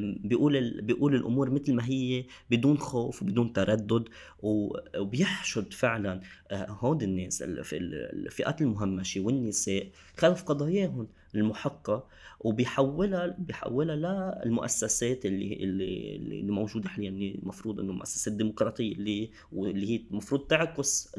بيقول 0.00 0.82
بيقول 0.82 1.14
الأمور 1.14 1.50
مثل 1.50 1.74
ما 1.74 1.84
هي 1.86 2.24
بدون 2.50 2.78
خوف 2.78 3.22
وبدون 3.22 3.52
تردد 3.52 4.04
وبيحشد 4.42 5.72
فعلا 5.72 6.20
آه، 6.50 6.66
هود 6.70 7.02
الناس 7.02 7.42
الفئات 7.42 8.62
المهمشة 8.62 9.20
والنساء 9.20 9.88
خلف 10.16 10.42
قضاياهم 10.42 11.08
المحقة 11.34 12.06
وبيحولها 12.40 13.26
بيحولها 13.38 13.96
للمؤسسات 14.44 15.26
اللي 15.26 15.54
اللي 15.54 16.16
اللي 16.16 16.52
موجودة 16.52 16.88
حاليا 16.88 17.08
اللي 17.08 17.34
المفروض 17.42 17.80
إنه 17.80 17.92
مؤسسات 17.92 18.34
ديمقراطية 18.34 18.92
اللي 18.92 19.30
واللي 19.52 19.90
هي 19.90 20.00
المفروض 20.10 20.40
تعكس 20.40 21.14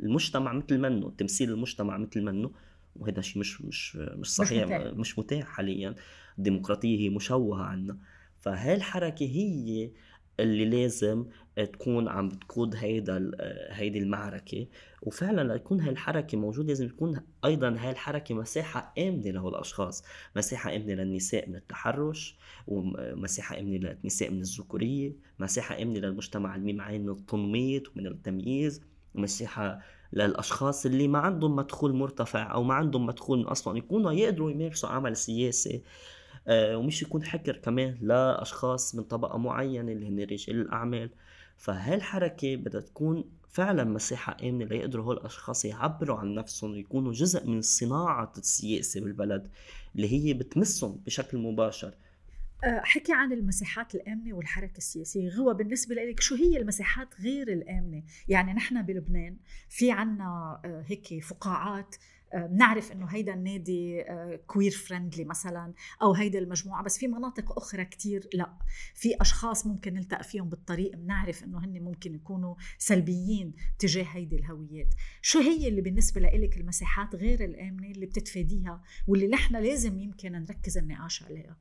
المجتمع 0.00 0.52
مثل 0.52 0.78
منه 0.78 1.12
تمثيل 1.18 1.50
المجتمع 1.50 1.98
مثل 1.98 2.22
منه 2.22 2.50
وهذا 2.96 3.20
شيء 3.20 3.40
مش 3.40 3.62
مش 3.62 3.96
مش 3.96 4.34
صحيح 4.34 4.64
مش 4.64 4.70
متاح, 4.72 4.92
مش 4.94 5.18
متاح 5.18 5.44
حاليا. 5.44 5.94
الديمقراطيه 6.40 6.98
هي 6.98 7.08
مشوهة 7.08 7.62
عنا. 7.62 7.98
فهي 8.40 8.74
الحركه 8.74 9.26
هي 9.26 9.90
اللي 10.40 10.64
لازم 10.64 11.24
تكون 11.56 12.08
عم 12.08 12.28
بتقود 12.28 12.76
هيدا 12.76 13.30
هيدي 13.70 13.98
المعركة. 13.98 14.66
وفعلا 15.02 15.54
لتكون 15.54 15.80
هاي 15.80 15.90
الحركه 15.90 16.38
موجودة 16.38 16.68
لازم 16.68 16.88
تكون 16.88 17.20
أيضا 17.44 17.76
هاي 17.78 17.90
الحركه 17.90 18.34
مساحة 18.34 18.92
آمنة 18.98 19.30
لهول 19.30 19.54
الاشخاص 19.54 20.04
مساحة 20.36 20.76
آمنة 20.76 20.94
للنساء 20.94 21.48
من 21.48 21.56
التحرش 21.56 22.38
ومساحه 22.66 23.58
آمنة 23.60 23.76
للنساء 23.76 24.30
من 24.30 24.40
الذكورية 24.40 25.12
مساحة 25.38 25.82
آمنة 25.82 25.98
للمجتمع 25.98 26.56
الميمعين 26.56 27.02
من 27.02 27.10
التنميط 27.10 27.82
ومن 27.88 28.06
التمييز 28.06 28.82
مساحة 29.14 29.80
للأشخاص 30.12 30.86
اللي 30.86 31.08
ما 31.08 31.18
عندهم 31.18 31.56
مدخول 31.56 31.92
مرتفع 31.92 32.54
أو 32.54 32.62
ما 32.62 32.74
عندهم 32.74 33.06
مدخول 33.06 33.42
أصلا 33.42 33.78
يكونوا 33.78 34.12
يقدروا 34.12 34.50
يمارسوا 34.50 34.88
عمل 34.88 35.16
سياسي. 35.16 35.82
ومش 36.48 37.02
يكون 37.02 37.24
حكر 37.24 37.56
كمان 37.56 37.98
لأشخاص 38.00 38.94
من 38.94 39.02
طبقة 39.02 39.38
معينة 39.38 39.92
اللي 39.92 40.08
هن 40.08 40.20
رجال 40.20 40.60
الأعمال. 40.60 41.10
فهالحركه 41.56 42.56
بدها 42.56 42.80
تكون 42.80 43.24
فعلا 43.50 43.84
مساحة 43.84 44.36
آمنة 44.42 44.64
ليقدروا 44.64 45.04
هول 45.04 45.16
الأشخاص 45.16 45.64
يعبروا 45.64 46.18
عن 46.18 46.34
نفسهم 46.34 46.70
ويكونوا 46.70 47.12
جزء 47.12 47.46
من 47.46 47.62
صناعة 47.62 48.32
السياسة 48.38 49.00
بالبلد 49.00 49.48
اللي 49.96 50.12
هي 50.12 50.34
بتمسهم 50.34 51.00
بشكل 51.06 51.38
مباشر. 51.38 51.94
آه، 52.64 52.80
حكي 52.84 53.12
عن 53.12 53.32
المساحات 53.32 53.94
الآمنة 53.94 54.34
والحركة 54.34 54.78
السياسية. 54.78 55.28
غوى 55.28 55.54
بالنسبة 55.54 55.94
لك 55.94 56.20
شو 56.20 56.34
هي 56.34 56.56
المساحات 56.56 57.20
غير 57.20 57.48
الآمنة؟ 57.48 58.02
يعني 58.28 58.52
نحن 58.52 58.82
بلبنان 58.82 59.36
في 59.68 59.90
عنا 59.90 60.60
آه، 60.64 60.84
هيك 60.86 61.24
فقاعات 61.24 61.96
بنعرف 62.34 62.92
إنه 62.92 63.06
هيدا 63.06 63.34
النادي 63.34 64.04
queer 64.46 64.70
friendly 64.70 65.24
مثلا 65.24 65.74
أو 66.02 66.12
هيدا 66.12 66.38
المجموعة 66.38 66.84
بس 66.84 66.98
في 66.98 67.08
مناطق 67.08 67.58
أخرى 67.58 67.84
كتير 67.84 68.28
لا. 68.34 68.58
في 68.94 69.16
أشخاص 69.20 69.66
ممكن 69.66 69.94
نلتقى 69.94 70.24
فيهم 70.24 70.48
بالطريق 70.48 70.96
بنعرف 70.96 71.44
إنه 71.44 71.64
هن 71.64 71.82
ممكن 71.82 72.14
يكونوا 72.14 72.54
سلبيين 72.78 73.54
تجاه 73.78 74.04
هيدي 74.04 74.36
الهويات. 74.36 74.94
شو 75.22 75.40
هي 75.40 75.68
اللي 75.68 75.80
بالنسبة 75.80 76.20
لإلك 76.20 76.56
المساحات 76.56 77.14
غير 77.14 77.44
الآمنة 77.44 77.90
اللي 77.90 78.06
بتتفاديها 78.06 78.82
واللي 79.06 79.28
نحن 79.28 79.56
لازم 79.56 79.98
يمكن 79.98 80.32
نركز 80.32 80.78
النقاش 80.78 81.22
عليها؟ 81.22 81.56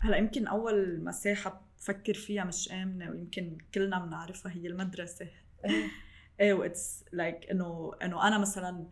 هلأ 0.00 0.16
يمكن 0.16 0.46
أول 0.46 1.04
مساحة 1.04 1.68
بفكر 1.78 2.14
فيها 2.14 2.44
مش 2.44 2.72
آمنة 2.72 3.10
ويمكن 3.10 3.58
كلنا 3.74 4.06
بنعرفها 4.06 4.52
هي 4.52 4.66
المدرسة. 4.66 5.28
إيه. 6.40 6.54
و 6.58 6.67
it's 6.67 7.04
like 7.12 7.50
إنه 7.50 7.92
إنه 8.02 8.28
أنا 8.28 8.38
مثلا 8.38 8.68
آه، 8.68 8.88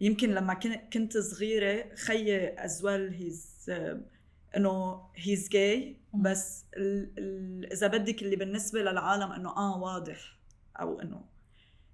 يمكن 0.00 0.30
لما 0.30 0.54
كنت 0.92 1.18
صغيرة 1.18 1.94
خيي 1.94 2.64
as 2.64 2.79
well 2.79 3.08
he's 3.08 3.70
إنه 4.56 5.02
he's 5.16 5.48
gay 5.48 5.96
بس 6.14 6.64
إذا 7.72 7.86
بدك 7.86 8.22
اللي 8.22 8.36
بالنسبة 8.36 8.80
للعالم 8.80 9.32
إنه 9.32 9.56
آه 9.56 9.78
واضح 9.78 10.38
أو 10.80 11.00
إنه 11.00 11.24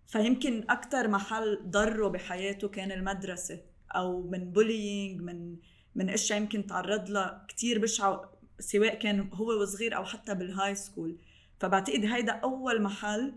فيمكن 0.07 0.65
أكثر 0.71 1.09
محل 1.09 1.61
ضره 1.71 2.09
بحياته 2.09 2.69
كان 2.69 2.93
المدرسة 2.93 3.61
أو 3.91 4.23
من 4.23 4.53
bullying 4.53 5.21
من 5.21 5.57
من 5.95 6.11
أشياء 6.11 6.41
يمكن 6.41 6.67
تعرض 6.67 7.11
لها 7.11 7.47
كثير 7.49 7.79
بشعة 7.79 8.33
سواء 8.61 8.95
كان 8.95 9.29
هو 9.33 9.63
وصغير 9.63 9.97
أو 9.97 10.05
حتى 10.05 10.35
بال 10.35 10.75
high 10.75 10.92
school 10.92 11.19
فبعتقد 11.61 12.05
هيدا 12.05 12.33
أول 12.33 12.83
محل 12.83 13.35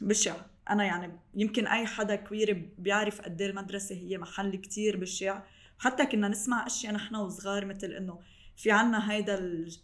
بشع. 0.00 0.36
أنا 0.70 0.84
يعني 0.84 1.12
يمكن 1.34 1.66
أي 1.66 1.86
حدا 1.86 2.16
كوير 2.16 2.68
بيعرف 2.78 3.20
قد 3.20 3.40
إيه 3.40 3.50
المدرسة 3.50 3.94
هي 3.94 4.18
محل 4.18 4.56
كتير 4.56 4.96
بشع. 4.96 5.42
حتى 5.78 6.06
كنا 6.06 6.28
نسمع 6.28 6.66
أشياء 6.66 6.92
نحن 6.92 7.16
وصغار 7.16 7.64
مثل 7.64 7.92
إنه 7.92 8.18
في 8.56 8.70
عنا 8.70 9.12
هيدا 9.12 9.38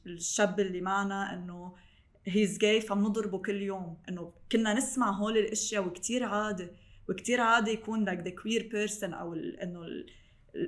الشاب 0.06 0.60
اللي 0.60 0.80
معنا 0.80 1.34
إنه 1.34 1.76
هيز 2.26 2.58
جاي 2.58 2.80
فبنضربه 2.80 3.38
كل 3.38 3.62
يوم. 3.62 3.96
إنه 4.08 4.32
كنا 4.52 4.74
نسمع 4.74 5.10
هول 5.10 5.38
الأشياء 5.38 5.86
وكتير 5.86 6.24
عادي 6.24 6.68
وكتير 7.08 7.40
عادي 7.40 7.70
يكون 7.70 8.10
like 8.10 8.24
the 8.24 8.30
queer 8.30 8.62
person 8.62 9.14
أو 9.14 9.34
إنه 9.34 9.86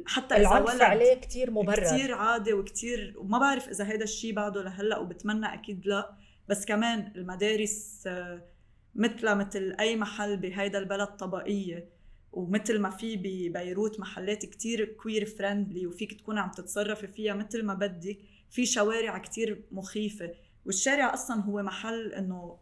حتى 0.06 0.34
إذا 0.34 0.42
العنف 0.42 0.82
عليه 0.82 1.14
كثير 1.14 1.50
مبرر. 1.50 1.84
كثير 1.84 2.14
عادي 2.14 2.52
وكثير 2.52 3.14
وما 3.16 3.38
بعرف 3.38 3.68
إذا 3.68 3.88
هيدا 3.88 4.04
الشيء 4.04 4.34
بعده 4.34 4.62
لهلأ 4.62 4.98
وبتمنى 4.98 5.54
أكيد 5.54 5.86
لأ. 5.86 6.16
بس 6.48 6.64
كمان 6.64 7.12
المدارس 7.16 8.04
آه 8.06 8.51
مثل 8.94 9.34
مثل 9.34 9.76
أي 9.80 9.96
محل 9.96 10.36
بهيدا 10.36 10.78
البلد 10.78 11.08
طبقيه 11.08 11.88
ومثل 12.32 12.80
ما 12.80 12.90
في 12.90 13.16
ببيروت 13.16 14.00
محلات 14.00 14.46
كتير 14.46 14.84
queer 14.84 15.26
friendly 15.26 15.86
وفيك 15.86 16.20
تكون 16.20 16.38
عم 16.38 16.50
تتصرفي 16.50 17.06
فيها 17.06 17.34
مثل 17.34 17.62
ما 17.62 17.74
بدك 17.74 18.18
في 18.50 18.66
شوارع 18.66 19.18
كتير 19.18 19.64
مخيفة. 19.70 20.34
والشارع 20.66 21.14
أصلا 21.14 21.42
هو 21.42 21.62
محل 21.62 22.12
إنه 22.12 22.58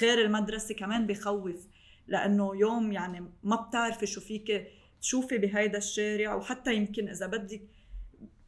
غير 0.00 0.20
المدرسة 0.20 0.74
كمان 0.74 1.06
بخوف 1.06 1.66
لأنه 2.06 2.56
يوم 2.56 2.92
يعني 2.92 3.32
ما 3.42 3.56
بتعرفي 3.56 4.06
شو 4.06 4.20
فيك 4.20 4.66
تشوفي 5.00 5.38
بهيدا 5.38 5.78
الشارع. 5.78 6.34
وحتى 6.34 6.74
يمكن 6.74 7.08
إذا 7.08 7.26
بدك 7.26 7.62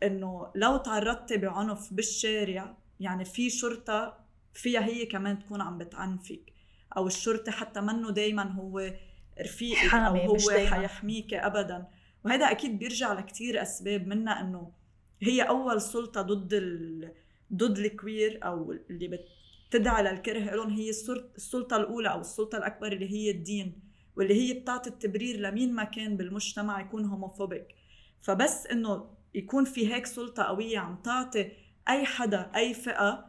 إنه 0.03 0.53
لو 0.55 0.77
تعرضتي 0.77 1.37
بعنف 1.37 1.93
بالشارع 1.93 2.77
يعني 3.01 3.25
في 3.25 3.51
شرطة 3.51 4.19
فيها 4.55 4.85
هي 4.85 5.07
كمان 5.07 5.39
تكون 5.39 5.61
عم 5.61 5.79
بتعنفك. 5.79 6.58
أو 6.97 7.07
الشرطي 7.07 7.51
حتى 7.51 7.81
منه 7.81 8.11
دائما 8.11 8.43
هو 8.53 8.93
رفيقك 9.41 9.95
أو 9.95 10.15
هو 10.17 10.37
دايماً. 10.57 10.71
حيحميك 10.75 11.35
ابدا 11.35 11.87
وهذا 12.25 12.51
أكيد 12.51 12.79
بيرجع 12.79 13.13
لكتير 13.13 13.63
أسباب 13.63 14.07
منها 14.07 14.41
إنه 14.41 14.73
هي 15.23 15.43
أول 15.43 15.81
سلطة 15.81 16.23
ضد 16.23 16.53
ال... 16.55 17.13
ضد 17.53 17.79
ال 17.79 17.89
queer 17.89 18.41
أو 18.45 18.73
اللي 18.91 19.21
بتدعي 19.71 20.03
للكره 20.03 20.39
لهم 20.55 20.71
هي 20.71 20.89
السلط- 20.91 21.31
السلطة 21.37 21.77
الأولى 21.77 22.09
أو 22.09 22.21
السلطة 22.21 22.59
الأكبر 22.59 22.93
اللي 22.93 23.11
هي 23.11 23.31
الدين 23.31 23.81
واللي 24.17 24.35
هي 24.35 24.61
بتعطي 24.61 24.91
التبرير 24.91 25.37
لمين 25.41 25.75
ما 25.75 25.85
كان 25.85 26.17
بالمجتمع 26.17 26.81
يكون 26.81 27.05
homophobic 27.05 27.67
فبس 28.23 28.67
إنه 28.67 29.11
يكون 29.35 29.65
في 29.65 29.95
هيك 29.95 30.07
سلطة 30.07 30.43
قوية 30.43 30.79
عم 30.79 30.97
تعطي 31.05 31.53
أي 31.89 32.05
حدا 32.05 32.51
أي 32.57 32.75
فئة 32.75 33.28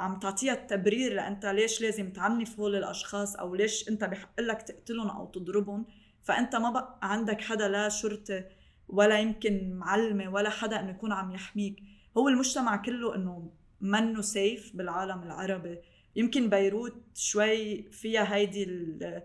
عم 0.00 0.18
تعطيها 0.18 0.52
التبرير 0.52 1.12
لأنت 1.14 1.46
ليش 1.46 1.80
لازم 1.82 2.12
تعنف 2.12 2.60
هول 2.60 2.76
الأشخاص 2.76 3.36
أو 3.36 3.54
ليش 3.54 3.88
أنت 3.88 4.04
بحق 4.04 4.40
لك 4.40 4.62
تقتلهم 4.62 5.08
أو 5.10 5.26
تضربهم. 5.26 5.86
فأنت 6.22 6.56
ما 6.56 6.70
بقى 6.70 6.98
عندك 7.02 7.40
حدا 7.40 7.68
لا 7.68 7.88
شرطة 7.88 8.44
ولا 8.88 9.18
يمكن 9.20 9.74
معلمة 9.74 10.28
ولا 10.28 10.50
حدا 10.50 10.80
إنه 10.80 10.90
يكون 10.90 11.12
عم 11.12 11.32
يحميك. 11.32 11.76
هو 12.18 12.28
المجتمع 12.28 12.76
كله 12.76 13.14
إنه 13.14 13.50
منه 13.80 14.20
سيف 14.20 14.76
بالعالم 14.76 15.22
العربي. 15.22 15.78
يمكن 16.16 16.50
بيروت 16.50 16.94
شوي 17.14 17.82
فيها 17.82 18.34
هيدي 18.34 18.62
ال- 18.64 19.22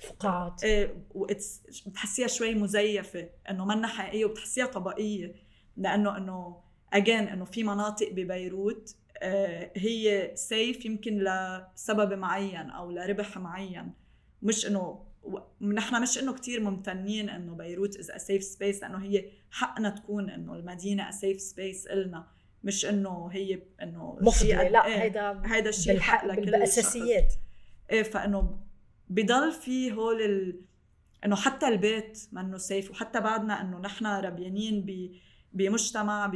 فقاعات. 0.00 0.64
إيه 0.64 1.04
بتحسيها 1.86 2.26
شوي 2.26 2.54
مزيفة 2.54 3.28
إنه 3.50 3.64
منا 3.64 3.86
حقيقية 3.88 4.24
وبتحسيها 4.24 4.66
طبقيه 4.66 5.34
لأنه 5.76 6.16
إنه 6.16 6.60
again 6.92 7.28
إنه 7.28 7.44
في 7.44 7.64
مناطق 7.64 8.12
ببيروت 8.12 8.96
هي 9.76 10.32
safe 10.34 10.84
يمكن 10.84 11.24
لسبب 11.24 12.12
معين 12.12 12.70
أو 12.70 12.90
لربح 12.90 13.38
معين. 13.38 13.92
مش 14.42 14.66
إنه 14.66 15.04
نحن 15.60 16.02
مش 16.02 16.18
إنه 16.18 16.32
كتير 16.34 16.60
ممتنين 16.60 17.28
إنه 17.28 17.54
بيروت 17.54 17.96
is 17.96 18.10
safe 18.10 18.42
space 18.42 18.82
لأنه 18.82 19.04
هي 19.04 19.30
حقنا 19.50 19.90
تكون 19.90 20.30
إنه 20.30 20.54
المدينة 20.54 21.10
safe 21.10 21.40
space 21.40 21.86
إلنا. 21.86 22.26
مش 22.64 22.86
إنه 22.86 23.28
هي 23.32 23.62
إنه 23.82 24.18
مفضله 24.20 24.68
لا 24.68 24.86
إيه، 24.86 25.02
هيدا 25.02 25.42
هيدا 25.44 25.68
الشيء 25.68 26.00
حق 26.00 26.24
لكل 26.26 26.44
بالأساسيات. 26.44 27.34
إيه 27.90 28.02
فإنه 28.02 28.60
بضل 29.08 29.52
في 29.52 29.92
هول 29.92 30.22
ال... 30.22 30.60
إنه 31.24 31.36
حتى 31.36 31.68
البيت 31.68 32.28
منه 32.32 32.58
safe 32.58 32.90
وحتى 32.90 33.20
بعدنا 33.20 33.60
إنه 33.60 33.78
نحن 33.78 34.06
ربيانين 34.06 34.80
ب... 34.86 35.10
بمجتمع. 35.54 36.32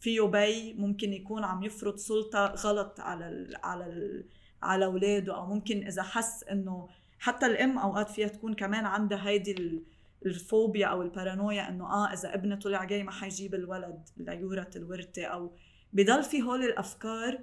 فيه 0.00 0.20
بي 0.22 0.72
ممكن 0.74 1.12
يكون 1.12 1.44
عم 1.44 1.62
يفرض 1.62 1.96
سلطة 1.96 2.46
غلط 2.46 3.00
على 3.00 3.28
ال... 3.28 3.56
على 3.62 3.86
ال... 3.86 4.24
على 4.62 4.84
أولاده 4.84 5.36
أو 5.36 5.46
ممكن 5.46 5.86
إذا 5.86 6.02
حس 6.02 6.44
إنه 6.44 6.88
حتى 7.18 7.46
الأم 7.46 7.78
أوقات 7.78 8.10
فيها 8.10 8.28
تكون 8.28 8.54
كمان 8.54 8.84
عندها 8.84 9.28
هيدي 9.28 9.52
ال... 9.52 9.82
الفوبيا 10.26 10.86
أو 10.86 11.02
البارانويا 11.02 11.68
إنه 11.68 11.84
آه 11.86 12.12
إذا 12.12 12.34
ابني 12.34 12.56
طلع 12.56 12.84
جاي 12.84 13.02
ما 13.02 13.10
حيجيب 13.10 13.54
الولد 13.54 14.02
ليورث 14.16 14.76
الورثة 14.76 15.24
أو 15.24 15.50
بضل 15.92 16.22
في 16.22 16.42
هول 16.42 16.64
الأفكار 16.64 17.40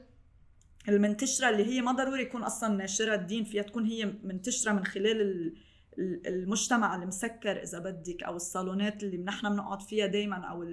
المنتشرة 0.89 1.49
اللي 1.49 1.65
هي 1.65 1.81
ما 1.81 1.91
ضروري 1.91 2.21
يكون 2.21 2.43
أصلا 2.43 2.75
ناشرة 2.75 3.15
الدين 3.15 3.43
فيها 3.43 3.63
تكون 3.63 3.85
هي 3.85 4.05
منتشرة 4.23 4.71
من 4.71 4.85
خلال 4.85 5.21
ال- 5.21 5.55
ال- 5.99 6.27
المجتمع 6.27 6.95
المسكر 6.95 7.63
إذا 7.63 7.79
بدك 7.79 8.23
أو 8.23 8.35
الصالونات 8.35 9.03
اللي 9.03 9.17
نحن 9.17 9.49
بنقعد 9.49 9.81
فيها 9.81 10.05
دائما 10.05 10.35
أو 10.35 10.63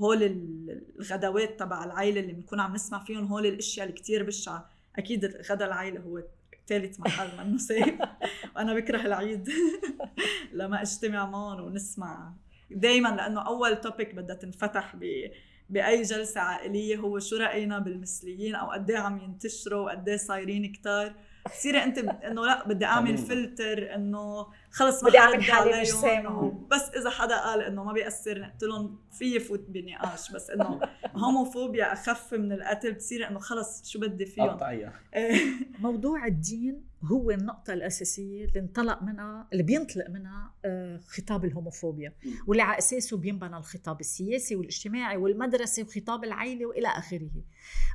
هول 0.00 0.22
ال- 0.22 0.82
الغدوات 0.98 1.60
تبع 1.60 1.84
العائله 1.84 2.20
اللي 2.20 2.32
بنكون 2.32 2.60
عم 2.60 2.74
نسمع 2.74 3.04
فيهم 3.04 3.26
هول 3.26 3.46
الأشياء 3.46 3.86
اللي 3.86 3.98
كتير 3.98 4.22
بشعة. 4.22 4.70
أكيد 4.98 5.24
غدا 5.50 5.66
العائله 5.66 6.00
هو 6.00 6.22
ثالث 6.68 7.00
محل 7.00 7.46
منه 7.46 7.58
سيف 7.58 7.94
وأنا 8.56 8.74
بكره 8.74 9.00
العيد. 9.00 9.48
لما 10.52 10.82
أجتمع 10.82 11.26
معهم 11.30 11.60
ونسمع. 11.64 12.32
دائما 12.70 13.08
لأنه 13.08 13.40
أول 13.46 13.80
توبيك 13.80 14.14
بدها 14.14 14.36
تنفتح 14.36 14.96
ب 14.96 15.04
بأي 15.70 16.02
جلسة 16.02 16.40
عائلية 16.40 16.96
هو 16.96 17.18
شو 17.18 17.36
رأينا 17.36 17.78
بالمثليين 17.78 18.54
أو 18.54 18.70
قد 18.70 18.90
إيه 18.90 18.98
عم 18.98 19.18
ينتشروا 19.18 19.80
وقد 19.86 20.08
إيه 20.08 20.16
صايرين 20.16 20.72
كتار. 20.72 21.14
بتصيري 21.46 21.84
أنت 21.84 21.98
إنه 21.98 22.46
لا 22.46 22.68
بدي 22.68 22.84
أعمل. 22.84 23.18
فلتر 23.18 23.94
إنه 23.94 24.46
خلص 24.76 25.02
ما 25.02 25.08
بدي 25.08 25.18
حرد 25.18 25.40
حالي 25.40 25.70
مش 25.70 25.76
عليهم 25.76 26.00
سامع. 26.00 26.52
بس 26.70 26.90
إذا 26.96 27.10
حدا 27.10 27.40
قال 27.40 27.62
إنه 27.62 27.84
ما 27.84 27.92
بيأثر 27.92 28.40
نقتلهم 28.40 28.98
في 29.12 29.40
فوت 29.40 29.64
بنقاش 29.68 30.32
بس 30.32 30.50
إنه 30.50 30.80
homophobia 31.16 31.92
أخف 31.92 32.34
من 32.34 32.52
القتل 32.52 32.92
بتصيري 32.92 33.28
إنه 33.28 33.38
خلص 33.38 33.90
شو 33.90 34.00
بدي 34.00 34.26
فيهم؟ 34.26 34.48
قطعية. 34.48 34.92
إيه. 35.14 35.40
موضوع 35.78 36.26
الدين 36.26 36.84
هو 37.04 37.30
النقطة 37.30 37.72
الأساسية 37.72 38.44
اللي 38.44 38.60
انطلق 38.60 39.02
منها 39.02 39.48
اللي 39.52 39.62
بينطلق 39.62 40.10
منها 40.10 40.54
آه، 40.64 41.00
خطاب 41.08 41.44
ال 41.44 41.50
homophobia 41.50 42.12
واللي 42.46 42.62
على 42.62 42.78
أساسه 42.78 43.16
بينبنى 43.16 43.56
الخطاب 43.56 44.00
السياسي 44.00 44.56
والاجتماعي 44.56 45.16
والمدرسي 45.16 45.82
وخطاب 45.82 46.24
العائلة 46.24 46.66
وإلى 46.66 46.88
آخره. 46.88 47.30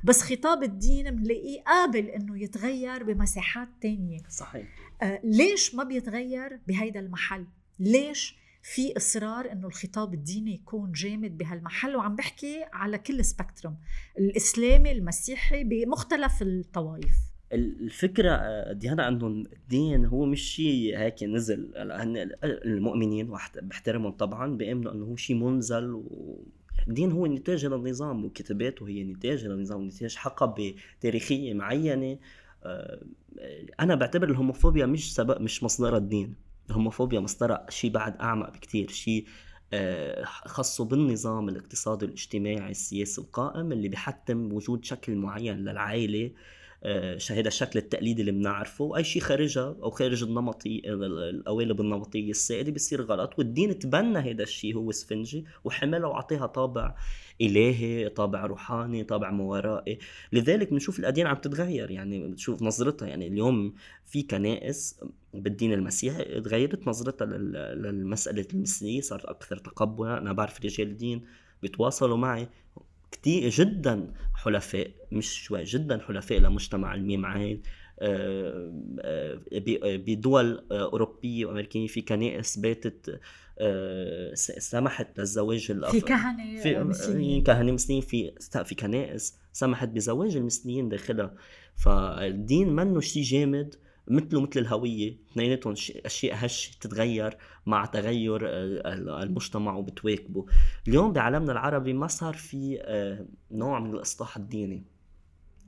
بس 0.04 0.22
خطاب 0.22 0.62
الدين 0.62 1.10
بنلاقيه 1.10 1.62
قابل 1.62 2.06
إنه 2.06 2.42
يتغير 2.42 3.02
بمساحات 3.02 3.68
تانية. 3.80 4.20
صحيح. 4.28 4.81
ليش 5.24 5.74
ما 5.74 5.84
بيتغير 5.84 6.60
بهيدا 6.66 7.00
المحل؟ 7.00 7.46
ليش 7.78 8.36
في 8.62 8.96
إصرار 8.96 9.52
إنه 9.52 9.66
الخطاب 9.66 10.14
الديني 10.14 10.54
يكون 10.54 10.92
جامد 10.92 11.38
بهالمحل؟ 11.38 11.96
وعم 11.96 12.16
بحكي 12.16 12.64
على 12.72 12.98
كل 12.98 13.24
سبكتروم 13.24 13.76
الإسلامي 14.18 14.92
المسيحي 14.92 15.64
بمختلف 15.64 16.42
الطوائف. 16.42 17.14
الفكرة 17.52 18.30
آه، 18.30 18.72
ديانا 18.72 19.08
انه 19.08 19.26
الدين 19.26 20.04
هو 20.04 20.24
مش 20.24 20.40
شيء 20.42 20.98
هيك 20.98 21.22
نزل. 21.22 21.72
هن 21.76 22.30
المؤمنين 22.44 23.36
بحترمهم 23.62 24.12
طبعا 24.12 24.56
بيأمنوا 24.56 24.92
إنه 24.92 25.04
هو 25.04 25.16
شيء 25.16 25.36
منزل 25.36 25.94
و 25.94 26.44
الدين 26.88 27.12
هو 27.12 27.26
نتاج 27.26 27.66
للنظام 27.66 28.24
وكتاباته 28.24 28.88
هي 28.88 29.04
نتاج 29.04 29.46
للنظام 29.46 29.80
ونتاج 29.80 30.16
حقب 30.16 30.74
تاريخية 31.00 31.54
معينة. 31.54 32.18
آه، 32.64 33.04
أنا 33.80 33.94
بعتبر 33.94 34.30
الهوموفوبيا 34.30 34.86
مش 34.86 35.14
سبب 35.14 35.40
مش 35.40 35.62
مصدرها 35.62 35.98
الدين. 35.98 36.34
الهوموفوبيا 36.70 37.20
مصدرها 37.20 37.66
شيء 37.68 37.90
بعد 37.90 38.16
أعمق 38.16 38.50
بكتير. 38.50 38.90
شيء 38.90 39.26
آه، 39.72 40.24
خاصه 40.24 40.84
بالنظام 40.84 41.48
الاقتصادي 41.48 42.04
الاجتماعي 42.04 42.70
السياسي 42.70 43.20
القائم 43.20 43.72
اللي 43.72 43.88
بيحتم 43.88 44.52
وجود 44.52 44.84
شكل 44.84 45.14
معين 45.14 45.56
للعائلة. 45.56 46.26
آه، 46.26 46.32
هذا 47.30 47.48
الشكل 47.48 47.78
التقليدي 47.78 48.20
اللي 48.20 48.32
بنعرفه. 48.32 48.84
واي 48.84 49.04
شيء 49.04 49.22
خارجها 49.22 49.76
أو 49.82 49.90
خارج 49.90 50.22
النمطي 50.22 50.82
القوالب 50.86 51.80
النمطية 51.80 52.30
السائدة 52.30 52.72
بيصير 52.72 53.02
غلط. 53.02 53.38
والدين 53.38 53.78
تبنى 53.78 54.18
هذا 54.18 54.42
الشيء 54.42 54.74
هو 54.74 54.90
اسفنجي 54.90 55.44
وحملها 55.64 56.08
وعطيها 56.08 56.46
طابع 56.46 56.96
إلهي 57.40 58.08
طابع 58.08 58.46
روحاني 58.46 59.04
طابع 59.04 59.30
موارائي. 59.30 59.98
لذلك 60.32 60.70
بنشوف 60.70 60.98
الاديان 60.98 61.26
عم 61.26 61.36
تتغير. 61.36 61.90
يعني 61.90 62.28
بتشوف 62.28 62.62
نظرتها 62.62 63.08
يعني 63.08 63.26
اليوم 63.26 63.74
في 64.06 64.22
كنائس 64.22 65.00
بالدين 65.34 65.72
المسيحي 65.72 66.40
تغيرت 66.40 66.88
نظرتها 66.88 67.26
لل- 67.26 67.82
للمسألة 67.82 68.46
المثلية. 68.54 69.00
صارت 69.00 69.24
أكثر 69.24 69.56
تقبلا 69.56 70.18
أنا 70.18 70.32
بعرف 70.32 70.64
رجال 70.64 70.96
دين 70.96 71.24
بيتواصلوا 71.62 72.16
معي 72.16 72.48
كتير 73.12 73.50
جدا. 73.50 74.12
حلفاء 74.44 74.90
مش 75.12 75.42
شوي 75.44 75.64
جدا 75.64 75.98
حلفاء 75.98 76.38
لمجتمع 76.38 76.94
الميم 76.94 77.26
عين 77.26 77.62
آه، 78.00 78.72
آه، 79.00 79.38
ب- 79.52 80.04
بدول 80.10 80.64
آه، 80.72 80.82
أوروبية 80.84 81.46
وأمريكية 81.46 81.86
في 81.86 82.00
كنائس 82.00 82.56
باتت 82.58 83.20
آه، 83.58 84.34
سمحت 84.34 85.18
للزواج 85.18 85.72
الأف- 85.72 85.90
في 85.90 86.00
كهنة 86.00 86.62
في 86.62 86.78
آه، 86.78 86.82
مسلمين 86.82 87.42
كهنة 87.42 87.72
مسلمين 87.72 88.02
في 88.02 88.32
في 88.64 88.74
كنائس 88.74 89.38
سمحت 89.52 89.88
بزواج 89.88 90.36
المسلمين 90.36 90.88
داخلها. 90.88 91.34
فالدين 91.76 92.68
منه 92.68 93.00
شيء 93.00 93.22
جامد 93.22 93.74
مثله 94.08 94.40
مثل 94.40 94.60
الهوية. 94.60 95.16
اثنيناتهم 95.32 95.74
شي- 95.74 96.00
أشياء 96.06 96.36
هش 96.46 96.70
تتغير 96.80 97.36
مع 97.66 97.84
تغير 97.86 98.40
المجتمع 99.22 99.74
وبتواكبه. 99.76 100.46
اليوم 100.88 101.12
بعالمنا 101.12 101.52
العربي 101.52 101.92
ما 101.92 102.06
صار 102.06 102.34
في 102.34 102.78
آه، 102.82 103.26
نوع 103.50 103.80
من 103.80 103.94
الإصلاح 103.94 104.36
الديني. 104.36 104.84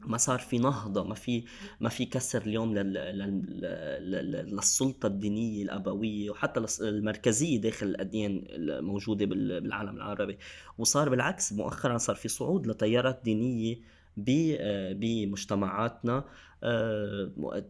ما 0.06 0.16
صار 0.16 0.38
في 0.38 0.58
نهضة 0.58 1.04
ما 1.04 1.14
في 1.14 1.44
ما 1.80 1.88
في 1.88 2.04
كسر 2.04 2.42
اليوم 2.42 2.74
لل... 2.74 2.92
لل... 2.92 3.60
لل... 4.10 4.30
للسلطة 4.56 5.06
الدينية 5.06 5.62
الأبوية 5.62 6.30
وحتى 6.30 6.64
المركزية 6.80 7.60
داخل 7.60 7.86
الأديان 7.86 8.44
الموجودة 8.48 9.26
بال- 9.26 9.60
بالعالم 9.60 9.96
العربي. 9.96 10.38
وصار 10.78 11.08
بالعكس 11.08 11.52
مؤخرا 11.52 11.98
صار 11.98 12.16
في 12.16 12.28
صعود 12.28 12.66
لتيارات 12.66 13.20
دينية 13.24 13.76
ب- 14.16 14.56
آه، 14.60 14.92
بمجتمعاتنا 14.92 16.24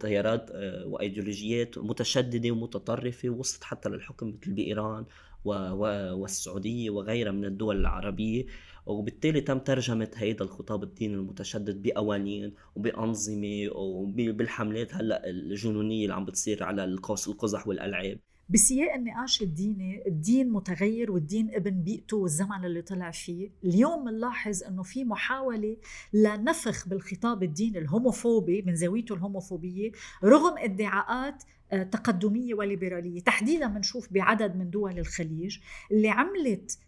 تيارات 0.01 0.51
آه، 0.55 0.87
وأيديولوجيات 0.87 1.79
متشددة 1.79 2.51
ومتطرفة 2.51 3.31
وصلت 3.31 3.65
حتى 3.65 3.89
للحكم 3.89 4.29
مثل 4.29 4.53
بإيران 4.53 5.07
والسعودية 5.45 6.91
وغيرها 6.91 7.33
من 7.33 7.45
الدول 7.45 7.81
العربية. 7.81 8.47
وبالتالي 8.87 9.41
تم 9.41 9.59
ترجمة 9.59 10.11
هيدا 10.17 10.45
الخطاب 10.45 10.83
الديني 10.83 11.15
المتشدد 11.15 11.83
بقوانين 11.83 12.55
وبأنظمة 12.77 13.69
وبالحملات 13.75 14.95
هلأ 14.95 15.31
الجنونية 15.31 16.03
اللي 16.05 16.15
عم 16.15 16.25
بتصير 16.25 16.65
على 16.65 16.85
القوس 16.85 17.29
القزح 17.29 17.69
والألعاب. 17.69 18.19
بسياق 18.49 18.95
النقاش 18.95 19.43
الديني 19.43 20.09
الدين 20.09 20.51
متغير 20.53 21.13
والدين 21.13 21.55
ابن 21.55 21.83
بيئته 21.83 22.17
والزمن 22.17 22.65
اللي 22.65 22.83
طلع 22.83 23.11
فيه. 23.11 23.51
اليوم 23.65 24.05
بنلاحظ 24.05 24.63
إنه 24.63 24.83
في 24.83 25.05
محاولة 25.05 25.77
لنفخ 26.13 26.89
بالخطاب 26.89 27.43
الديني 27.43 27.79
الهوموفوبي 27.79 28.63
من 28.63 28.75
زاويته 28.75 29.15
الهوموفوبية 29.15 29.93
رغم 30.25 30.59
ادعاءات 30.59 31.43
آه، 31.73 31.83
تقدمية 31.83 32.55
وليبرالية. 32.55 33.21
تحديدا 33.21 33.67
بنشوف 33.67 34.13
بعدد 34.13 34.57
من 34.57 34.71
دول 34.71 34.99
الخليج 34.99 35.59
اللي 35.91 36.09
عملت 36.09 36.79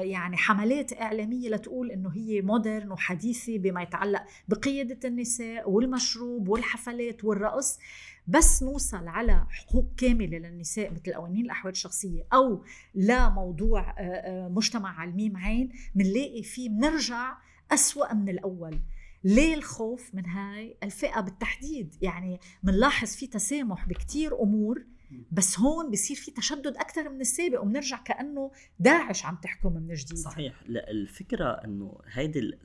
يعني 0.00 0.36
حملات 0.36 1.00
إعلامية 1.00 1.48
لتقول 1.48 1.90
إنه 1.90 2.10
هي 2.10 2.40
مودرن 2.40 2.92
وحديثة 2.92 3.58
بما 3.58 3.82
يتعلق 3.82 4.22
بقيادة 4.48 5.08
النساء 5.08 5.70
والمشروب 5.70 6.48
والحفلات 6.48 7.24
والرقص 7.24 7.78
بس 8.26 8.62
نوصل 8.62 9.08
على 9.08 9.46
حقوق 9.50 9.86
كاملة 9.96 10.38
للنساء 10.38 10.92
مثل 10.92 11.14
قوانين 11.14 11.44
الأحوال 11.44 11.72
الشخصية 11.72 12.26
أو 12.32 12.64
لموضوع 12.94 13.80
آه، 13.90 14.02
آه، 14.02 14.48
مجتمع 14.48 15.00
على 15.00 15.10
الميم 15.10 15.36
عين 15.36 15.72
بنلاقي 15.94 16.42
فيه 16.42 16.68
بنرجع 16.68 17.36
أسوأ 17.72 18.14
من 18.14 18.28
الأول. 18.28 18.78
ليه 19.24 19.54
الخوف 19.54 20.14
من 20.14 20.26
هاي 20.26 20.76
الفئة 20.82 21.20
بالتحديد؟ 21.20 21.96
يعني 22.02 22.40
بنلاحظ 22.62 23.08
في 23.08 23.26
تسامح 23.26 23.88
بكتير 23.88 24.42
أمور 24.42 24.84
بس 25.32 25.60
هون 25.60 25.90
بصير 25.90 26.16
في 26.16 26.30
تشدد 26.30 26.76
أكثر 26.76 27.08
من 27.08 27.20
السابق 27.20 27.62
وبنرجع 27.62 28.02
كأنه 28.02 28.50
داعش 28.78 29.26
عم 29.26 29.38
تحكم 29.42 29.72
من 29.72 29.94
جديد. 29.94 30.18
صحيح. 30.18 30.54
لا 30.66 30.90
الفكرة 30.90 31.44
إنه 31.44 31.98
هيدي 32.12 32.58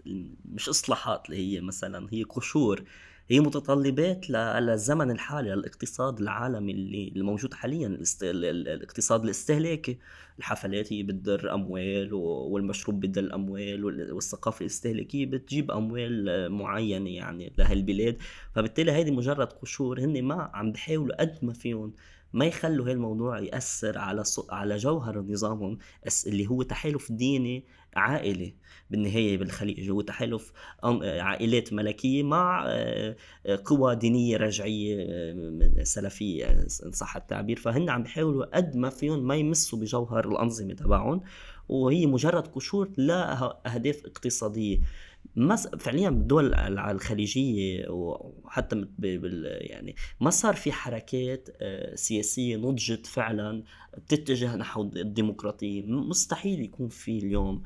مش 0.46 0.70
إصلاحات 0.70 1.26
اللي 1.26 1.38
هي 1.38 1.62
مثلا 1.62 2.08
هي 2.12 2.24
قشور. 2.24 2.84
هي 3.32 3.40
متطلبات 3.40 4.30
للزمن 4.30 5.12
الحالي 5.12 5.50
للاقتصاد 5.50 6.20
العالمي 6.20 6.72
اللي 6.72 7.14
الموجود 7.16 7.54
حاليا. 7.54 7.98
الاقتصاد 8.24 9.24
الاستهلاكي. 9.24 9.98
الحفلات 10.40 10.94
هي 10.94 11.04
بتدر 11.04 11.54
أموال 11.54 12.14
والمشروب 12.14 13.00
بدل 13.00 13.32
أموال 13.32 13.86
والثقافة 14.14 14.62
الاستهلاكية 14.62 15.26
بتجيب 15.26 15.72
أموال 15.72 16.52
معينة 16.52 17.10
يعني 17.10 17.54
لهالبلاد. 17.58 18.18
فبالتالي 18.56 18.92
هيدي 18.92 19.12
مجرد 19.12 19.48
قشور. 19.54 20.00
هن 20.00 20.24
ما 20.24 20.52
عم 20.54 20.72
بحاولوا 20.72 21.22
قد 21.22 21.40
ما 21.42 21.54
فيهم 21.54 21.94
ما 22.34 22.46
يخلوا 22.46 22.90
هالموضوع 22.90 23.20
الموضوع 23.20 23.40
يأثر 23.40 23.98
على 23.98 24.24
على 24.50 24.78
جوهر 24.78 25.22
نظامهم 25.22 25.78
اللي 26.28 26.48
هو 26.48 26.62
تحالف 26.62 27.12
ديني 27.12 27.66
عائلي. 27.96 28.56
بالنهاية 28.90 29.38
بالخليج 29.38 29.90
هو 29.90 30.02
تحالف 30.02 30.52
عائلات 31.04 31.74
ملكية 31.74 32.24
مع 32.24 32.66
آه، 32.68 33.16
قوى 33.66 33.96
دينية 33.96 34.38
رجعية 34.38 35.06
آه، 35.10 35.84
سلفية 35.84 36.46
إن 36.86 36.92
صح 36.92 37.16
التعبير. 37.16 37.58
فهن 37.58 37.90
عم 37.90 38.04
بيحاولوا 38.04 38.58
قد 38.58 38.76
ما 38.76 38.90
فيهم 38.90 39.28
ما 39.28 39.36
يمسوا 39.36 39.80
بجوهر 39.80 40.32
الأنظمة 40.32 40.74
تبعهم 40.74 41.22
وهي 41.70 42.06
مجرد 42.06 42.48
قشور 42.48 42.90
لا 42.98 43.34
أهداف 43.66 44.06
اقتصادية. 44.06 44.80
ما 45.36 45.56
فعليا 45.56 46.10
بالدول 46.10 46.54
الخليجية 46.54 47.86
وحتى 47.90 48.88
يعني 49.00 49.96
ما 50.22 50.30
صار 50.30 50.56
في 50.56 50.72
حركات 50.72 51.50
آه، 51.62 51.96
سياسية 51.96 52.58
نضجت 52.58 53.06
فعلا 53.06 53.64
بتتجه 53.98 54.56
نحو 54.56 54.82
الديمقراطية. 54.82 55.86
مستحيل 55.86 56.62
يكون 56.62 56.90
في 56.90 57.18
اليوم 57.18 57.64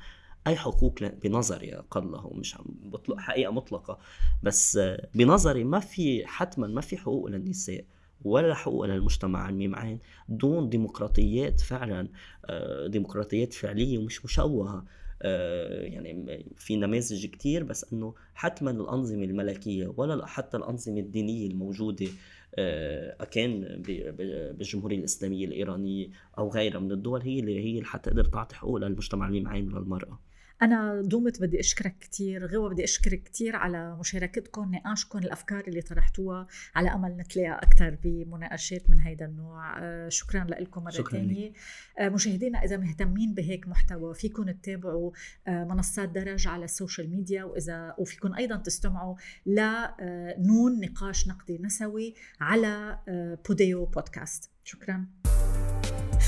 أي 0.48 0.56
حقوق 0.56 1.04
بنظري 1.04 1.76
اقله 1.76 2.34
مش 2.34 2.56
عم 2.56 2.66
بطلق 2.84 3.20
حقيقة 3.20 3.52
مطلقة. 3.52 4.00
بس 4.44 4.78
آه، 4.78 5.08
بنظري 5.16 5.64
ما 5.64 5.80
في 5.80 6.28
حتما 6.28 6.68
ما 6.68 6.82
في 6.82 6.98
حقوق 6.98 7.28
للنساء 7.28 7.86
ولا 8.26 8.54
حقوق 8.56 8.86
للمجتمع 8.86 9.50
الميم 9.50 9.76
عين 9.76 10.00
دون 10.30 10.70
ديمقراطيات 10.70 11.62
فعلا 11.62 12.08
آه، 12.46 12.88
ديمقراطيات 12.88 13.54
فعلية 13.54 13.98
ومش 13.98 14.26
مشوهة. 14.26 14.86
يعني 15.24 16.46
في 16.56 16.76
نماذج 16.76 17.26
كتير 17.26 17.64
بس 17.64 17.94
إنه 17.94 18.14
حتما 18.36 18.72
الأنظمة 18.72 19.24
الملكية 19.24 19.94
ولا 19.98 20.26
حتى 20.26 20.58
الأنظمة 20.58 21.00
الدينية 21.00 21.48
الموجودة 21.48 22.08
آه، 22.56 23.24
كان 23.24 23.82
بالجمهورية 24.18 24.98
الإسلامية 24.98 25.46
الإيرانية 25.46 26.08
أو 26.38 26.50
غيرها 26.50 26.80
من 26.80 26.92
الدول 26.92 27.22
هي 27.22 27.40
اللي 27.40 27.60
هي 27.60 27.72
اللي 27.72 27.86
حتقدر 27.86 28.26
تعطي 28.26 28.56
حقوق 28.56 28.78
للمجتمع 28.78 29.28
المعين 29.28 29.70
للمرأة. 29.70 30.20
أنا 30.64 31.02
ضومط 31.02 31.42
بدي 31.42 31.60
أشكرك 31.60 31.96
كثير 32.00 32.46
غوى 32.46 32.70
بدي 32.70 32.84
أشكرك 32.84 33.24
كثير 33.24 33.56
على 33.56 33.96
مشاركتكم 33.96 34.76
نقاشكم 34.76 35.20
الأفكار 35.20 35.64
اللي 35.68 35.82
طرحتوها 35.82 36.48
على 36.76 36.94
أمل 36.94 37.18
نتلاقى 37.18 37.60
أكثر 37.64 37.98
بمناقشات 38.04 38.90
من 38.90 39.00
هيدا 39.00 39.26
النوع. 39.26 39.80
آه، 39.80 40.10
شكرا 40.10 40.44
لكم 40.44 40.84
مرة 40.84 40.92
ثانية 40.92 41.52
آه، 42.00 42.10
مشاهدينا 42.10 42.64
إذا 42.64 42.78
مهتمين 42.78 43.34
بهيك 43.34 43.68
محتوى 43.68 44.14
فيكم 44.14 44.52
تتابعوا 44.52 45.12
آه، 45.48 45.64
منصات 45.64 46.10
درج 46.10 46.48
على 46.48 46.66
السوشيال 46.66 47.10
ميديا 47.10 47.44
وإذا 47.44 47.96
وفيكم 47.98 48.34
أيضا 48.34 48.56
تستمعوا 48.56 49.16
لنون 49.46 50.80
نقاش 50.80 51.28
نقدي 51.28 51.58
نسوي 51.58 52.14
على 52.42 53.00
بوديو 53.48 53.86
بودكاست 53.86 54.52
شكرا. 54.64 55.06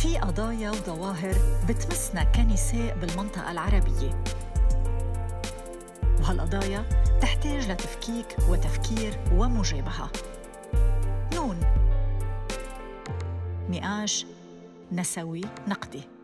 في 0.01 0.17
قضايا 0.17 0.71
وظواهر 0.71 1.35
بتمسنا 1.69 2.23
كنساء 2.23 2.97
بالمنطقة 2.97 3.51
العربية. 3.51 4.23
وهالقضايا 6.19 6.83
تحتاج 7.21 7.71
لتفكيك 7.71 8.35
وتفكير 8.49 9.19
ومجابهة. 9.33 10.09
نون. 11.33 11.59
نقاش 13.69 14.25
نسوي. 14.91 15.41
نقدي. 15.67 16.14